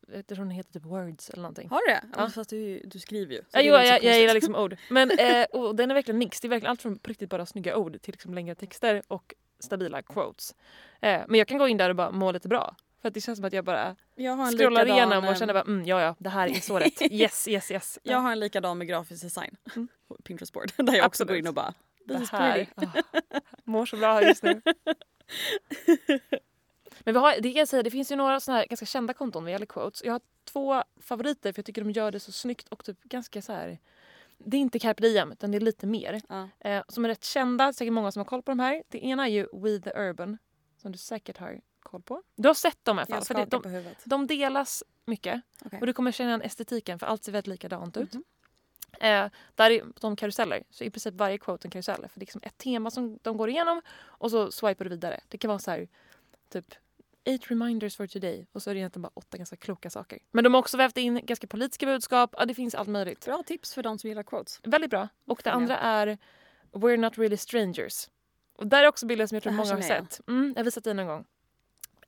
jag 0.08 0.28
tror 0.28 0.38
den 0.38 0.50
heter 0.52 0.74
typ 0.74 0.86
words 0.86 1.30
eller 1.30 1.42
någonting. 1.42 1.70
Har 1.70 1.82
du 1.88 1.94
det? 1.94 2.04
Ja. 2.14 2.24
Ja. 2.24 2.30
Fast 2.30 2.50
du, 2.50 2.82
du 2.86 3.00
skriver 3.00 3.34
ju. 3.36 3.42
Ja, 3.52 3.62
jo, 3.62 3.74
jag, 3.74 4.04
jag 4.04 4.20
gillar 4.20 4.34
liksom 4.34 4.56
ord. 4.56 4.78
Men 4.90 5.12
eh, 5.20 5.46
och 5.46 5.76
den 5.76 5.92
är 5.92 5.96
verkligen 5.96 6.18
mix. 6.18 6.40
Det 6.40 6.48
är 6.48 6.50
verkligen 6.50 6.70
allt 6.72 6.82
från 6.82 7.00
på 7.00 7.10
riktigt 7.10 7.30
bara 7.30 7.46
snygga 7.46 7.78
ord 7.78 8.02
till 8.02 8.12
liksom 8.12 8.34
längre 8.34 8.56
texter 8.56 9.02
och 9.08 9.34
stabila 9.60 10.02
quotes. 10.02 10.56
Eh, 11.02 11.22
men 11.28 11.38
jag 11.38 11.48
kan 11.48 11.58
gå 11.58 11.68
in 11.68 11.78
där 11.78 11.90
och 11.90 11.96
bara 11.96 12.12
må 12.12 12.32
lite 12.32 12.48
bra. 12.48 12.76
För 13.02 13.08
att 13.08 13.14
det 13.14 13.22
känns 13.22 13.38
som 13.38 13.46
att 13.46 13.54
jag 13.54 13.66
bara 13.66 13.96
Jag 14.16 14.36
har 14.36 14.48
en 14.48 14.58
scrollar 14.58 14.86
igenom 14.86 15.24
och 15.24 15.30
ehm, 15.30 15.36
känner 15.36 15.54
bara 15.54 15.64
mm, 15.64 15.86
ja 15.86 16.02
ja, 16.02 16.16
det 16.20 16.30
här 16.30 16.48
är 16.48 16.54
så 16.62 16.80
rätt. 16.80 17.02
Yes, 17.12 17.48
yes, 17.48 17.72
yes. 17.72 18.00
Jag 18.04 18.18
har 18.18 18.32
en 18.32 18.40
likadan 18.40 18.78
med 18.78 18.88
grafisk 18.88 19.24
design 19.24 19.56
Mm. 19.76 19.88
på 20.08 20.16
Pinterest 20.24 20.54
board. 20.54 20.72
Där 20.86 20.94
jag 20.96 21.06
också 21.06 21.26
går 21.26 21.36
in 21.38 21.48
och 21.48 21.54
bara 21.54 21.74
det 22.06 22.30
här. 22.32 22.68
ah, 22.76 22.86
mår 23.64 23.86
så 23.86 23.98
bra 23.98 24.22
just 24.22 24.44
nu. 24.44 24.62
Men 27.00 27.14
vi 27.14 27.20
har, 27.20 27.34
det 27.42 27.52
kan 27.52 27.60
jag 27.60 27.68
säga, 27.68 27.84
det 27.84 27.92
finns 27.92 28.12
ju 28.12 28.16
några 28.16 28.40
såna 28.40 28.58
här 28.58 28.66
ganska 28.66 28.86
kända 28.86 29.14
konton 29.14 29.44
vad 29.44 29.52
gäller 29.52 29.66
quotes. 29.66 30.04
Jag 30.04 30.14
har 30.14 30.22
två 30.44 30.84
favoriter 31.02 31.54
för 31.54 31.60
jag 31.60 31.66
tycker 31.66 31.82
de 31.84 31.92
gör 31.92 32.12
det 32.12 32.20
så 32.20 32.32
snyggt 32.32 32.68
och 32.68 32.86
typ 32.86 33.04
ganska 33.04 33.42
så 33.42 33.54
här. 33.54 33.80
Det 34.38 34.58
är 34.58 34.62
inte 34.62 34.80
carpe 34.80 35.04
diem 35.04 35.32
utan 35.32 35.52
det 35.52 35.58
är 35.58 35.60
lite 35.60 35.88
mer. 35.88 36.22
Ja. 36.30 36.50
Eh, 36.60 36.84
som 36.88 37.06
är 37.06 37.10
rätt 37.10 37.24
kända, 37.24 37.74
säkert 37.74 37.94
många 37.94 38.12
som 38.12 38.20
har 38.20 38.26
koll 38.26 38.42
på 38.42 38.52
de 38.52 38.60
här. 38.60 38.84
Det 38.90 39.06
ena 39.06 39.28
är 39.28 39.32
ju 39.32 39.48
We 39.54 39.80
the 39.80 40.00
Urban 40.00 40.38
som 40.78 40.92
du 40.92 40.98
säkert 40.98 41.38
har 41.38 41.62
koll 41.80 42.02
på. 42.02 42.24
Du 42.36 42.50
har 42.50 42.54
sett 42.56 42.86
dem 42.86 42.98
i 42.98 43.00
alla 43.00 43.06
fall. 43.06 43.16
Jag 43.18 43.28
För 43.28 43.34
det, 43.34 43.46
de, 43.46 43.62
på 43.62 43.70
huvudet. 43.70 43.98
de 44.06 44.28
delas 44.28 44.84
mycket 45.06 45.42
Okej. 45.66 45.80
och 45.80 45.88
du 45.88 45.94
kommer 45.94 46.12
känna 46.12 46.30
igen 46.30 46.42
estetiken 46.42 47.00
för 47.00 47.08
allt 47.08 47.24
ser 47.24 47.32
väldigt 47.32 47.48
likadant 47.48 47.98
ut. 47.98 48.14
Mhm. 48.14 48.24
Eh, 49.00 49.30
där 49.56 49.72
är 49.72 49.84
de 50.02 50.16
karuseller, 50.16 50.64
så 50.70 50.84
i 50.84 50.90
princip 50.90 51.14
varje 51.14 51.38
quote 51.38 51.68
en 51.68 51.72
karusell. 51.72 52.02
För 52.02 52.08
det 52.14 52.18
är 52.18 52.20
liksom 52.20 52.42
ett 52.44 52.58
tema 52.58 52.92
som 52.92 53.20
de 53.22 53.38
går 53.38 53.50
igenom 53.50 53.82
och 54.02 54.32
så 54.32 54.52
swipar 54.52 54.86
du 54.86 54.90
vidare. 54.90 55.20
Det 55.28 55.38
kan 55.38 55.48
vara 55.48 55.60
så 55.60 55.72
här, 55.72 55.88
typ 56.50 56.66
eight 57.24 57.52
reminders 57.52 57.98
for 57.98 58.08
today 58.08 58.46
och 58.52 58.64
så 58.64 58.70
är 58.70 58.74
det 58.74 58.80
egentligen 58.80 59.02
bara 59.02 59.12
åtta 59.14 59.38
ganska 59.38 59.56
kloka 59.56 59.90
saker. 59.90 60.20
Men 60.32 60.44
de 60.44 60.54
har 60.54 60.60
också 60.60 60.78
vävt 60.78 60.98
in 60.98 61.26
ganska 61.26 61.48
politiska 61.48 61.86
budskap, 61.86 62.36
ja, 62.38 62.46
det 62.46 62.54
finns 62.54 62.76
allt 62.76 62.90
möjligt. 62.90 63.26
Bra 63.26 63.44
tips 63.44 63.74
för 63.74 63.84
de 63.84 64.00
som 64.00 64.08
gillar 64.08 64.24
quotes. 64.24 64.60
Väldigt 64.64 64.90
bra. 64.90 65.08
Och 65.26 65.42
det 65.44 65.52
andra 65.52 65.78
är 65.78 66.18
We're 66.72 66.98
not 66.98 67.18
really 67.18 67.38
strangers. 67.38 68.10
Och 68.56 68.68
där 68.68 68.84
är 68.84 68.88
också 68.88 69.06
bilder 69.06 69.28
som 69.28 69.36
jag 69.36 69.44
tror 69.44 69.54
många 69.54 69.74
har 69.74 69.82
sett. 69.82 70.22
Mm, 70.28 70.48
jag 70.56 70.60
har 70.60 70.64
visat 70.64 70.84
dig 70.84 70.94
någon 70.94 71.08
gång. 71.08 71.26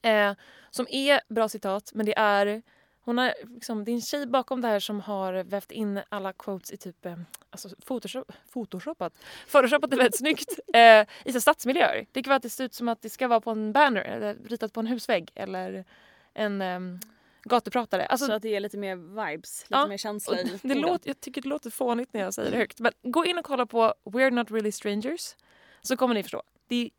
Eh, 0.02 0.34
som 0.72 0.88
är 0.90 1.22
bra 1.34 1.50
citat 1.50 1.92
men 1.94 2.06
det 2.06 2.18
är 2.18 2.62
hon 3.06 3.18
har, 3.18 3.34
liksom, 3.54 3.84
det 3.84 3.92
är 3.92 3.94
en 3.94 4.02
tjej 4.02 4.26
bakom 4.26 4.62
det 4.62 4.68
här 4.68 4.80
som 4.80 5.02
har 5.02 5.34
vävt 5.34 5.72
in 5.72 6.02
alla 6.10 6.34
quotes 6.34 6.72
i 6.72 6.78
typ 6.78 7.06
eh, 7.06 7.18
alltså 7.50 7.70
photoshop, 7.86 8.32
photoshopat. 8.54 9.14
Photoshopat 9.52 9.94
är 9.94 9.98
väldigt 9.98 10.18
snyggt 10.18 10.60
eh, 10.74 11.06
i 11.26 11.34
så 11.34 11.42
stadsmiljöer. 11.42 12.06
Det 12.12 12.24
kan 12.24 12.30
vara 12.30 12.36
att 12.36 12.44
det 12.44 12.50
ser 12.50 12.64
ut 12.64 12.74
som 12.74 12.88
att 12.88 13.02
det 13.02 13.10
ska 13.10 13.28
vara 13.28 13.42
på 13.42 13.52
en 13.52 13.72
banner 13.72 14.02
eller 14.02 14.34
ritat 14.34 14.74
på 14.74 14.80
en 14.80 14.88
husvägg 14.88 15.32
eller 15.36 15.86
en 16.34 16.62
um, 16.62 17.00
gatupratare. 17.44 18.06
Alltså, 18.06 18.26
så 18.26 18.34
att 18.34 18.42
det 18.42 18.50
ger 18.50 18.60
lite 18.60 18.78
mer 18.78 18.96
vibes, 18.96 19.62
lite 19.64 19.74
Ja, 19.76 19.88
mer 19.88 19.98
känsla 19.98 20.40
i 20.40 20.60
det 20.62 20.76
låter, 20.76 21.10
jag 21.10 21.20
tycker 21.20 21.42
det 21.42 21.48
låter 21.48 21.70
fånigt 21.70 22.14
när 22.14 22.22
jag 22.22 22.34
säger 22.34 22.52
det 22.52 22.58
högt. 22.58 22.80
Men 22.80 22.92
gå 23.04 23.26
in 23.26 23.38
och 23.38 23.46
kolla 23.46 23.66
på 23.66 23.94
We're 24.04 24.32
not 24.32 24.52
really 24.52 24.72
strangers 24.72 25.36
så 25.82 25.98
kommer 25.98 26.16
ni 26.16 26.24
förstå. 26.24 26.44
Det 26.68 26.76
är 26.76 26.90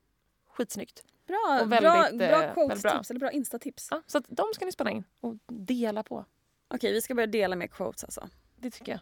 skitsnyggt. 0.52 1.04
Bra, 1.26 1.64
väldigt, 1.66 2.18
bra 2.18 2.44
eh, 2.44 2.54
quotes 2.54 2.82
bra. 2.82 2.96
tips 2.96 3.10
eller 3.10 3.20
bra 3.20 3.30
instatips. 3.30 3.88
Ja, 3.90 4.02
så 4.06 4.22
de 4.28 4.46
ska 4.54 4.64
ni 4.64 4.72
spänna 4.72 4.90
in 4.90 5.04
och 5.20 5.34
dela 5.46 6.02
på. 6.02 6.24
Okej, 6.68 6.92
vi 6.92 7.02
ska 7.02 7.14
börja 7.14 7.26
dela 7.26 7.56
med 7.56 7.70
quotes 7.70 8.04
alltså. 8.04 8.28
Det 8.56 8.70
tycker 8.70 8.92
jag. 8.92 9.00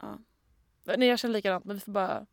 Ja. 0.00 0.18
Nej, 0.96 1.08
jag 1.08 1.18
känner 1.18 1.32
likadant 1.32 1.64
men 1.64 1.76
vi 1.76 1.80
får 1.80 1.92
bara... 1.92 2.26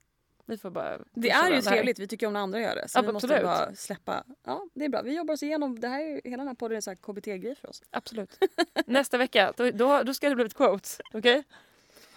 Vi 0.46 0.58
får 0.58 0.70
bara 0.70 1.00
Det 1.14 1.30
är 1.30 1.52
ju 1.52 1.62
trevligt, 1.62 2.00
vi 2.00 2.08
tycker 2.08 2.28
om 2.28 2.34
när 2.34 2.40
andra 2.40 2.60
gör 2.60 2.76
det. 2.76 2.88
Så 2.88 2.98
Ja, 2.98 3.02
vi 3.02 3.12
måste 3.12 3.28
absolut. 3.28 3.44
bara 3.44 3.76
släppa. 3.76 4.24
Ja, 4.44 4.68
det 4.74 4.86
är 4.86 4.90
bra. 4.90 5.02
Vi 5.02 5.16
jobbar 5.16 5.34
oss 5.34 5.44
igenom. 5.44 5.80
Det 5.80 5.88
här 5.88 6.02
är, 6.02 6.22
hela 6.24 6.38
den 6.38 6.48
här 6.48 6.56
podden 6.56 6.78
är 6.78 6.90
en 6.90 6.98
KBT-grej 6.98 7.56
för 7.56 7.70
oss. 7.70 7.84
Absolut. 7.90 8.38
Nästa 8.86 9.18
vecka, 9.18 9.54
då, 9.58 9.72
då, 9.72 10.04
då 10.04 10.14
ska 10.14 10.30
det 10.30 10.36
bli 10.36 10.46
ett 10.46 10.54
quote. 10.54 10.90
Okej? 11.14 11.44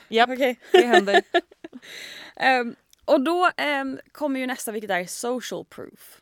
Japp, 0.08 0.30
Okej. 0.30 0.60
det 0.72 0.86
händer. 0.86 1.22
Ehm, 2.36 2.76
och 3.04 3.20
då 3.20 3.50
ehm, 3.56 3.98
kommer 4.12 4.40
ju 4.40 4.46
nästa 4.46 4.72
vilket 4.72 4.90
är 4.90 5.06
social 5.06 5.64
proof. 5.64 6.20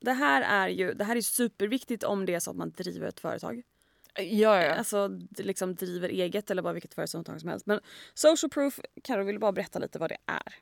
Det 0.00 0.12
här 0.12 0.42
är 0.42 0.68
ju 0.68 0.94
det 0.94 1.04
här 1.04 1.16
är 1.16 1.20
superviktigt 1.20 2.04
om 2.04 2.26
det 2.26 2.34
är 2.34 2.40
så 2.40 2.50
att 2.50 2.56
man 2.56 2.70
driver 2.70 3.06
ett 3.06 3.20
företag. 3.20 3.62
Ja, 4.18 4.62
ja. 4.62 4.74
Alltså 4.74 5.10
liksom 5.38 5.74
driver 5.74 6.08
eget 6.08 6.50
eller 6.50 6.62
bara 6.62 6.72
vilket 6.72 6.94
företag 6.94 7.40
som 7.40 7.48
helst. 7.48 7.66
Men 7.66 7.80
social 8.14 8.50
proof, 8.50 8.80
Karo 9.04 9.24
vill 9.24 9.38
bara 9.38 9.52
berätta 9.52 9.78
lite 9.78 9.98
vad 9.98 10.10
det 10.10 10.16
är? 10.26 10.54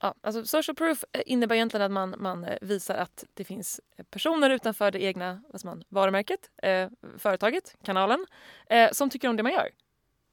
Ja, 0.00 0.14
alltså 0.20 0.44
social 0.44 0.74
proof 0.74 1.04
eh, 1.12 1.22
innebär 1.26 1.56
egentligen 1.56 1.84
att 1.84 1.92
man, 1.92 2.14
man 2.18 2.44
eh, 2.44 2.58
visar 2.60 2.94
att 2.94 3.24
det 3.34 3.44
finns 3.44 3.80
eh, 3.96 4.04
personer 4.04 4.50
utanför 4.50 4.90
det 4.90 5.02
egna 5.02 5.42
säger 5.52 5.66
man, 5.66 5.84
varumärket, 5.88 6.50
eh, 6.62 6.88
företaget, 7.18 7.76
kanalen, 7.84 8.26
eh, 8.70 8.90
som 8.92 9.10
tycker 9.10 9.28
om 9.28 9.36
det 9.36 9.42
man 9.42 9.52
gör. 9.52 9.68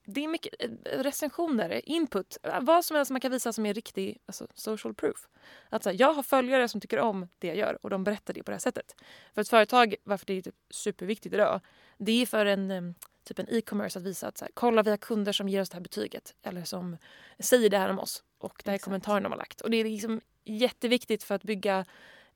Det 0.08 0.24
är 0.24 0.28
mycket 0.28 0.54
eh, 0.58 0.70
recensioner, 0.84 1.88
input, 1.88 2.38
eh, 2.42 2.60
vad 2.60 2.84
som 2.84 2.96
helst 2.96 3.10
man 3.10 3.20
kan 3.20 3.30
visa 3.30 3.52
som 3.52 3.66
är 3.66 3.74
riktig 3.74 4.18
alltså, 4.26 4.46
social 4.54 4.94
proof. 4.94 5.28
Att 5.68 5.82
så 5.82 5.90
här, 5.90 5.96
jag 6.00 6.12
har 6.12 6.22
följare 6.22 6.68
som 6.68 6.80
tycker 6.80 6.98
om 6.98 7.28
det 7.38 7.46
jag 7.46 7.56
gör 7.56 7.78
och 7.82 7.90
de 7.90 8.04
berättar 8.04 8.34
det 8.34 8.42
på 8.42 8.50
det 8.50 8.54
här 8.54 8.60
sättet. 8.60 8.94
För 9.34 9.40
ett 9.40 9.48
företag, 9.48 9.94
varför 10.04 10.26
det 10.26 10.32
är 10.32 10.42
typ 10.42 10.54
superviktigt 10.70 11.34
idag, 11.34 11.60
det 11.98 12.22
är 12.22 12.26
för 12.26 12.46
en 12.46 12.70
eh, 12.70 12.82
typ 13.24 13.38
en 13.38 13.48
e-commerce 13.48 13.98
att 13.98 14.04
visa 14.04 14.28
att 14.28 14.38
så 14.38 14.44
här, 14.44 14.52
kolla 14.54 14.82
vi 14.82 14.90
har 14.90 14.96
kunder 14.96 15.32
som 15.32 15.48
ger 15.48 15.60
oss 15.60 15.70
det 15.70 15.76
här 15.76 15.82
betyget 15.82 16.34
eller 16.42 16.64
som 16.64 16.96
säger 17.38 17.70
det 17.70 17.78
här 17.78 17.88
om 17.88 17.98
oss 17.98 18.24
och 18.38 18.62
det 18.64 18.70
här 18.70 18.72
är 18.72 18.74
Exakt. 18.74 18.84
kommentaren 18.84 19.22
de 19.22 19.32
har 19.32 19.38
lagt. 19.38 19.60
Och 19.60 19.70
det 19.70 19.76
är 19.76 19.84
liksom 19.84 20.20
jätteviktigt 20.44 21.22
för 21.22 21.34
att 21.34 21.42
bygga 21.42 21.84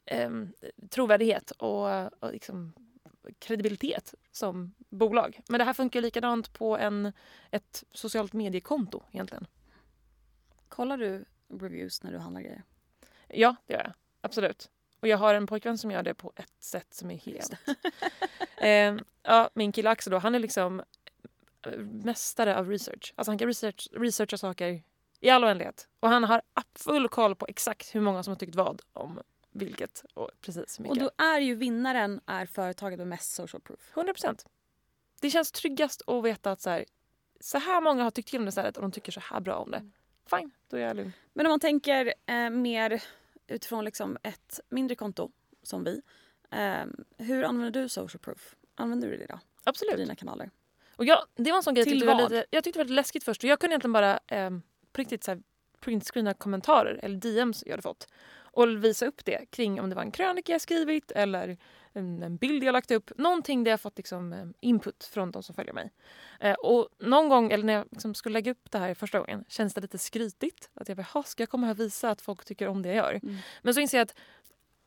em, 0.05 0.53
trovärdighet 0.91 1.51
och, 1.51 2.23
och 2.23 2.33
liksom 2.33 2.73
kredibilitet 3.39 4.15
som 4.33 4.75
bolag. 4.89 5.41
Men 5.49 5.59
det 5.59 5.65
här 5.65 5.73
funkar 5.73 6.01
likadant 6.01 6.53
på 6.53 6.79
en, 6.79 7.13
ett 7.51 7.85
socialt 7.93 8.33
mediekonto 8.33 9.03
egentligen. 9.13 9.47
Kollar 10.69 10.99
du 10.99 11.25
reviews 11.61 12.03
när 12.03 12.13
du 12.13 12.19
handlar 12.19 12.41
grejer? 12.41 12.63
Ja, 13.29 13.57
det 13.67 13.73
gör 13.73 13.81
jag. 13.81 13.93
Absolut. 14.21 14.71
Och 15.01 15.09
jag 15.09 15.19
har 15.19 15.35
en 15.35 15.47
pojkvän 15.47 15.79
som 15.79 15.91
gör 15.91 16.03
det 16.03 16.15
på 16.15 16.33
ett 16.37 16.53
sätt 16.63 16.95
som 16.95 17.11
är 17.11 17.17
helt... 17.17 17.53
eh, 18.57 18.97
ja, 19.23 19.51
min 19.55 19.73
kille 19.73 19.91
Axel 19.91 20.11
då, 20.11 20.19
han 20.19 20.35
är 20.35 20.39
liksom 20.39 20.83
eh, 21.67 21.79
mästare 21.79 22.57
av 22.57 22.69
research. 22.69 23.13
Alltså 23.17 23.31
han 23.31 23.39
kan 23.39 23.49
research, 23.49 23.89
researcha 23.93 24.39
saker 24.39 24.83
i 25.21 25.31
all 25.31 25.45
oändlighet. 25.45 25.89
Och 26.01 26.09
han 26.09 26.25
har 26.25 26.43
full 26.75 27.09
koll 27.09 27.37
på 27.37 27.47
exakt 27.47 27.95
hur 27.95 28.01
många 28.01 28.23
som 28.23 28.31
har 28.31 28.39
tyckt 28.39 28.55
vad 28.55 28.83
om 28.93 29.21
vilket 29.53 30.05
och 30.14 30.30
precis 30.40 30.78
hur 30.78 30.86
Och 30.86 30.96
mycket. 30.96 31.12
då 31.16 31.24
är 31.24 31.40
ju 31.40 31.55
vinnaren 31.55 32.20
är 32.26 32.46
företaget 32.46 32.98
med 32.98 33.09
mest 33.09 33.34
social 33.34 33.61
proof. 33.61 33.90
100 33.94 34.12
procent. 34.12 34.46
Det 35.20 35.30
känns 35.30 35.53
tryggast 35.53 36.03
att 36.09 36.24
veta 36.24 36.53
att 36.53 36.61
så 36.61 36.70
här, 36.70 36.84
så 37.40 37.59
här 37.59 37.80
många 37.80 38.03
har 38.03 38.11
tyckt 38.11 38.28
till 38.28 38.38
om 38.38 38.44
det 38.44 38.53
stället 38.53 38.76
och 38.76 38.82
de 38.82 38.92
tycker 38.92 39.12
så 39.12 39.20
här 39.20 39.40
bra 39.40 39.57
om 39.57 39.70
det. 39.70 39.90
Fine, 40.30 40.51
då 40.68 40.76
är 40.76 40.80
jag 40.80 40.96
lugn. 40.96 41.12
Men 41.32 41.46
om 41.46 41.51
man 41.51 41.61
tänker 41.61 42.14
eh, 42.26 42.51
mer 42.51 43.03
utifrån 43.46 43.84
liksom 43.84 44.18
ett 44.22 44.61
mindre 44.68 44.94
konto 44.96 45.30
som 45.62 45.84
vi. 45.84 46.03
Eh, 46.51 46.84
hur 47.18 47.44
använder 47.44 47.82
du 47.82 47.88
social 47.88 48.20
proof? 48.20 48.57
Använder 48.74 49.09
du 49.11 49.16
det 49.16 49.26
då 49.26 49.34
på 49.34 49.40
Absolut. 49.64 49.96
dina 49.96 50.14
kanaler? 50.14 50.51
Och 50.96 51.05
jag, 51.05 51.24
det 51.34 51.51
var 51.51 51.57
en 51.57 51.62
sån 51.62 51.74
grej 51.74 51.84
jag 51.84 51.92
tyckte, 51.92 52.07
var 52.07 52.22
lite, 52.22 52.44
jag 52.51 52.64
tyckte 52.64 52.78
det 52.78 52.84
var 52.84 52.84
lite 52.84 52.94
läskigt 52.94 53.24
först. 53.24 53.44
Och 53.44 53.51
jag 53.51 53.61
kunde 53.61 53.72
egentligen 53.72 53.92
bara 53.92 54.20
eh, 54.26 54.51
på 54.92 55.01
riktigt 55.01 55.24
så 55.24 55.30
här, 55.30 55.42
printscreena 55.81 56.35
kommentarer 56.35 57.01
eller 57.03 57.16
DMs 57.16 57.62
jag 57.66 57.72
hade 57.72 57.83
fått 57.83 58.07
och 58.53 58.85
visa 58.85 59.07
upp 59.07 59.24
det 59.24 59.51
kring 59.51 59.81
om 59.81 59.91
det 59.91 59.97
var 59.97 60.03
en 60.03 60.11
krönika 60.11 60.53
jag 60.53 60.61
skrivit 60.61 61.11
eller 61.11 61.57
en, 61.93 62.37
bild 62.37 62.64
jag 62.64 62.72
lagt 62.72 62.91
upp. 62.91 63.11
Någonting 63.18 63.64
där 63.64 63.70
jag 63.70 63.81
fått 63.81 63.97
liksom, 63.97 64.33
eh, 64.33 64.45
input 64.61 65.05
från 65.05 65.31
de 65.31 65.43
som 65.43 65.55
följer 65.55 65.72
mig. 65.72 65.93
Eh, 66.41 66.55
och 66.55 66.89
någon 66.99 67.28
gång, 67.28 67.53
eller 67.53 67.64
när 67.64 67.72
jag 67.72 67.87
liksom 67.91 68.14
skulle 68.14 68.33
lägga 68.33 68.51
upp 68.51 68.70
det 68.70 68.78
här 68.78 68.95
första 68.95 69.18
gången, 69.18 69.45
känns 69.49 69.74
det 69.74 69.81
lite 69.81 69.99
skrytigt. 69.99 70.70
Att 70.74 70.89
jag 70.89 70.97
bara, 70.97 71.07
"Ha, 71.12 71.22
ska 71.22 71.43
jag 71.43 71.51
komma 71.51 71.66
här 71.66 71.74
och 71.74 71.81
visa 71.81 72.11
att 72.11 72.20
folk 72.20 72.45
tycker 72.45 72.68
om 72.68 72.83
det 72.83 72.89
jag 72.89 72.97
gör? 72.97 73.20
Mm. 73.22 73.37
Men 73.62 73.74
så 73.74 73.81
inser 73.81 73.99
jag 73.99 74.05
att 74.05 74.14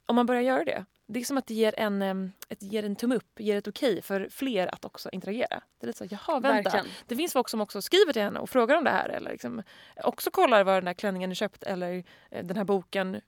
om 0.06 0.16
man 0.16 0.26
börjar 0.26 0.42
göra 0.42 0.64
det, 0.64 0.86
det 1.08 1.20
är 1.20 1.24
som 1.24 1.38
att 1.38 1.48
det 1.48 1.54
ger 1.54 1.80
en, 1.80 2.32
ett, 2.50 2.62
ger 2.62 2.84
en 2.84 2.96
tumme 2.96 3.16
upp, 3.16 3.40
ger 3.40 3.58
ett 3.58 3.68
okej 3.68 4.02
för 4.02 4.28
fler 4.32 4.74
att 4.74 4.86
också 4.86 5.10
interagera. 5.12 5.62
Det 5.78 5.86
är 5.86 5.88
lite 5.88 5.98
så, 5.98 6.06
jaha 6.10 6.40
vänta. 6.40 6.70
Verkligen. 6.70 6.86
Det 7.08 7.16
finns 7.16 7.34
folk 7.34 7.50
som 7.50 7.62
också 7.62 7.82
skriver 7.82 8.14
till 8.14 8.22
henne 8.22 8.40
och 8.40 8.50
frågar 8.50 8.78
om 8.78 8.84
det 8.84 8.90
här 8.90 9.10
eller 9.10 9.32
liksom 9.32 9.64
också 10.04 10.32
kollar 10.32 10.64
vad 10.64 10.76
den 10.76 10.88
här 10.88 10.94
klänningen 10.94 11.32
är 11.32 11.36
köpt 11.36 11.64
eller 11.64 12.04
eh, 12.32 12.46
den 12.46 12.58
här 12.58 12.64
boken, 12.64 13.22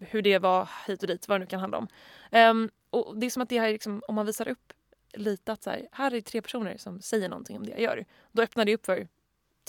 hur 0.00 0.22
det 0.22 0.38
var 0.38 0.68
hit 0.86 1.02
och 1.02 1.08
dit, 1.08 1.28
vad 1.28 1.40
det 1.40 1.44
nu 1.44 1.46
kan 1.46 1.60
handla 1.60 1.78
om. 1.78 1.88
Ehm, 2.30 2.70
och 2.90 3.18
det 3.18 3.26
är 3.26 3.30
som 3.30 3.42
att 3.42 3.48
det 3.48 3.58
här, 3.58 3.68
liksom, 3.68 4.02
om 4.08 4.14
man 4.14 4.26
visar 4.26 4.48
upp 4.48 4.72
lite 5.12 5.52
att 5.52 5.62
så 5.62 5.70
här, 5.70 5.88
här 5.92 6.14
är 6.14 6.20
tre 6.20 6.42
personer 6.42 6.76
som 6.76 7.00
säger 7.00 7.28
någonting 7.28 7.56
om 7.56 7.66
det 7.66 7.70
jag 7.70 7.80
gör, 7.80 8.04
då 8.32 8.42
öppnar 8.42 8.64
det 8.64 8.74
upp 8.74 8.86
för 8.86 9.08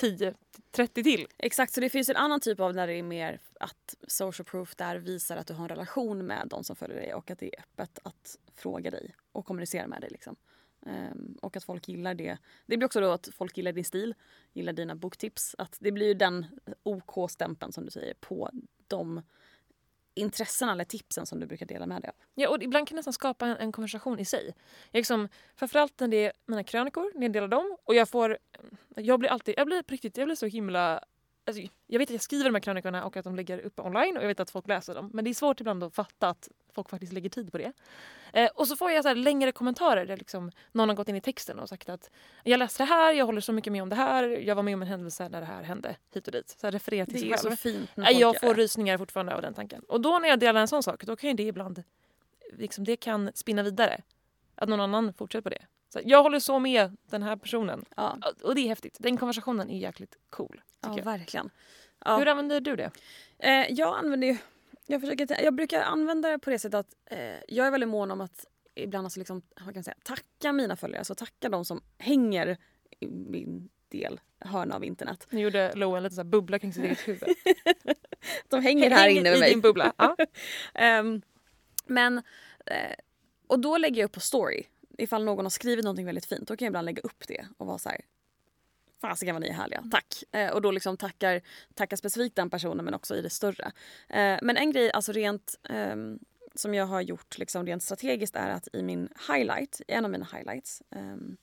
10-30 0.02 1.04
till. 1.04 1.28
Exakt, 1.38 1.74
så 1.74 1.82
det 1.82 1.90
finns 1.90 2.10
en 2.10 2.16
annan 2.16 2.40
typ 2.40 2.60
av 2.60 2.76
när 2.76 2.88
det 2.88 2.94
är 2.94 3.04
mer 3.04 3.40
att 3.60 3.96
social 4.08 4.46
proof 4.46 4.76
där 4.76 4.96
visar 4.98 5.38
att 5.38 5.48
du 5.48 5.54
har 5.54 5.64
en 5.64 5.70
relation 5.70 6.26
med 6.26 6.48
de 6.50 6.64
som 6.64 6.76
följer 6.76 6.98
dig 6.98 7.14
och 7.14 7.32
att 7.32 7.40
det 7.40 7.56
är 7.56 7.60
öppet 7.60 8.00
att 8.04 8.38
fråga 8.56 8.92
dig 8.92 9.16
och 9.32 9.46
kommunicera 9.46 9.88
med 9.88 10.02
dig. 10.02 10.10
Liksom. 10.10 10.36
Um, 10.80 11.38
och 11.42 11.58
att 11.58 11.64
folk 11.64 11.88
gillar 11.88 12.14
det. 12.14 12.38
Det 12.66 12.78
blir 12.78 12.86
också 12.86 13.02
då 13.02 13.12
att 13.12 13.30
folk 13.38 13.58
gillar 13.58 13.72
din 13.72 13.86
stil, 13.86 14.16
gillar 14.54 14.74
dina 14.74 14.96
boktips. 14.96 15.56
Att 15.58 15.78
det 15.80 15.92
blir 15.92 16.08
ju 16.08 16.14
den 16.14 16.46
OK-stämpeln 16.84 17.72
som 17.72 17.86
du 17.86 17.92
säger 17.92 18.14
på 18.14 18.50
de 18.88 19.22
intressena 20.16 20.72
eller 20.72 20.84
tipsen 20.84 21.26
som 21.26 21.40
du 21.40 21.46
brukar 21.46 21.66
dela 21.66 21.86
med 21.86 22.02
dig 22.02 22.10
av. 22.10 22.16
Ja, 22.36 22.50
och 22.50 22.64
ibland 22.64 22.88
kan 22.88 22.96
det 22.96 23.00
nästan 23.00 23.14
skapa 23.14 23.46
en, 23.46 23.58
en 23.58 23.72
konversation 23.72 24.20
i 24.20 24.26
sig. 24.26 24.54
Jag 24.92 25.00
liksom, 25.00 25.30
framförallt 25.56 26.00
när 26.00 26.08
det 26.08 26.26
är 26.26 26.32
mina 26.46 26.64
krönikor, 26.64 27.12
när 27.16 27.22
jag 27.22 27.34
delar 27.34 27.48
dem 27.48 27.78
och 27.84 27.96
jag 27.96 28.10
får... 28.10 28.38
Jag 28.96 29.20
blir 29.20 29.30
alltid, 29.30 29.56
jag 29.58 29.68
blir 29.68 29.82
på 29.82 29.92
riktigt, 29.92 30.18
jag 30.18 30.28
blir 30.28 30.36
så 30.36 30.46
himla... 30.46 31.02
Alltså, 31.48 31.64
jag 31.88 32.00
vet 32.00 32.10
att 32.10 32.14
jag 32.14 32.22
skriver 32.22 32.46
de 32.46 32.56
här 32.56 32.62
krönikorna 32.62 33.06
och 33.06 33.18
att 33.18 33.24
de 33.24 33.36
ligger 33.36 33.60
uppe 33.60 33.82
online 33.82 34.18
och 34.18 34.24
jag 34.24 34.28
vet 34.28 34.40
att 34.40 34.50
folk 34.50 34.68
läser 34.68 34.96
dem. 34.96 35.10
Men 35.14 35.26
det 35.26 35.30
är 35.30 35.34
svårt 35.34 35.62
ibland 35.62 35.84
att 35.84 35.96
fatta 35.96 36.30
att 36.30 36.50
folk 36.74 36.90
faktiskt 36.90 37.14
lägger 37.14 37.30
tid 37.30 37.52
på 37.52 37.58
det. 37.58 37.74
Eh, 38.36 38.50
och 38.56 38.68
så 38.68 38.76
får 38.76 38.92
jag 38.92 39.04
så 39.04 39.14
längre 39.14 39.52
kommentarer 39.52 40.06
där 40.06 40.18
liksom 40.18 40.52
någon 40.72 40.90
har 40.90 40.96
gått 40.96 41.10
in 41.10 41.16
i 41.16 41.22
texten 41.22 41.60
och 41.60 41.70
sagt 41.70 41.90
att 41.90 42.10
jag 42.44 42.58
läste 42.58 42.84
det 42.84 42.88
här, 42.88 43.14
jag 43.14 43.26
håller 43.26 43.42
så 43.42 43.52
mycket 43.54 43.74
med 43.74 43.84
om 43.84 43.90
det 43.90 43.96
här, 43.96 44.24
jag 44.24 44.56
var 44.56 44.64
med 44.64 44.74
om 44.74 44.82
en 44.82 44.88
händelse 44.88 45.30
när 45.30 45.40
det 45.40 45.46
här 45.48 45.64
hände 45.64 45.96
hit 46.14 46.28
och 46.28 46.32
dit. 46.32 46.50
Så 46.50 46.68
här 46.68 46.72
refererar 46.72 47.06
till 47.06 47.14
Det 47.14 47.20
sig 47.20 47.32
är 47.32 47.38
så 47.38 47.56
fint 47.56 47.90
folk 47.96 48.12
jag 48.12 48.40
får 48.40 48.48
det. 48.56 48.62
rysningar 48.62 48.98
fortfarande 48.98 49.36
av 49.36 49.42
den 49.42 49.54
tanken. 49.54 49.82
Och 49.88 50.02
då 50.02 50.20
när 50.20 50.30
jag 50.30 50.40
delar 50.40 50.62
en 50.62 50.68
sån 50.68 50.84
sak, 50.84 51.04
då 51.04 51.16
kan 51.16 51.30
ju 51.30 51.36
det 51.36 51.44
ibland 51.44 51.84
liksom, 52.54 52.84
det 52.84 52.96
kan 52.96 53.32
spinna 53.34 53.64
vidare. 53.64 54.02
Att 54.56 54.70
någon 54.70 54.82
annan 54.82 55.14
fortsätter 55.14 55.42
på 55.42 55.50
det. 55.50 55.62
Så 55.90 56.00
jag 56.04 56.24
håller 56.24 56.40
så 56.40 56.60
med 56.60 56.98
den 57.10 57.24
här 57.24 57.36
personen. 57.36 57.86
Ja, 57.96 58.18
Och 58.44 58.56
det 58.56 58.62
är 58.62 58.68
häftigt. 58.68 58.98
Den 59.00 59.18
konversationen 59.18 59.70
är 59.70 59.78
jäkligt 59.78 60.18
cool. 60.30 60.62
ja 60.82 60.94
jag. 60.98 61.04
verkligen. 61.06 61.50
Ja. 62.06 62.18
Hur 62.18 62.28
använder 62.28 62.62
du 62.62 62.76
det? 62.76 62.92
Eh, 63.40 63.72
jag 63.72 63.98
använder 63.98 64.28
ju... 64.28 64.38
Jag, 64.88 65.02
försöker, 65.02 65.44
jag 65.44 65.56
brukar 65.56 65.82
använda 65.82 66.30
det 66.30 66.40
på 66.40 66.50
det 66.50 66.60
sättet 66.60 66.80
att 66.80 66.96
eh, 67.06 67.20
jag 67.48 67.68
är 67.68 67.72
väldigt 67.72 67.90
mån 67.90 68.12
om 68.12 68.22
att 68.22 68.46
ibland 68.76 69.06
alltså 69.06 69.20
liksom, 69.20 69.42
vad 69.66 69.74
kan 69.74 69.84
säga, 69.84 69.98
tacka 70.04 70.54
mina 70.54 70.76
följare. 70.76 71.00
Alltså 71.00 71.16
tacka 71.16 71.50
de 71.50 71.66
som 71.66 71.82
hänger 71.98 72.58
i 73.00 73.08
min 73.08 73.70
del, 73.90 74.20
hörna 74.40 74.76
av 74.76 74.84
internet. 74.84 75.28
Nu 75.30 75.42
gjorde 75.42 75.76
Lo 75.76 75.96
en 75.96 76.04
liten 76.04 76.16
så 76.16 76.24
bubbla 76.24 76.60
kring 76.60 76.74
sitt 76.74 76.84
eget 76.84 77.08
huvud. 77.08 77.24
De 78.50 78.62
hänger 78.62 78.92
här 78.92 79.10
inne 79.10 79.30
i 79.30 79.32
med 79.32 79.40
mig. 79.40 79.50
din 79.50 79.62
bubbla. 79.62 79.94
Ja. 79.98 80.16
Ehm, 80.74 81.22
men, 81.86 82.18
eh, 82.66 82.96
och 83.48 83.60
då 83.60 83.78
lägger 83.78 84.02
jag 84.02 84.06
upp 84.06 84.12
på 84.12 84.20
story. 84.20 84.64
Ifall 84.98 85.24
någon 85.24 85.46
har 85.46 85.50
skrivit 85.50 85.86
någonting 85.86 86.06
väldigt 86.06 86.26
fint, 86.26 86.48
då 86.48 86.58
kan 86.58 86.66
jag 86.66 86.70
ibland 86.70 86.86
lägga 86.86 87.02
upp 87.02 87.28
det 87.28 87.48
och 87.58 87.68
vara 87.68 87.78
så 87.78 87.90
här. 87.90 88.02
Fasiken 89.08 89.36
vad 89.36 89.42
ni 89.42 89.48
är 89.48 89.54
härliga, 89.54 89.84
tack. 89.92 90.24
Eh, 90.32 90.50
och 90.50 90.62
då 90.62 90.72
liksom 90.72 90.98
tackar, 90.98 91.42
tackar 91.74 91.98
specifikt 91.98 92.36
den 92.36 92.50
personen 92.50 92.86
men 92.86 92.94
också 92.94 93.16
i 93.16 93.22
det 93.22 93.30
större. 93.30 93.72
Eh, 94.10 94.40
men 94.42 94.58
en 94.58 94.72
grej, 94.72 94.92
alltså 94.92 95.12
rent 95.12 95.56
ehm, 95.70 96.20
som 96.56 96.74
jag 96.74 96.86
har 96.86 97.02
gjort 97.02 97.38
liksom 97.38 97.66
rent 97.66 97.84
strategiskt 97.84 98.36
är 98.36 98.50
att 98.50 98.68
i 98.74 98.84
min 98.84 99.10
highlight, 99.32 99.82
en 99.88 100.06
av 100.06 100.12
mina 100.12 100.28
highlights 100.34 100.84
ehm, 100.92 101.38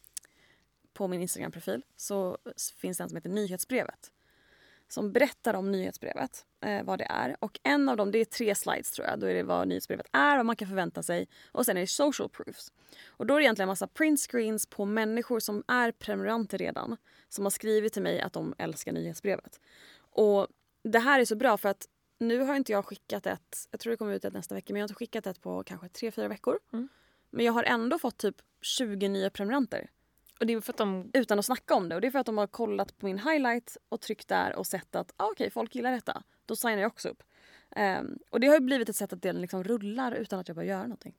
på 0.92 1.08
min 1.08 1.22
Instagram-profil 1.22 1.82
så 1.96 2.38
finns 2.76 2.98
det 2.98 3.04
en 3.04 3.08
som 3.08 3.16
heter 3.16 3.30
nyhetsbrevet. 3.30 4.12
Som 4.88 5.12
berättar 5.12 5.54
om 5.54 5.72
nyhetsbrevet, 5.72 6.46
eh, 6.62 6.82
vad 6.82 6.98
det 6.98 7.06
är. 7.10 7.36
Och 7.40 7.60
en 7.62 7.88
av 7.88 7.96
dem, 7.96 8.10
det 8.10 8.18
är 8.18 8.24
tre 8.24 8.54
slides 8.54 8.90
tror 8.90 9.08
jag. 9.08 9.20
Då 9.20 9.26
är 9.26 9.34
det 9.34 9.42
vad 9.42 9.68
nyhetsbrevet 9.68 10.06
är, 10.12 10.36
vad 10.36 10.46
man 10.46 10.56
kan 10.56 10.68
förvänta 10.68 11.02
sig. 11.02 11.28
Och 11.52 11.66
sen 11.66 11.76
är 11.76 11.80
det 11.80 11.86
social 11.86 12.28
proofs. 12.28 12.72
Och 13.06 13.26
då 13.26 13.34
är 13.34 13.38
det 13.38 13.44
egentligen 13.44 13.68
en 13.68 13.72
massa 13.72 13.86
print 13.86 14.20
screens 14.20 14.66
på 14.66 14.84
människor 14.84 15.40
som 15.40 15.64
är 15.68 15.92
prenumeranter 15.92 16.58
redan. 16.58 16.96
Som 17.28 17.44
har 17.44 17.50
skrivit 17.50 17.92
till 17.92 18.02
mig 18.02 18.20
att 18.20 18.32
de 18.32 18.54
älskar 18.58 18.92
nyhetsbrevet. 18.92 19.60
Och 19.98 20.46
det 20.82 20.98
här 20.98 21.20
är 21.20 21.24
så 21.24 21.36
bra 21.36 21.56
för 21.56 21.68
att 21.68 21.86
nu 22.18 22.40
har 22.40 22.56
inte 22.56 22.72
jag 22.72 22.84
skickat 22.84 23.26
ett, 23.26 23.68
jag 23.70 23.80
tror 23.80 23.90
det 23.90 23.96
kommer 23.96 24.14
ut 24.14 24.24
ett 24.24 24.34
nästa 24.34 24.54
vecka, 24.54 24.72
men 24.72 24.80
jag 24.80 24.84
har 24.84 24.88
inte 24.88 24.98
skickat 24.98 25.26
ett 25.26 25.40
på 25.40 25.62
kanske 25.64 25.88
tre 25.88 26.10
fyra 26.10 26.28
veckor. 26.28 26.58
Mm. 26.72 26.88
Men 27.30 27.44
jag 27.44 27.52
har 27.52 27.64
ändå 27.64 27.98
fått 27.98 28.16
typ 28.16 28.36
20 28.60 29.08
nya 29.08 29.30
prenumeranter 29.30 29.90
Och 30.40 30.46
det 30.46 30.52
är 30.52 30.60
för 30.60 30.72
att 30.72 30.76
de... 30.76 31.10
utan 31.14 31.38
att 31.38 31.44
snacka 31.44 31.74
om 31.74 31.88
det. 31.88 31.94
Och 31.94 32.00
det 32.00 32.06
är 32.06 32.10
för 32.10 32.18
att 32.18 32.26
de 32.26 32.38
har 32.38 32.46
kollat 32.46 32.98
på 32.98 33.06
min 33.06 33.18
highlight 33.18 33.76
och 33.88 34.00
tryckt 34.00 34.28
där 34.28 34.56
och 34.56 34.66
sett 34.66 34.94
att 34.94 35.12
ah, 35.16 35.26
okej, 35.26 35.50
folk 35.50 35.74
gillar 35.74 35.92
detta. 35.92 36.22
Då 36.46 36.56
signar 36.56 36.78
jag 36.82 36.92
också 36.92 37.08
upp. 37.08 37.22
Ehm, 37.70 38.18
och 38.30 38.40
det 38.40 38.46
har 38.46 38.54
ju 38.54 38.60
blivit 38.60 38.88
ett 38.88 38.96
sätt 38.96 39.12
att 39.12 39.22
den 39.22 39.40
liksom 39.40 39.64
rullar 39.64 40.12
utan 40.12 40.38
att 40.40 40.48
jag 40.48 40.54
behöver 40.54 40.72
göra 40.72 40.82
någonting. 40.82 41.14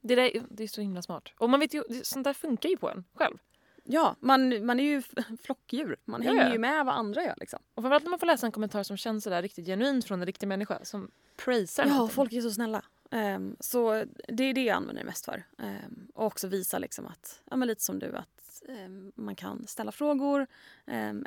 Det, 0.00 0.14
där, 0.14 0.22
är- 0.36 0.42
det 0.50 0.62
är 0.62 0.68
så 0.68 0.80
himla 0.80 1.02
smart. 1.02 1.28
Och 1.38 1.50
man 1.50 1.60
vet 1.60 1.74
ju, 1.74 1.82
det- 1.88 2.06
sånt 2.06 2.24
där 2.24 2.32
funkar 2.34 2.68
ju 2.68 2.76
på 2.76 2.90
en 2.90 3.04
själv. 3.14 3.38
Ja, 3.84 4.16
man, 4.20 4.66
man 4.66 4.80
är 4.80 4.84
ju 4.84 5.02
flockdjur. 5.42 5.96
Man 6.04 6.22
Ja, 6.22 6.28
hänger 6.30 6.44
ja. 6.46 6.52
ju 6.52 6.58
med 6.58 6.86
vad 6.86 6.94
andra 6.94 7.22
gör. 7.22 7.34
Liksom. 7.36 7.58
Och 7.74 7.82
framförallt 7.82 8.04
när 8.04 8.10
man 8.10 8.18
får 8.18 8.26
läsa 8.26 8.46
en 8.46 8.52
kommentar 8.52 8.82
som 8.82 8.96
känns 8.96 9.24
sådär 9.24 9.42
riktigt 9.42 9.66
genuint 9.66 10.04
från 10.04 10.20
en 10.20 10.26
riktig 10.26 10.46
människa 10.48 10.84
som 10.84 11.10
praisar 11.36 11.84
Ja, 11.86 11.92
någonting. 11.92 12.14
folk 12.14 12.32
är 12.32 12.40
så 12.40 12.50
snälla. 12.50 12.82
Um, 13.10 13.56
så 13.60 14.04
det 14.28 14.44
är 14.44 14.54
det 14.54 14.64
jag 14.64 14.76
använder 14.76 15.02
det 15.02 15.06
mest 15.06 15.24
för. 15.24 15.44
Um, 15.58 16.08
och 16.14 16.26
också 16.26 16.48
visa 16.48 16.78
liksom 16.78 17.06
att, 17.06 17.42
ja, 17.50 17.56
men 17.56 17.68
lite 17.68 17.82
som 17.82 17.98
du, 17.98 18.16
att 18.16 18.62
um, 18.68 19.12
man 19.14 19.36
kan 19.36 19.66
ställa 19.66 19.92
frågor 19.92 20.46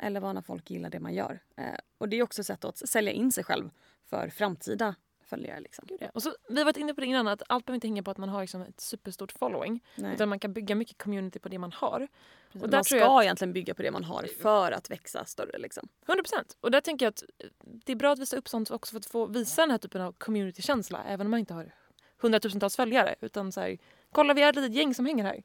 eller 0.00 0.20
vara 0.20 0.32
när 0.32 0.42
folk 0.42 0.70
gillar 0.70 0.90
det 0.90 1.00
man 1.00 1.14
gör. 1.14 1.40
Uh, 1.58 1.78
och 1.98 2.08
det 2.08 2.16
är 2.16 2.22
också 2.22 2.40
ett 2.40 2.46
sätt 2.46 2.64
att 2.64 2.88
sälja 2.88 3.12
in 3.12 3.32
sig 3.32 3.44
själv 3.44 3.70
för 4.04 4.28
framtida 4.28 4.94
följare. 5.32 5.60
Liksom. 5.60 5.84
Gud, 5.88 5.98
ja. 6.00 6.08
Och 6.14 6.22
så, 6.22 6.34
vi 6.48 6.58
har 6.58 6.64
varit 6.64 6.76
inne 6.76 6.94
på 6.94 7.00
det 7.00 7.06
innan, 7.06 7.28
att 7.28 7.42
allt 7.48 7.66
behöver 7.66 7.76
inte 7.76 7.86
hänga 7.86 8.02
på 8.02 8.10
att 8.10 8.18
man 8.18 8.28
har 8.28 8.40
liksom 8.40 8.62
ett 8.62 8.80
superstort 8.80 9.32
following. 9.32 9.84
Nej. 9.94 10.14
Utan 10.14 10.28
man 10.28 10.38
kan 10.38 10.52
bygga 10.52 10.74
mycket 10.74 10.98
community 10.98 11.38
på 11.38 11.48
det 11.48 11.58
man 11.58 11.72
har. 11.72 12.08
Och 12.54 12.62
Och 12.62 12.68
där 12.68 12.78
man 12.78 12.84
tror 12.84 12.84
ska 12.84 12.96
jag 12.96 13.22
egentligen 13.24 13.52
bygga 13.52 13.74
på 13.74 13.82
det 13.82 13.90
man 13.90 14.04
har 14.04 14.26
för 14.42 14.72
att 14.72 14.90
växa 14.90 15.24
större. 15.24 15.58
Liksom. 15.58 15.88
100 16.06 16.22
procent. 16.22 16.56
Och 16.60 16.70
där 16.70 16.80
tänker 16.80 17.06
jag 17.06 17.10
att 17.10 17.22
eh, 17.38 17.46
det 17.62 17.92
är 17.92 17.96
bra 17.96 18.12
att 18.12 18.18
visa 18.18 18.36
upp 18.36 18.48
sånt 18.48 18.70
också 18.70 18.90
för 18.90 18.98
att 18.98 19.06
få 19.06 19.26
visa 19.26 19.62
den 19.62 19.70
här 19.70 19.78
typen 19.78 20.02
av 20.02 20.12
communitykänsla. 20.12 21.04
Även 21.04 21.26
om 21.26 21.30
man 21.30 21.40
inte 21.40 21.54
har 21.54 21.74
hundratusentals 22.18 22.76
följare. 22.76 23.14
Utan 23.20 23.52
så 23.52 23.60
här, 23.60 23.78
kolla 24.12 24.34
vi 24.34 24.42
är 24.42 24.48
ett 24.48 24.56
litet 24.56 24.74
gäng 24.74 24.94
som 24.94 25.06
hänger 25.06 25.24
här. 25.24 25.42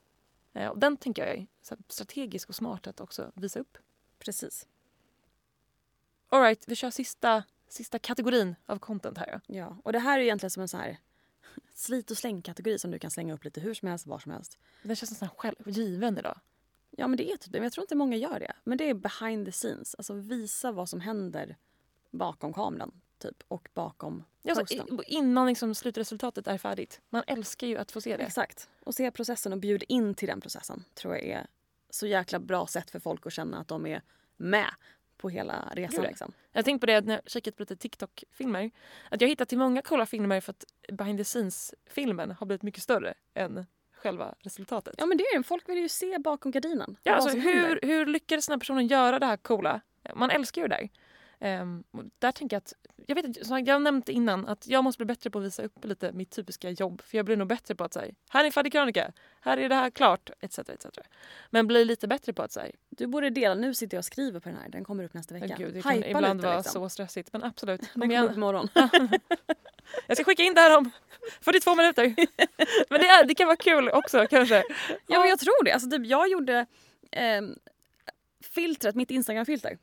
Eh, 0.53 0.67
och 0.67 0.79
den 0.79 0.97
tänker 0.97 1.25
jag 1.25 1.35
är 1.37 1.47
strategisk 1.87 2.49
och 2.49 2.55
smart 2.55 2.87
att 2.87 3.01
också 3.01 3.31
visa 3.35 3.59
upp. 3.59 3.77
Precis. 4.19 4.67
Alright, 6.29 6.67
vi 6.67 6.75
kör 6.75 6.89
sista, 6.89 7.43
sista 7.69 7.99
kategorin 7.99 8.55
av 8.65 8.79
content 8.79 9.17
här. 9.17 9.41
Ja. 9.47 9.77
Och 9.83 9.93
det 9.93 9.99
här 9.99 10.19
är 10.19 10.23
egentligen 10.23 10.51
som 10.51 10.61
en 10.61 10.67
så 10.67 10.77
här 10.77 10.97
slit 11.73 12.11
och 12.11 12.17
släng-kategori 12.17 12.79
som 12.79 12.91
du 12.91 12.99
kan 12.99 13.11
slänga 13.11 13.33
upp 13.33 13.43
lite 13.43 13.61
hur 13.61 13.73
som 13.73 13.87
helst, 13.87 14.07
var 14.07 14.19
som 14.19 14.31
helst. 14.31 14.57
Den 14.83 14.95
känns 14.95 15.11
nästan 15.11 15.29
självgiven 15.37 16.17
idag. 16.17 16.39
Ja 16.91 17.07
men 17.07 17.17
det 17.17 17.31
är 17.31 17.37
typ 17.37 17.51
det, 17.51 17.59
men 17.59 17.63
jag 17.63 17.73
tror 17.73 17.83
inte 17.83 17.95
många 17.95 18.15
gör 18.15 18.39
det. 18.39 18.53
Men 18.63 18.77
det 18.77 18.89
är 18.89 18.93
behind 18.93 19.45
the 19.45 19.51
scenes, 19.51 19.95
alltså 19.95 20.13
visa 20.13 20.71
vad 20.71 20.89
som 20.89 20.99
händer 21.01 21.57
bakom 22.11 22.53
kameran 22.53 23.01
typ 23.19 23.43
och 23.47 23.69
bakom 23.73 24.23
Ja, 24.41 24.55
posten. 24.55 24.99
innan 25.07 25.47
liksom 25.47 25.75
slutresultatet 25.75 26.47
är 26.47 26.57
färdigt. 26.57 27.01
Man 27.09 27.23
älskar 27.27 27.67
ju 27.67 27.77
att 27.77 27.91
få 27.91 28.01
se 28.01 28.17
det. 28.17 28.23
Exakt. 28.23 28.69
Och 28.83 28.95
se 28.95 29.11
processen 29.11 29.53
och 29.53 29.59
bjud 29.59 29.83
in 29.87 30.13
till 30.15 30.27
den 30.27 30.41
processen 30.41 30.83
tror 30.93 31.13
jag 31.15 31.23
är 31.23 31.47
så 31.89 32.07
jäkla 32.07 32.39
bra 32.39 32.67
sätt 32.67 32.91
för 32.91 32.99
folk 32.99 33.25
att 33.27 33.33
känna 33.33 33.59
att 33.59 33.67
de 33.67 33.85
är 33.85 34.01
med 34.37 34.69
på 35.17 35.29
hela 35.29 35.71
resan. 35.71 36.01
Gud. 36.01 36.09
Liksom. 36.09 36.33
Jag 36.51 36.59
har 36.59 36.63
tänkt 36.63 36.79
på 36.79 36.85
det 36.85 37.01
när 37.01 37.13
jag 37.13 37.31
kikat 37.31 37.55
på 37.55 37.61
lite 37.61 37.75
TikTok-filmer. 37.75 38.71
Att 39.11 39.21
jag 39.21 39.27
hittat 39.27 39.49
till 39.49 39.57
många 39.57 39.81
coola 39.81 40.05
filmer 40.05 40.41
för 40.41 40.51
att 40.51 40.65
behind 40.93 41.19
the 41.19 41.23
scenes-filmen 41.23 42.31
har 42.31 42.47
blivit 42.47 42.63
mycket 42.63 42.83
större 42.83 43.13
än 43.33 43.65
själva 43.91 44.35
resultatet. 44.39 44.95
Ja 44.97 45.05
men 45.05 45.17
det 45.17 45.23
är 45.23 45.37
det, 45.37 45.43
folk 45.43 45.69
vill 45.69 45.77
ju 45.77 45.89
se 45.89 46.17
bakom 46.19 46.51
gardinen. 46.51 46.97
Ja, 47.03 47.15
alltså, 47.15 47.37
hur, 47.37 47.53
händer. 47.53 47.79
hur 47.81 48.05
lyckades 48.05 48.47
den 48.47 48.53
här 48.53 48.59
personen 48.59 48.87
göra 48.87 49.19
det 49.19 49.25
här 49.25 49.37
coola? 49.37 49.81
Man 50.15 50.29
älskar 50.29 50.61
ju 50.61 50.67
det 50.67 50.75
där. 50.75 50.89
Och 51.91 52.03
där 52.19 52.31
tänker 52.31 52.55
jag 52.55 52.61
att, 52.61 52.73
jag 53.05 53.15
vet 53.15 53.47
som 53.47 53.65
jag 53.65 53.81
nämnt 53.81 54.09
innan 54.09 54.47
att 54.47 54.67
jag 54.67 54.83
måste 54.83 54.97
bli 54.97 55.05
bättre 55.05 55.29
på 55.29 55.39
att 55.39 55.45
visa 55.45 55.63
upp 55.63 55.85
lite 55.85 56.11
mitt 56.11 56.31
typiska 56.31 56.69
jobb. 56.69 57.01
För 57.01 57.17
jag 57.17 57.25
blir 57.25 57.35
nog 57.35 57.47
bättre 57.47 57.75
på 57.75 57.83
att 57.83 57.93
säga, 57.93 58.13
här 58.29 58.45
är 58.45 58.51
färdig 58.51 58.71
krönika, 58.71 59.11
här 59.41 59.57
är 59.57 59.69
det 59.69 59.75
här 59.75 59.89
klart, 59.89 60.29
etc. 60.39 60.59
etc. 60.59 60.85
Men 61.49 61.67
bli 61.67 61.85
lite 61.85 62.07
bättre 62.07 62.33
på 62.33 62.41
att 62.41 62.51
säga, 62.51 62.71
Du 62.89 63.07
borde 63.07 63.29
dela, 63.29 63.55
nu 63.55 63.73
sitter 63.73 63.97
jag 63.97 63.99
och 64.01 64.05
skriver 64.05 64.39
på 64.39 64.49
den 64.49 64.57
här, 64.57 64.69
den 64.69 64.83
kommer 64.83 65.03
upp 65.03 65.13
nästa 65.13 65.33
vecka. 65.33 65.55
gud 65.57 65.73
det 65.73 65.81
kan 65.81 65.91
Hypa 65.91 66.07
ibland 66.07 66.37
lite, 66.37 66.47
vara 66.47 66.57
liksom. 66.57 66.81
så 66.81 66.89
stressigt. 66.89 67.33
Men 67.33 67.43
absolut, 67.43 67.81
Den 67.81 67.89
kom 67.89 68.01
kommer 68.01 68.23
upp 68.23 68.37
imorgon. 68.37 68.67
Jag 70.07 70.17
ska 70.17 70.23
skicka 70.23 70.43
in 70.43 70.53
det 70.53 70.61
här 70.61 70.77
om 70.77 70.91
42 71.41 71.75
minuter. 71.75 72.03
Men 72.89 73.01
det, 73.01 73.07
är, 73.07 73.25
det 73.25 73.35
kan 73.35 73.47
vara 73.47 73.57
kul 73.57 73.89
också 73.89 74.27
kanske. 74.29 74.63
Ja 75.07 75.19
men 75.19 75.29
jag 75.29 75.39
tror 75.39 75.63
det. 75.63 75.71
Alltså, 75.71 75.89
typ, 75.89 76.05
jag 76.05 76.29
gjorde 76.29 76.65
ehm, 77.11 77.55
filtret, 78.43 78.95
mitt 78.95 79.11
Instagram-filter. 79.11 79.77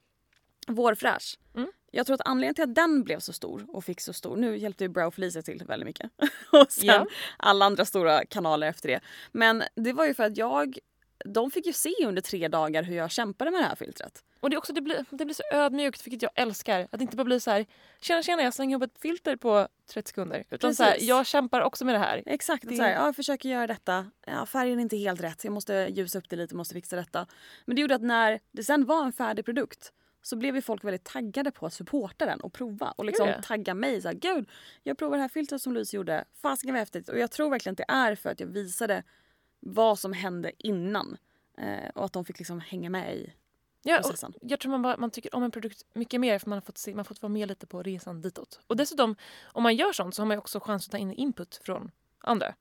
Vårfräsch. 0.69 1.39
Mm. 1.57 1.69
Jag 1.91 2.07
tror 2.07 2.15
att 2.15 2.27
anledningen 2.29 2.55
till 2.55 2.65
att 2.65 2.75
den 2.75 3.03
blev 3.05 3.19
så 3.21 3.33
stor 3.33 3.67
och 3.69 3.85
fick 3.85 4.01
så 4.01 4.13
stor, 4.13 4.37
nu 4.37 4.57
hjälpte 4.59 4.85
ju 4.85 4.89
Brow 4.89 5.11
Felicia 5.11 5.43
till 5.43 5.63
väldigt 5.67 5.87
mycket. 5.87 6.11
och 6.53 6.73
sen 6.73 6.85
Ja. 6.87 7.07
alla 7.37 7.65
andra 7.65 7.85
stora 7.85 8.25
kanaler 8.25 8.67
efter 8.67 8.89
det. 8.89 9.01
Men 9.33 9.63
det 9.75 9.93
var 9.93 10.07
ju 10.07 10.15
för 10.15 10.25
att 10.25 10.37
jag, 10.37 10.79
de 11.25 11.51
fick 11.51 11.67
ju 11.67 11.73
se 11.73 11.95
under 12.07 12.23
tre 12.23 12.49
dagar 12.49 12.83
hur 12.83 12.97
jag 12.97 13.11
kämpade 13.11 13.51
med 13.51 13.61
det 13.61 13.65
här 13.67 13.77
filtret. 13.77 14.25
Och 14.41 14.51
det, 14.51 14.57
är 14.57 14.59
också, 14.59 14.73
det, 14.73 14.81
blir, 14.81 15.05
det 15.11 15.25
blir 15.25 15.35
så 15.35 15.43
ödmjukt 15.53 16.07
vilket 16.07 16.23
jag 16.23 16.31
älskar. 16.35 16.81
Att 16.81 16.99
det 16.99 17.03
inte 17.03 17.17
bara 17.17 17.25
blir 17.25 17.39
så 17.39 17.51
här, 17.51 17.67
tjena 18.01 18.23
tjena 18.23 18.43
jag 18.43 18.55
slänger 18.55 18.77
upp 18.77 18.83
ett 18.83 18.99
filter 19.01 19.37
på 19.37 19.69
30 19.93 20.09
sekunder. 20.09 20.45
Utan 20.51 20.75
så 20.75 20.83
här, 20.83 20.93
Precis. 20.93 21.09
jag 21.09 21.27
kämpar 21.27 21.61
också 21.61 21.85
med 21.85 21.95
det 21.95 21.99
här. 21.99 22.23
Exakt, 22.27 22.69
Det- 22.69 22.77
så 22.77 22.83
här, 22.83 22.93
ja, 22.93 23.07
jag 23.07 23.17
försöker 23.17 23.49
göra 23.49 23.67
detta. 23.67 24.11
Ja, 24.27 24.47
färgen 24.47 24.79
är 24.79 24.83
inte 24.83 24.97
helt 24.97 25.21
rätt, 25.21 25.45
jag 25.45 25.53
måste 25.53 25.75
ljusa 25.91 26.19
upp 26.19 26.29
det 26.29 26.37
lite, 26.37 26.55
måste 26.55 26.75
fixa 26.75 26.97
detta. 26.97 27.27
Men 27.65 27.77
det 27.77 27.83
gjorde 27.83 27.95
att 27.95 28.03
när 28.03 28.41
det 28.53 28.65
sen 28.65 28.85
var 28.85 29.05
en 29.05 29.13
färdig 29.13 29.45
produkt 29.45 29.93
så 30.27 30.37
blev 30.37 30.57
ju 30.57 30.63
folk 30.63 30.85
väldigt 30.85 31.05
taggade 31.05 31.51
på 31.51 31.67
att 31.67 31.73
supporta 31.73 32.27
den 32.27 32.41
och 32.41 32.53
prova 32.53 32.91
och 32.91 33.05
liksom 33.05 33.27
det? 33.27 33.43
tagga 33.43 33.75
mig. 33.75 34.03
Så 34.03 34.09
här, 34.09 34.15
Gud, 34.15 34.49
jag 34.83 34.99
provar 34.99 35.17
det 35.17 35.23
här 35.23 35.29
filtret 35.29 35.63
som 35.63 35.73
Louise 35.73 35.97
gjorde. 35.97 36.25
Fasiken 36.35 36.75
vad 36.75 36.79
häftigt. 36.81 37.09
Och 37.09 37.19
jag 37.19 37.31
tror 37.31 37.51
verkligen 37.51 37.73
att 37.73 37.77
det 37.89 37.93
är 37.95 38.15
för 38.15 38.31
att 38.31 38.41
jag 38.41 38.47
visade 38.47 39.03
vad 39.61 39.99
som 39.99 40.13
hände 40.13 40.53
innan. 40.59 41.17
Eh, 41.59 41.89
och 41.95 42.05
att 42.05 42.13
de 42.13 42.25
fick 42.25 42.39
liksom 42.39 42.61
hänga 42.61 42.91
med 42.91 43.17
i 43.17 43.33
Ja, 43.83 43.97
processen. 43.97 44.35
jag 44.41 44.61
tror 44.61 44.71
man, 44.71 44.83
bara, 44.83 44.97
man 44.97 45.11
tycker 45.11 45.35
om 45.35 45.43
en 45.43 45.51
produkt 45.51 45.83
mycket 45.95 46.21
mer 46.21 46.39
för 46.39 46.49
man 46.51 46.57
har 46.57 46.61
fått, 46.61 46.79
se, 46.79 46.91
man 46.91 46.99
har 46.99 47.05
fått 47.05 47.23
vara 47.23 47.33
med 47.33 47.49
lite 47.49 47.67
på 47.67 47.83
resan 47.83 48.21
ditåt. 48.23 48.61
Och 48.67 48.77
dessutom, 48.77 49.17
om 49.45 49.63
man 49.63 49.77
gör 49.77 49.93
sånt 49.93 50.15
så 50.15 50.23
har 50.23 50.27
man 50.27 50.39
också 50.39 50.61
chans 50.61 50.87
att 50.87 50.91
ta 50.93 50.99
in 50.99 51.13
input 51.13 51.61
från 51.65 51.91
andra. 52.19 52.55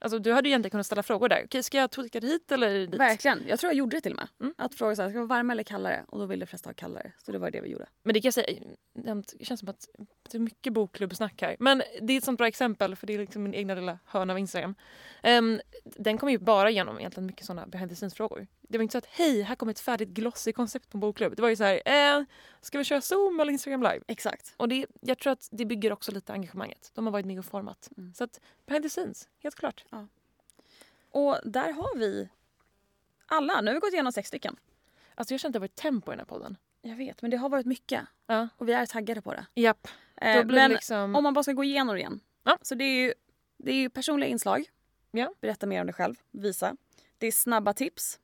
Alltså 0.00 0.18
du 0.18 0.32
hade 0.32 0.48
ju 0.48 0.50
egentligen 0.50 0.70
kunnat 0.70 0.86
ställa 0.86 1.02
frågor 1.02 1.28
där. 1.28 1.42
Okej, 1.44 1.62
ska 1.62 1.78
jag 1.78 1.90
det 2.12 2.24
hit 2.24 2.52
eller 2.52 2.86
dit? 2.86 3.00
Verkligen. 3.00 3.42
Jag 3.48 3.58
tror 3.58 3.70
jag 3.70 3.76
gjorde 3.76 3.96
det 3.96 4.00
till 4.00 4.12
och 4.12 4.18
med. 4.18 4.28
Mm. 4.40 4.54
Att 4.58 4.74
fråga 4.74 4.96
så 4.96 5.02
här, 5.02 5.08
ska 5.08 5.18
det 5.18 5.26
vara 5.26 5.38
varmare 5.38 5.54
eller 5.54 5.62
kallare? 5.62 6.04
Och 6.08 6.18
då 6.18 6.26
ville 6.26 6.44
de 6.44 6.48
flesta 6.48 6.68
ha 6.68 6.74
kallare. 6.74 7.12
Så 7.18 7.32
det 7.32 7.38
var 7.38 7.50
det 7.50 7.60
vi 7.60 7.68
gjorde. 7.68 7.86
Men 8.02 8.14
det 8.14 8.20
kan 8.20 8.26
jag 8.26 8.34
säga, 8.34 8.58
det 8.94 9.44
känns 9.44 9.60
som 9.60 9.68
att 9.68 9.88
det 10.30 10.38
är 10.38 10.40
mycket 10.40 10.72
bokklubbsnack 10.72 11.42
här. 11.42 11.56
Men 11.58 11.82
det 12.02 12.12
är 12.12 12.18
ett 12.18 12.24
sånt 12.24 12.38
bra 12.38 12.46
exempel 12.48 12.96
för 12.96 13.06
det 13.06 13.14
är 13.14 13.18
liksom 13.18 13.42
min 13.42 13.54
egna 13.54 13.74
lilla 13.74 13.98
hörna 14.04 14.32
av 14.32 14.38
Instagram. 14.38 14.74
Ehm, 15.22 15.60
den 15.84 16.18
kom 16.18 16.30
ju 16.30 16.38
bara 16.38 16.70
igenom 16.70 16.98
egentligen 16.98 17.26
mycket 17.26 17.46
såna 17.46 17.66
behind 17.66 17.90
the 17.90 17.96
scenes-frågor. 17.96 18.46
Det 18.68 18.78
var 18.78 18.82
inte 18.82 18.92
så 18.92 18.98
att 18.98 19.06
hej, 19.06 19.42
här 19.42 19.54
kommer 19.54 19.72
ett 19.72 19.80
färdigt 19.80 20.08
glossy 20.08 20.52
koncept 20.52 20.90
på 20.90 20.96
en 20.96 21.00
bokklubb. 21.00 21.36
Det 21.36 21.42
var 21.42 21.48
ju 21.48 21.56
så 21.56 21.64
här, 21.64 21.82
eh, 21.84 22.24
ska 22.60 22.78
vi 22.78 22.84
köra 22.84 23.00
Zoom 23.00 23.40
eller 23.40 23.52
Instagram 23.52 23.82
live? 23.82 24.00
Exakt. 24.06 24.54
Och 24.56 24.68
det, 24.68 24.86
jag 25.00 25.18
tror 25.18 25.32
att 25.32 25.48
det 25.50 25.64
bygger 25.64 25.92
också 25.92 26.12
lite 26.12 26.32
engagemanget. 26.32 26.90
De 26.94 27.06
har 27.06 27.12
varit 27.12 27.26
med 27.26 27.38
och 27.38 27.44
format. 27.44 27.88
Mm. 27.96 28.14
Så 28.14 28.24
att 28.24 28.40
behind 28.66 28.82
the 28.82 28.88
scenes, 28.88 29.28
helt 29.42 29.54
klart. 29.54 29.84
Och 31.10 31.38
där 31.44 31.72
har 31.72 31.98
vi 31.98 32.28
alla. 33.26 33.60
Nu 33.60 33.66
har 33.66 33.74
vi 33.74 33.80
gått 33.80 33.92
igenom 33.92 34.12
sex 34.12 34.28
stycken. 34.28 34.56
Alltså 35.14 35.34
jag 35.34 35.40
känner 35.40 35.50
att 35.50 35.52
det 35.52 35.58
har 35.58 35.60
varit 35.60 35.74
tempo 35.74 36.12
i 36.12 36.12
den 36.12 36.18
här 36.18 36.26
podden. 36.26 36.56
Jag 36.82 36.96
vet, 36.96 37.22
men 37.22 37.30
det 37.30 37.36
har 37.36 37.48
varit 37.48 37.66
mycket. 37.66 38.02
Ja. 38.26 38.48
Och 38.56 38.68
vi 38.68 38.72
är 38.72 38.86
taggade 38.86 39.22
på 39.22 39.32
det. 39.32 39.46
Japp. 39.54 39.88
Eh, 40.16 40.46
men 40.46 40.70
liksom... 40.70 41.16
om 41.16 41.22
man 41.22 41.34
bara 41.34 41.42
ska 41.42 41.52
gå 41.52 41.64
igenom 41.64 41.94
det 41.94 42.00
igen. 42.00 42.20
Ja. 42.44 42.58
Så 42.62 42.74
det 42.74 42.84
är 42.84 43.06
ju, 43.06 43.14
det 43.56 43.70
är 43.70 43.76
ju 43.76 43.90
personliga 43.90 44.30
inslag. 44.30 44.64
Ja. 45.10 45.34
Berätta 45.40 45.66
mer 45.66 45.80
om 45.80 45.86
dig 45.86 45.94
själv. 45.94 46.14
Visa. 46.30 46.76
Det 47.18 47.26
är 47.26 47.32
snabba 47.32 47.74
tips. 47.74 48.20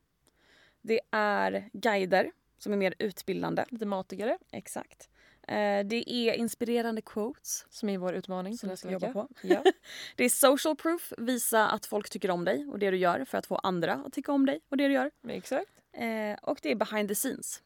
Det 0.86 1.00
är 1.10 1.70
guider 1.72 2.32
som 2.58 2.72
är 2.72 2.76
mer 2.76 2.94
utbildande. 2.98 3.64
Lite 3.68 3.86
matigare, 3.86 4.38
Exakt. 4.50 5.10
Eh, 5.42 5.86
det 5.86 6.10
är 6.12 6.32
inspirerande 6.34 7.02
quotes 7.02 7.66
som 7.70 7.88
är 7.88 7.98
vår 7.98 8.14
utmaning. 8.14 8.58
som 8.58 8.68
vi 8.70 8.76
ska 8.76 8.90
jobba 8.90 9.12
på. 9.12 9.28
Ja. 9.42 9.64
Det 10.16 10.24
är 10.24 10.28
social 10.28 10.76
proof. 10.76 11.12
Visa 11.18 11.68
att 11.68 11.86
folk 11.86 12.10
tycker 12.10 12.30
om 12.30 12.44
dig 12.44 12.66
och 12.66 12.78
det 12.78 12.90
du 12.90 12.96
gör 12.96 13.24
för 13.24 13.38
att 13.38 13.46
få 13.46 13.56
andra 13.56 13.92
att 13.94 14.12
tycka 14.12 14.32
om 14.32 14.46
dig 14.46 14.60
och 14.68 14.76
det 14.76 14.88
du 14.88 14.94
gör. 14.94 15.10
Exakt. 15.28 15.70
Eh, 15.92 16.34
och 16.42 16.58
det 16.62 16.70
är 16.70 16.74
behind 16.74 17.08
the 17.08 17.14
scenes. 17.14 17.62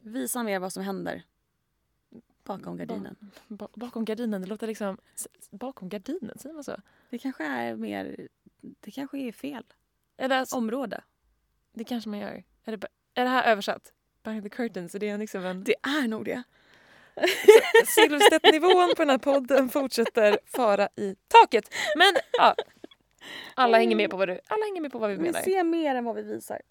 Visa 0.00 0.42
mer 0.42 0.58
vad 0.58 0.72
som 0.72 0.82
händer 0.82 1.22
bakom 2.44 2.76
gardinen. 2.76 3.16
Ba- 3.48 3.68
bakom 3.74 4.04
gardinen, 4.04 4.42
det 4.42 4.48
låter 4.48 4.66
liksom... 4.66 4.98
Bakom 5.50 5.88
gardinen, 5.88 6.38
säger 6.38 6.54
man 6.54 6.64
så? 6.64 6.76
Det 7.10 7.18
kanske 7.18 7.44
är 7.44 7.76
mer... 7.76 8.28
Det 8.60 8.90
kanske 8.90 9.18
är 9.18 9.32
fel 9.32 9.64
Eller 10.16 10.38
alltså, 10.38 10.56
område. 10.56 11.04
det 11.72 11.84
kanske 11.84 12.10
man 12.10 12.18
gör. 12.18 12.44
Är 12.64 12.76
det, 12.76 12.86
är 13.14 13.24
det 13.24 13.30
här 13.30 13.52
översatt? 13.52 13.92
Behind 14.24 14.42
the 14.42 14.48
curtains, 14.50 14.94
är 14.94 14.98
det 14.98 15.16
liksom 15.16 15.44
en... 15.44 15.64
Det 15.64 15.74
är 15.82 16.08
nog 16.08 16.24
det. 16.24 16.42
Silverstedt-nivån 17.86 18.88
på 18.96 19.02
den 19.02 19.10
här 19.10 19.18
podden 19.18 19.68
fortsätter 19.68 20.38
fara 20.46 20.88
i 20.96 21.16
taket. 21.28 21.74
Men 21.96 22.14
ja, 22.32 22.54
alla 23.54 23.78
hänger 23.78 23.96
med 23.96 24.10
på 24.10 24.16
vad, 24.16 24.28
du, 24.28 24.40
alla 24.46 24.64
hänger 24.64 24.80
med 24.80 24.92
på 24.92 24.98
vad 24.98 25.10
vi 25.10 25.16
Vi 25.16 25.22
menar. 25.22 25.40
ser 25.40 25.64
mer 25.64 25.94
än 25.94 26.04
vad 26.04 26.16
vi 26.16 26.22
visar. 26.22 26.60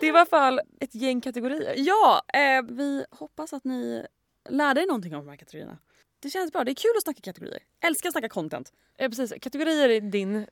Det 0.00 0.06
är 0.06 0.12
i 0.14 0.16
alla 0.16 0.26
fall 0.26 0.60
ett 0.80 0.94
gäng 0.94 1.20
kategorier. 1.20 1.74
Ja, 1.76 2.22
eh, 2.34 2.62
vi 2.68 3.04
hoppas 3.10 3.52
att 3.52 3.64
ni 3.64 4.06
lärde 4.48 4.82
er 4.82 4.86
någonting 4.86 5.14
om 5.14 5.24
de 5.24 5.30
här 5.30 5.36
kategorierna. 5.36 5.78
Det 6.24 6.30
känns 6.30 6.52
bra. 6.52 6.64
Det 6.64 6.70
är 6.70 6.74
kul 6.74 6.90
att 6.96 7.02
snacka 7.02 7.20
kategorier. 7.20 7.62
Älskar 7.80 8.08
att 8.08 8.12
snacka 8.12 8.28
content. 8.28 8.72
Eh, 8.96 9.08
precis, 9.08 9.32
kategorier 9.40 9.88
är 9.88 10.00
din 10.00 10.36
eh, 10.36 10.44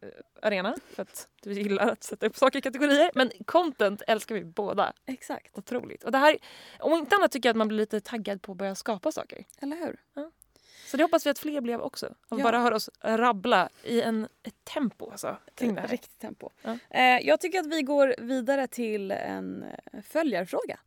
arena 0.43 0.77
för 0.95 1.03
att 1.03 1.29
du 1.43 1.53
gillar 1.53 1.89
att 1.89 2.03
sätta 2.03 2.27
upp 2.27 2.37
saker 2.37 2.59
i 2.59 2.62
kategorier. 2.62 3.11
Men 3.14 3.31
content 3.45 4.03
älskar 4.07 4.35
vi 4.35 4.45
båda 4.45 4.93
Exakt. 5.07 5.59
otroligt. 5.59 6.05
Och 6.05 6.12
det 6.12 6.18
här, 6.18 6.39
om 6.81 6.93
inte 6.93 7.16
annat 7.16 7.33
tycker 7.33 7.49
jag 7.49 7.53
att 7.53 7.57
man 7.59 7.68
blir 7.68 7.79
lite 7.79 8.01
taggad 8.01 8.43
på 8.43 8.53
att 8.53 8.59
börja 8.59 8.75
skapa 8.75 9.12
saker. 9.12 9.45
Eller 9.61 9.77
hur? 9.77 9.97
Så 10.87 10.97
det 10.97 11.03
hoppas 11.03 11.27
vi 11.27 11.31
att 11.31 11.39
fler 11.39 11.61
blev 11.61 11.81
också. 11.81 12.07
Av 12.29 12.39
Ja. 12.39 12.45
bara 12.45 12.59
höra 12.59 12.77
oss 12.77 12.91
rabbla 13.01 13.68
i 13.85 14.03
en, 14.03 14.29
ett 14.43 14.64
tempo 14.64 15.11
alltså, 15.11 15.37
kring 15.55 15.75
det 15.75 15.81
här. 15.81 15.89
Riktigt 15.89 16.18
tempo. 16.18 16.51
Ja. 16.62 16.79
Eh, 16.91 17.27
jag 17.27 17.41
tycker 17.41 17.61
att 17.61 17.66
vi 17.66 17.83
går 17.83 18.14
vidare 18.18 18.66
till 18.66 19.11
en 19.11 19.62
eh, 19.93 20.01
följarfråga. 20.03 20.79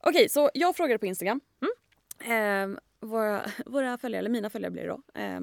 Okej, 0.00 0.28
så 0.28 0.50
jag 0.54 0.76
frågade 0.76 0.98
på 0.98 1.06
Instagram. 1.06 1.40
Eh, 2.20 2.68
våra, 3.02 3.50
våra 3.66 3.98
följare, 3.98 4.18
eller 4.18 4.30
mina 4.30 4.50
följare 4.50 4.70
blir 4.70 4.82
det 4.82 4.88
då. 4.88 5.20
Eh, 5.20 5.40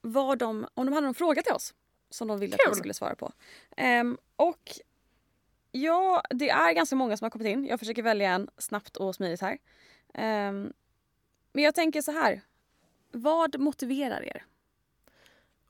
vad 0.00 0.38
de, 0.38 0.66
om 0.74 0.86
de 0.86 0.92
hade 0.92 1.06
någon 1.06 1.14
fråga 1.14 1.42
till 1.42 1.52
oss 1.52 1.74
som 2.10 2.28
de 2.28 2.38
ville 2.38 2.54
att 2.54 2.60
Kul. 2.60 2.70
vi 2.70 2.78
skulle 2.78 2.94
svara 2.94 3.14
på. 3.14 3.32
Eh, 3.76 4.04
och 4.36 4.80
ja, 5.72 6.22
det 6.30 6.50
är 6.50 6.72
ganska 6.72 6.96
många 6.96 7.16
som 7.16 7.24
har 7.24 7.30
kommit 7.30 7.48
in. 7.48 7.66
Jag 7.66 7.78
försöker 7.78 8.02
välja 8.02 8.30
en 8.30 8.50
snabbt 8.58 8.96
och 8.96 9.14
smidigt 9.14 9.40
här. 9.40 9.58
Eh, 10.14 10.52
men 11.52 11.64
jag 11.64 11.74
tänker 11.74 12.02
så 12.02 12.12
här. 12.12 12.40
Vad 13.12 13.60
motiverar 13.60 14.22
er? 14.24 14.44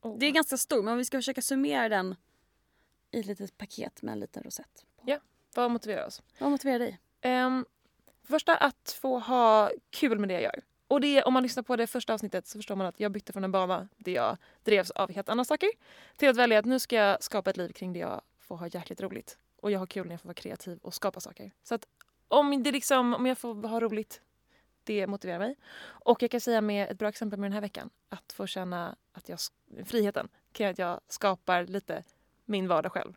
Oh. 0.00 0.18
Det 0.18 0.26
är 0.26 0.30
ganska 0.30 0.56
stor, 0.56 0.82
men 0.82 0.96
vi 0.96 1.04
ska 1.04 1.18
försöka 1.18 1.42
summera 1.42 1.88
den 1.88 2.16
i 3.10 3.20
ett 3.20 3.26
litet 3.26 3.58
paket 3.58 4.02
med 4.02 4.12
en 4.12 4.20
liten 4.20 4.42
rosett. 4.42 4.84
på. 4.96 5.10
Vad 5.54 5.70
motiverar 5.70 6.06
oss? 6.06 6.22
Vad 6.38 6.50
motiverar 6.50 6.78
dig? 6.78 6.98
Um, 7.24 7.66
första 8.22 8.56
att 8.56 8.98
få 9.00 9.18
ha 9.18 9.70
kul 9.90 10.18
med 10.18 10.28
det 10.28 10.32
jag 10.32 10.42
gör. 10.42 10.62
Och 10.90 11.00
det, 11.00 11.22
om 11.22 11.32
man 11.32 11.42
lyssnar 11.42 11.62
på 11.62 11.76
det 11.76 11.86
första 11.86 12.14
avsnittet 12.14 12.46
så 12.46 12.58
förstår 12.58 12.76
man 12.76 12.86
att 12.86 13.00
jag 13.00 13.12
bytte 13.12 13.32
från 13.32 13.44
en 13.44 13.52
bana 13.52 13.88
där 13.96 14.12
jag 14.12 14.36
drevs 14.62 14.90
av 14.90 15.12
helt 15.12 15.28
andra 15.28 15.44
saker 15.44 15.68
till 16.16 16.28
att 16.28 16.36
välja 16.36 16.58
att 16.58 16.64
nu 16.64 16.78
ska 16.78 16.96
jag 16.96 17.22
skapa 17.22 17.50
ett 17.50 17.56
liv 17.56 17.72
kring 17.72 17.92
det 17.92 17.98
jag 17.98 18.20
får 18.38 18.56
ha 18.56 18.66
jäkligt 18.66 19.00
roligt. 19.00 19.38
Och 19.56 19.70
jag 19.70 19.78
har 19.78 19.86
kul 19.86 20.06
när 20.06 20.12
jag 20.12 20.20
får 20.20 20.28
vara 20.28 20.34
kreativ 20.34 20.78
och 20.82 20.94
skapa 20.94 21.20
saker. 21.20 21.52
Så 21.62 21.74
att 21.74 21.86
om, 22.28 22.62
det 22.62 22.72
liksom, 22.72 23.14
om 23.14 23.26
jag 23.26 23.38
får 23.38 23.68
ha 23.68 23.80
roligt, 23.80 24.20
det 24.84 25.06
motiverar 25.06 25.38
mig. 25.38 25.56
Och 25.82 26.22
jag 26.22 26.30
kan 26.30 26.40
säga 26.40 26.60
med 26.60 26.90
ett 26.90 26.98
bra 26.98 27.08
exempel 27.08 27.38
med 27.38 27.50
den 27.50 27.54
här 27.54 27.60
veckan, 27.60 27.90
att 28.08 28.32
få 28.32 28.46
känna 28.46 28.96
att 29.12 29.28
jag, 29.28 29.38
friheten 29.84 30.28
kring 30.52 30.66
att 30.68 30.78
jag 30.78 31.00
skapar 31.08 31.66
lite 31.66 32.04
min 32.44 32.68
vardag 32.68 32.92
själv. 32.92 33.16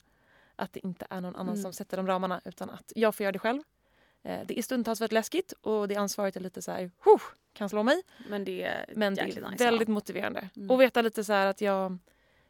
Att 0.55 0.73
det 0.73 0.85
inte 0.85 1.07
är 1.09 1.21
någon 1.21 1.35
annan 1.35 1.53
Mm. 1.53 1.61
som 1.61 1.73
sätter 1.73 1.97
de 1.97 2.07
ramarna 2.07 2.41
utan 2.45 2.69
att 2.69 2.91
jag 2.95 3.15
får 3.15 3.23
göra 3.23 3.31
det 3.31 3.39
själv. 3.39 3.63
Eh, 4.23 4.39
Det 4.45 4.59
är 4.59 4.63
stundtals 4.63 5.01
väldigt 5.01 5.13
läskigt 5.13 5.51
och 5.61 5.87
det 5.87 5.95
ansvaret 5.95 6.35
är 6.35 6.39
lite 6.39 6.61
så 6.61 6.71
här, 6.71 6.91
"Huh, 7.03 7.21
kan 7.53 7.69
slå 7.69 7.83
mig. 7.83 8.01
Men 8.29 8.45
det 8.45 8.63
är 8.63 8.85
Men 8.95 9.15
det 9.15 9.21
är 9.21 9.25
nice, 9.25 9.63
väldigt 9.63 9.87
ja. 9.87 9.93
motiverande. 9.93 10.49
Mm. 10.55 10.71
Och 10.71 10.81
veta 10.81 11.01
lite 11.01 11.23
så 11.23 11.33
att 11.33 11.61
jag 11.61 11.97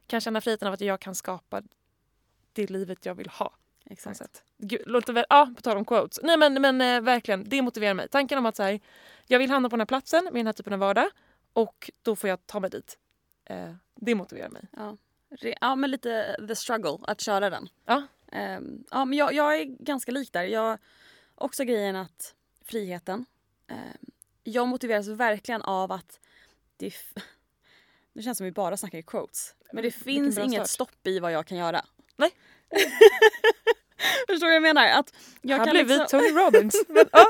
kan 0.06 0.20
känna 0.20 0.40
friheten 0.40 0.68
av 0.68 0.74
att 0.74 0.80
jag 0.80 1.00
kan 1.00 1.14
skapa 1.14 1.62
det 2.52 2.70
livet 2.70 3.06
jag 3.06 3.14
vill 3.14 3.28
ha. 3.28 3.54
Exakt. 3.86 4.16
sätt. 4.16 4.42
Gud, 4.58 4.80
låter 4.86 5.12
väl, 5.12 5.24
ja, 5.28 5.52
på 5.56 5.62
tal 5.62 5.76
om 5.76 5.84
quotes. 5.84 6.20
Nej 6.22 6.36
men, 6.36 6.54
men 6.62 6.80
eh, 6.80 7.00
verkligen, 7.00 7.48
det 7.48 7.62
motiverar 7.62 7.94
mig. 7.94 8.08
Tanken 8.08 8.38
om 8.38 8.46
att 8.46 8.56
så 8.56 8.62
här, 8.62 8.80
jag 9.26 9.38
vill 9.38 9.50
hamna 9.50 9.68
på 9.70 9.76
den 9.76 9.80
här 9.80 9.86
platsen 9.86 10.24
med 10.24 10.34
den 10.34 10.46
här 10.46 10.52
typen 10.52 10.72
av 10.72 10.78
vardag 10.78 11.10
och 11.52 11.90
då 12.02 12.16
får 12.16 12.30
jag 12.30 12.46
ta 12.46 12.60
mig 12.60 12.70
dit. 12.70 12.98
Eh, 13.44 13.74
det 13.94 14.14
motiverar 14.14 14.48
mig. 14.48 14.62
Ja. 14.76 14.96
Ja, 15.60 15.74
men 15.76 15.90
lite 15.90 16.36
the 16.48 16.56
struggle 16.56 16.98
att 17.02 17.20
köra 17.20 17.50
den. 17.50 17.68
Ja. 17.84 18.02
Ehm, 18.32 18.84
ja, 18.90 19.04
men 19.04 19.18
jag, 19.18 19.32
jag 19.32 19.60
är 19.60 19.64
ganska 19.64 20.12
lik 20.12 20.32
där. 20.32 20.42
Jag 20.42 20.78
också 21.34 21.64
grejen 21.64 21.96
att 21.96 22.34
friheten. 22.64 23.26
Eh, 23.70 23.76
jag 24.44 24.68
motiveras 24.68 25.08
verkligen 25.08 25.62
av 25.62 25.92
att 25.92 26.20
det... 26.76 26.94
Det 28.12 28.22
känns 28.22 28.38
som 28.38 28.44
vi 28.44 28.52
bara 28.52 28.76
snackar 28.76 28.98
i 28.98 29.02
quotes. 29.02 29.54
Men 29.72 29.82
det 29.82 29.90
finns 29.90 30.38
inget 30.38 30.68
start. 30.68 30.88
stopp 30.88 31.06
i 31.06 31.18
vad 31.18 31.32
jag 31.32 31.46
kan 31.46 31.58
göra. 31.58 31.84
Nej. 32.16 32.30
Förstår 34.28 34.46
du 34.46 34.50
vad 34.50 34.54
jag 34.54 34.62
menar? 34.62 34.88
Att 34.88 35.14
jag 35.42 35.58
Här 35.58 35.64
kan 35.64 35.72
blev 35.72 35.86
liksom, 35.88 36.20
vi 36.20 36.28
Tony 36.28 36.40
Robbins. 36.40 36.84
Men, 36.88 37.04
ja. 37.12 37.26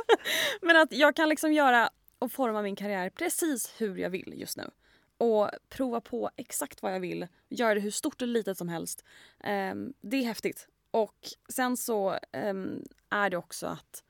Men 0.63 0.77
att 0.77 0.93
jag 0.93 1.17
kan 1.17 1.29
liksom 1.29 1.53
göra 1.53 1.91
och 2.19 2.33
forma 2.33 2.63
min 2.63 2.77
karriär 2.77 3.11
precis 3.11 3.75
hur 3.79 3.97
jag 3.97 4.11
vill 4.11 4.35
just 4.37 4.57
nu. 4.57 4.71
Och 5.19 5.51
prova 5.69 6.01
på 6.01 6.31
exakt 6.37 6.83
vad 6.83 6.95
jag 6.95 7.01
vill. 7.01 7.27
Göra 7.49 7.75
det 7.75 7.81
hur 7.81 7.91
stort 7.91 8.23
eller 8.23 8.33
litet 8.33 8.59
som 8.59 8.69
helst. 8.69 9.05
Ehm, 9.41 9.93
det 10.01 10.17
är 10.17 10.25
häftigt. 10.25 10.69
Och 10.95 11.29
sen 11.49 11.77
så 11.77 12.19
ehm, 12.33 12.83
är 13.11 13.31
det 13.31 13.37
också 13.37 13.67
att 13.67 14.05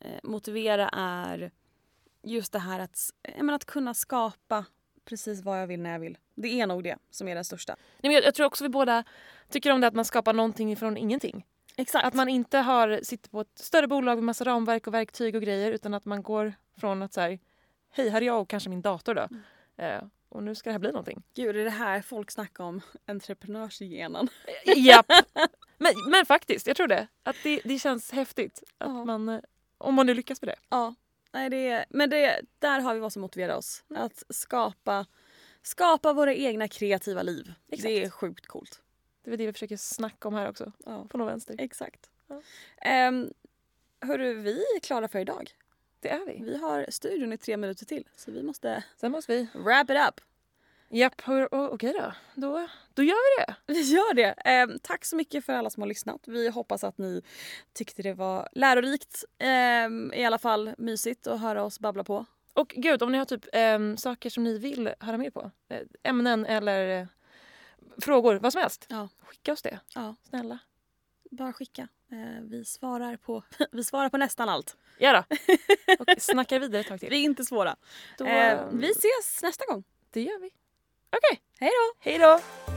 eh, 0.00 0.20
motivera 0.22 0.88
är 0.88 1.50
just 2.22 2.52
det 2.52 2.58
här 2.58 2.80
att, 2.80 3.10
menar, 3.36 3.54
att 3.54 3.64
kunna 3.64 3.94
skapa 3.94 4.64
precis 5.04 5.42
vad 5.42 5.60
jag 5.60 5.66
vill 5.66 5.80
när 5.82 5.92
jag 5.92 5.98
vill. 5.98 6.18
Det 6.34 6.60
är 6.60 6.66
nog 6.66 6.84
det 6.84 6.96
som 7.10 7.28
är 7.28 7.34
det 7.34 7.44
största. 7.44 7.76
Nej, 7.78 8.00
men 8.02 8.12
jag, 8.12 8.24
jag 8.24 8.34
tror 8.34 8.46
också 8.46 8.64
vi 8.64 8.68
båda 8.68 9.04
tycker 9.48 9.70
om 9.70 9.80
det 9.80 9.86
att 9.86 9.94
man 9.94 10.04
skapar 10.04 10.32
någonting 10.32 10.76
från 10.76 10.96
ingenting. 10.96 11.46
Exakt. 11.76 12.06
Att 12.06 12.14
man 12.14 12.28
inte 12.28 12.58
har, 12.58 13.00
sitter 13.02 13.30
på 13.30 13.40
ett 13.40 13.58
större 13.58 13.88
bolag 13.88 14.16
med 14.16 14.24
massa 14.24 14.44
ramverk 14.44 14.86
och 14.86 14.94
verktyg 14.94 15.34
och 15.34 15.42
grejer 15.42 15.72
utan 15.72 15.94
att 15.94 16.04
man 16.04 16.22
går 16.22 16.54
från 16.76 17.02
att 17.02 17.12
så 17.12 17.20
här, 17.20 17.38
hej 17.90 18.08
här 18.08 18.22
är 18.22 18.26
jag 18.26 18.40
och 18.40 18.48
kanske 18.48 18.70
min 18.70 18.82
dator 18.82 19.14
då. 19.14 19.28
Eh, 19.84 20.02
och 20.32 20.42
nu 20.42 20.54
ska 20.54 20.68
det 20.70 20.72
här 20.72 20.78
bli 20.78 20.90
någonting. 20.92 21.22
Gud, 21.34 21.54
det 21.54 21.60
är 21.60 21.64
det 21.64 21.70
här 21.70 22.02
folk 22.02 22.30
snackar 22.30 22.64
om 22.64 22.80
entreprenörsgenen. 23.06 24.28
Japp. 24.76 25.06
Men, 25.78 25.92
men 26.10 26.26
faktiskt, 26.26 26.66
jag 26.66 26.76
tror 26.76 26.86
det. 26.86 27.06
Att 27.22 27.36
det, 27.42 27.60
det 27.64 27.78
känns 27.78 28.10
häftigt. 28.12 28.62
Att 28.78 28.88
Ja. 28.88 29.04
man, 29.04 29.28
eh, 29.28 29.40
om 29.78 29.94
man 29.94 30.06
nu 30.06 30.14
lyckas 30.14 30.42
med 30.42 30.48
det. 30.48 30.56
Ja, 30.68 30.94
nej, 31.32 31.50
det 31.50 31.84
men 31.90 32.10
det, 32.10 32.40
där 32.58 32.80
har 32.80 32.94
vi 32.94 33.00
vad 33.00 33.12
som 33.12 33.22
motiverar 33.22 33.56
oss. 33.56 33.84
Mm. 33.90 34.02
Att 34.02 34.22
skapa, 34.28 35.06
skapa 35.62 36.12
våra 36.12 36.34
egna 36.34 36.68
kreativa 36.68 37.22
liv. 37.22 37.52
Exakt. 37.68 37.82
Det 37.82 38.04
är 38.04 38.10
sjukt 38.10 38.46
coolt. 38.46 38.82
Det 39.24 39.30
är 39.32 39.36
det 39.36 39.46
vi 39.46 39.52
försöker 39.52 39.76
snacka 39.76 40.28
om 40.28 40.34
här 40.34 40.48
också. 40.48 40.72
Ja, 40.86 41.06
På 41.10 41.18
någon 41.18 41.26
vänster. 41.26 41.56
exakt. 41.58 42.10
Ja. 42.28 43.08
Um, 43.08 43.32
hörru, 44.00 44.34
vi 44.34 44.52
är 44.76 44.80
klara 44.80 45.08
för 45.08 45.18
idag. 45.18 45.50
Det 46.02 46.08
är 46.08 46.26
vi. 46.26 46.42
Vi 46.44 46.56
har 46.56 46.86
studion 46.88 47.32
i 47.32 47.38
tre 47.38 47.56
minuter 47.56 47.86
till 47.86 48.08
så 48.16 48.30
vi 48.30 48.42
måste 48.42 48.84
Sen 48.96 49.12
måste 49.12 49.32
vi... 49.32 49.48
wrap 49.54 49.90
it 49.90 49.96
up. 50.08 50.20
Japp, 50.88 51.28
o- 51.28 51.48
okej 51.52 51.92
då. 51.92 52.12
då. 52.34 52.68
Då 52.94 53.02
gör 53.02 53.38
vi 53.38 53.44
det. 53.44 53.54
Vi 53.66 53.80
gör 53.82 54.14
det. 54.14 54.30
Ehm, 54.44 54.78
tack 54.82 55.04
så 55.04 55.16
mycket 55.16 55.44
för 55.44 55.52
alla 55.52 55.70
som 55.70 55.80
har 55.82 55.88
lyssnat. 55.88 56.20
Vi 56.28 56.48
hoppas 56.48 56.84
att 56.84 56.98
ni 56.98 57.22
tyckte 57.72 58.02
det 58.02 58.14
var 58.14 58.48
lärorikt. 58.52 59.24
ehm, 59.38 60.12
I 60.14 60.24
alla 60.24 60.38
fall 60.38 60.74
mysigt 60.78 61.26
att 61.26 61.40
höra 61.40 61.62
oss 61.64 61.80
babbla 61.80 62.04
på. 62.04 62.24
Och 62.54 62.68
gud, 62.68 63.02
om 63.02 63.12
ni 63.12 63.18
har 63.18 63.24
typ 63.24 63.44
ehm, 63.52 63.96
saker 63.96 64.30
som 64.30 64.44
ni 64.44 64.58
vill 64.58 64.94
höra 65.00 65.18
mer 65.18 65.30
på, 65.30 65.50
eh, 65.68 65.80
ämnen 66.02 66.46
eller 66.46 67.00
eh, 67.00 67.06
frågor, 68.00 68.34
vad 68.34 68.52
som 68.52 68.60
helst. 68.62 68.86
Ja. 68.88 69.08
Skicka 69.20 69.52
oss 69.52 69.62
det, 69.62 69.78
Ja, 69.94 70.14
snälla. 70.28 70.58
Bara 71.32 71.52
skicka. 71.52 71.88
Eh, 72.12 72.42
vi, 72.42 72.64
svarar 72.64 73.16
på, 73.16 73.42
vi 73.72 73.84
svarar 73.84 74.08
på 74.08 74.16
nästan 74.16 74.48
allt. 74.48 74.76
Ja 74.98 75.12
då. 75.28 75.36
Och 75.98 76.22
snacka 76.22 76.58
vidare 76.58 76.80
ett 76.80 76.88
tag 76.88 77.00
till. 77.00 77.10
Vi 77.10 77.16
är 77.20 77.24
inte 77.24 77.44
svåra. 77.44 77.76
Då, 78.18 78.24
Eh, 78.26 78.68
vi 78.72 78.90
ses 78.90 79.42
nästa 79.42 79.64
gång. 79.66 79.84
Det 80.10 80.22
gör 80.22 80.38
vi. 80.40 80.50
Okej, 81.16 81.42
Hej 81.58 81.70
då! 81.70 82.10
hej 82.10 82.18
då! 82.18 82.71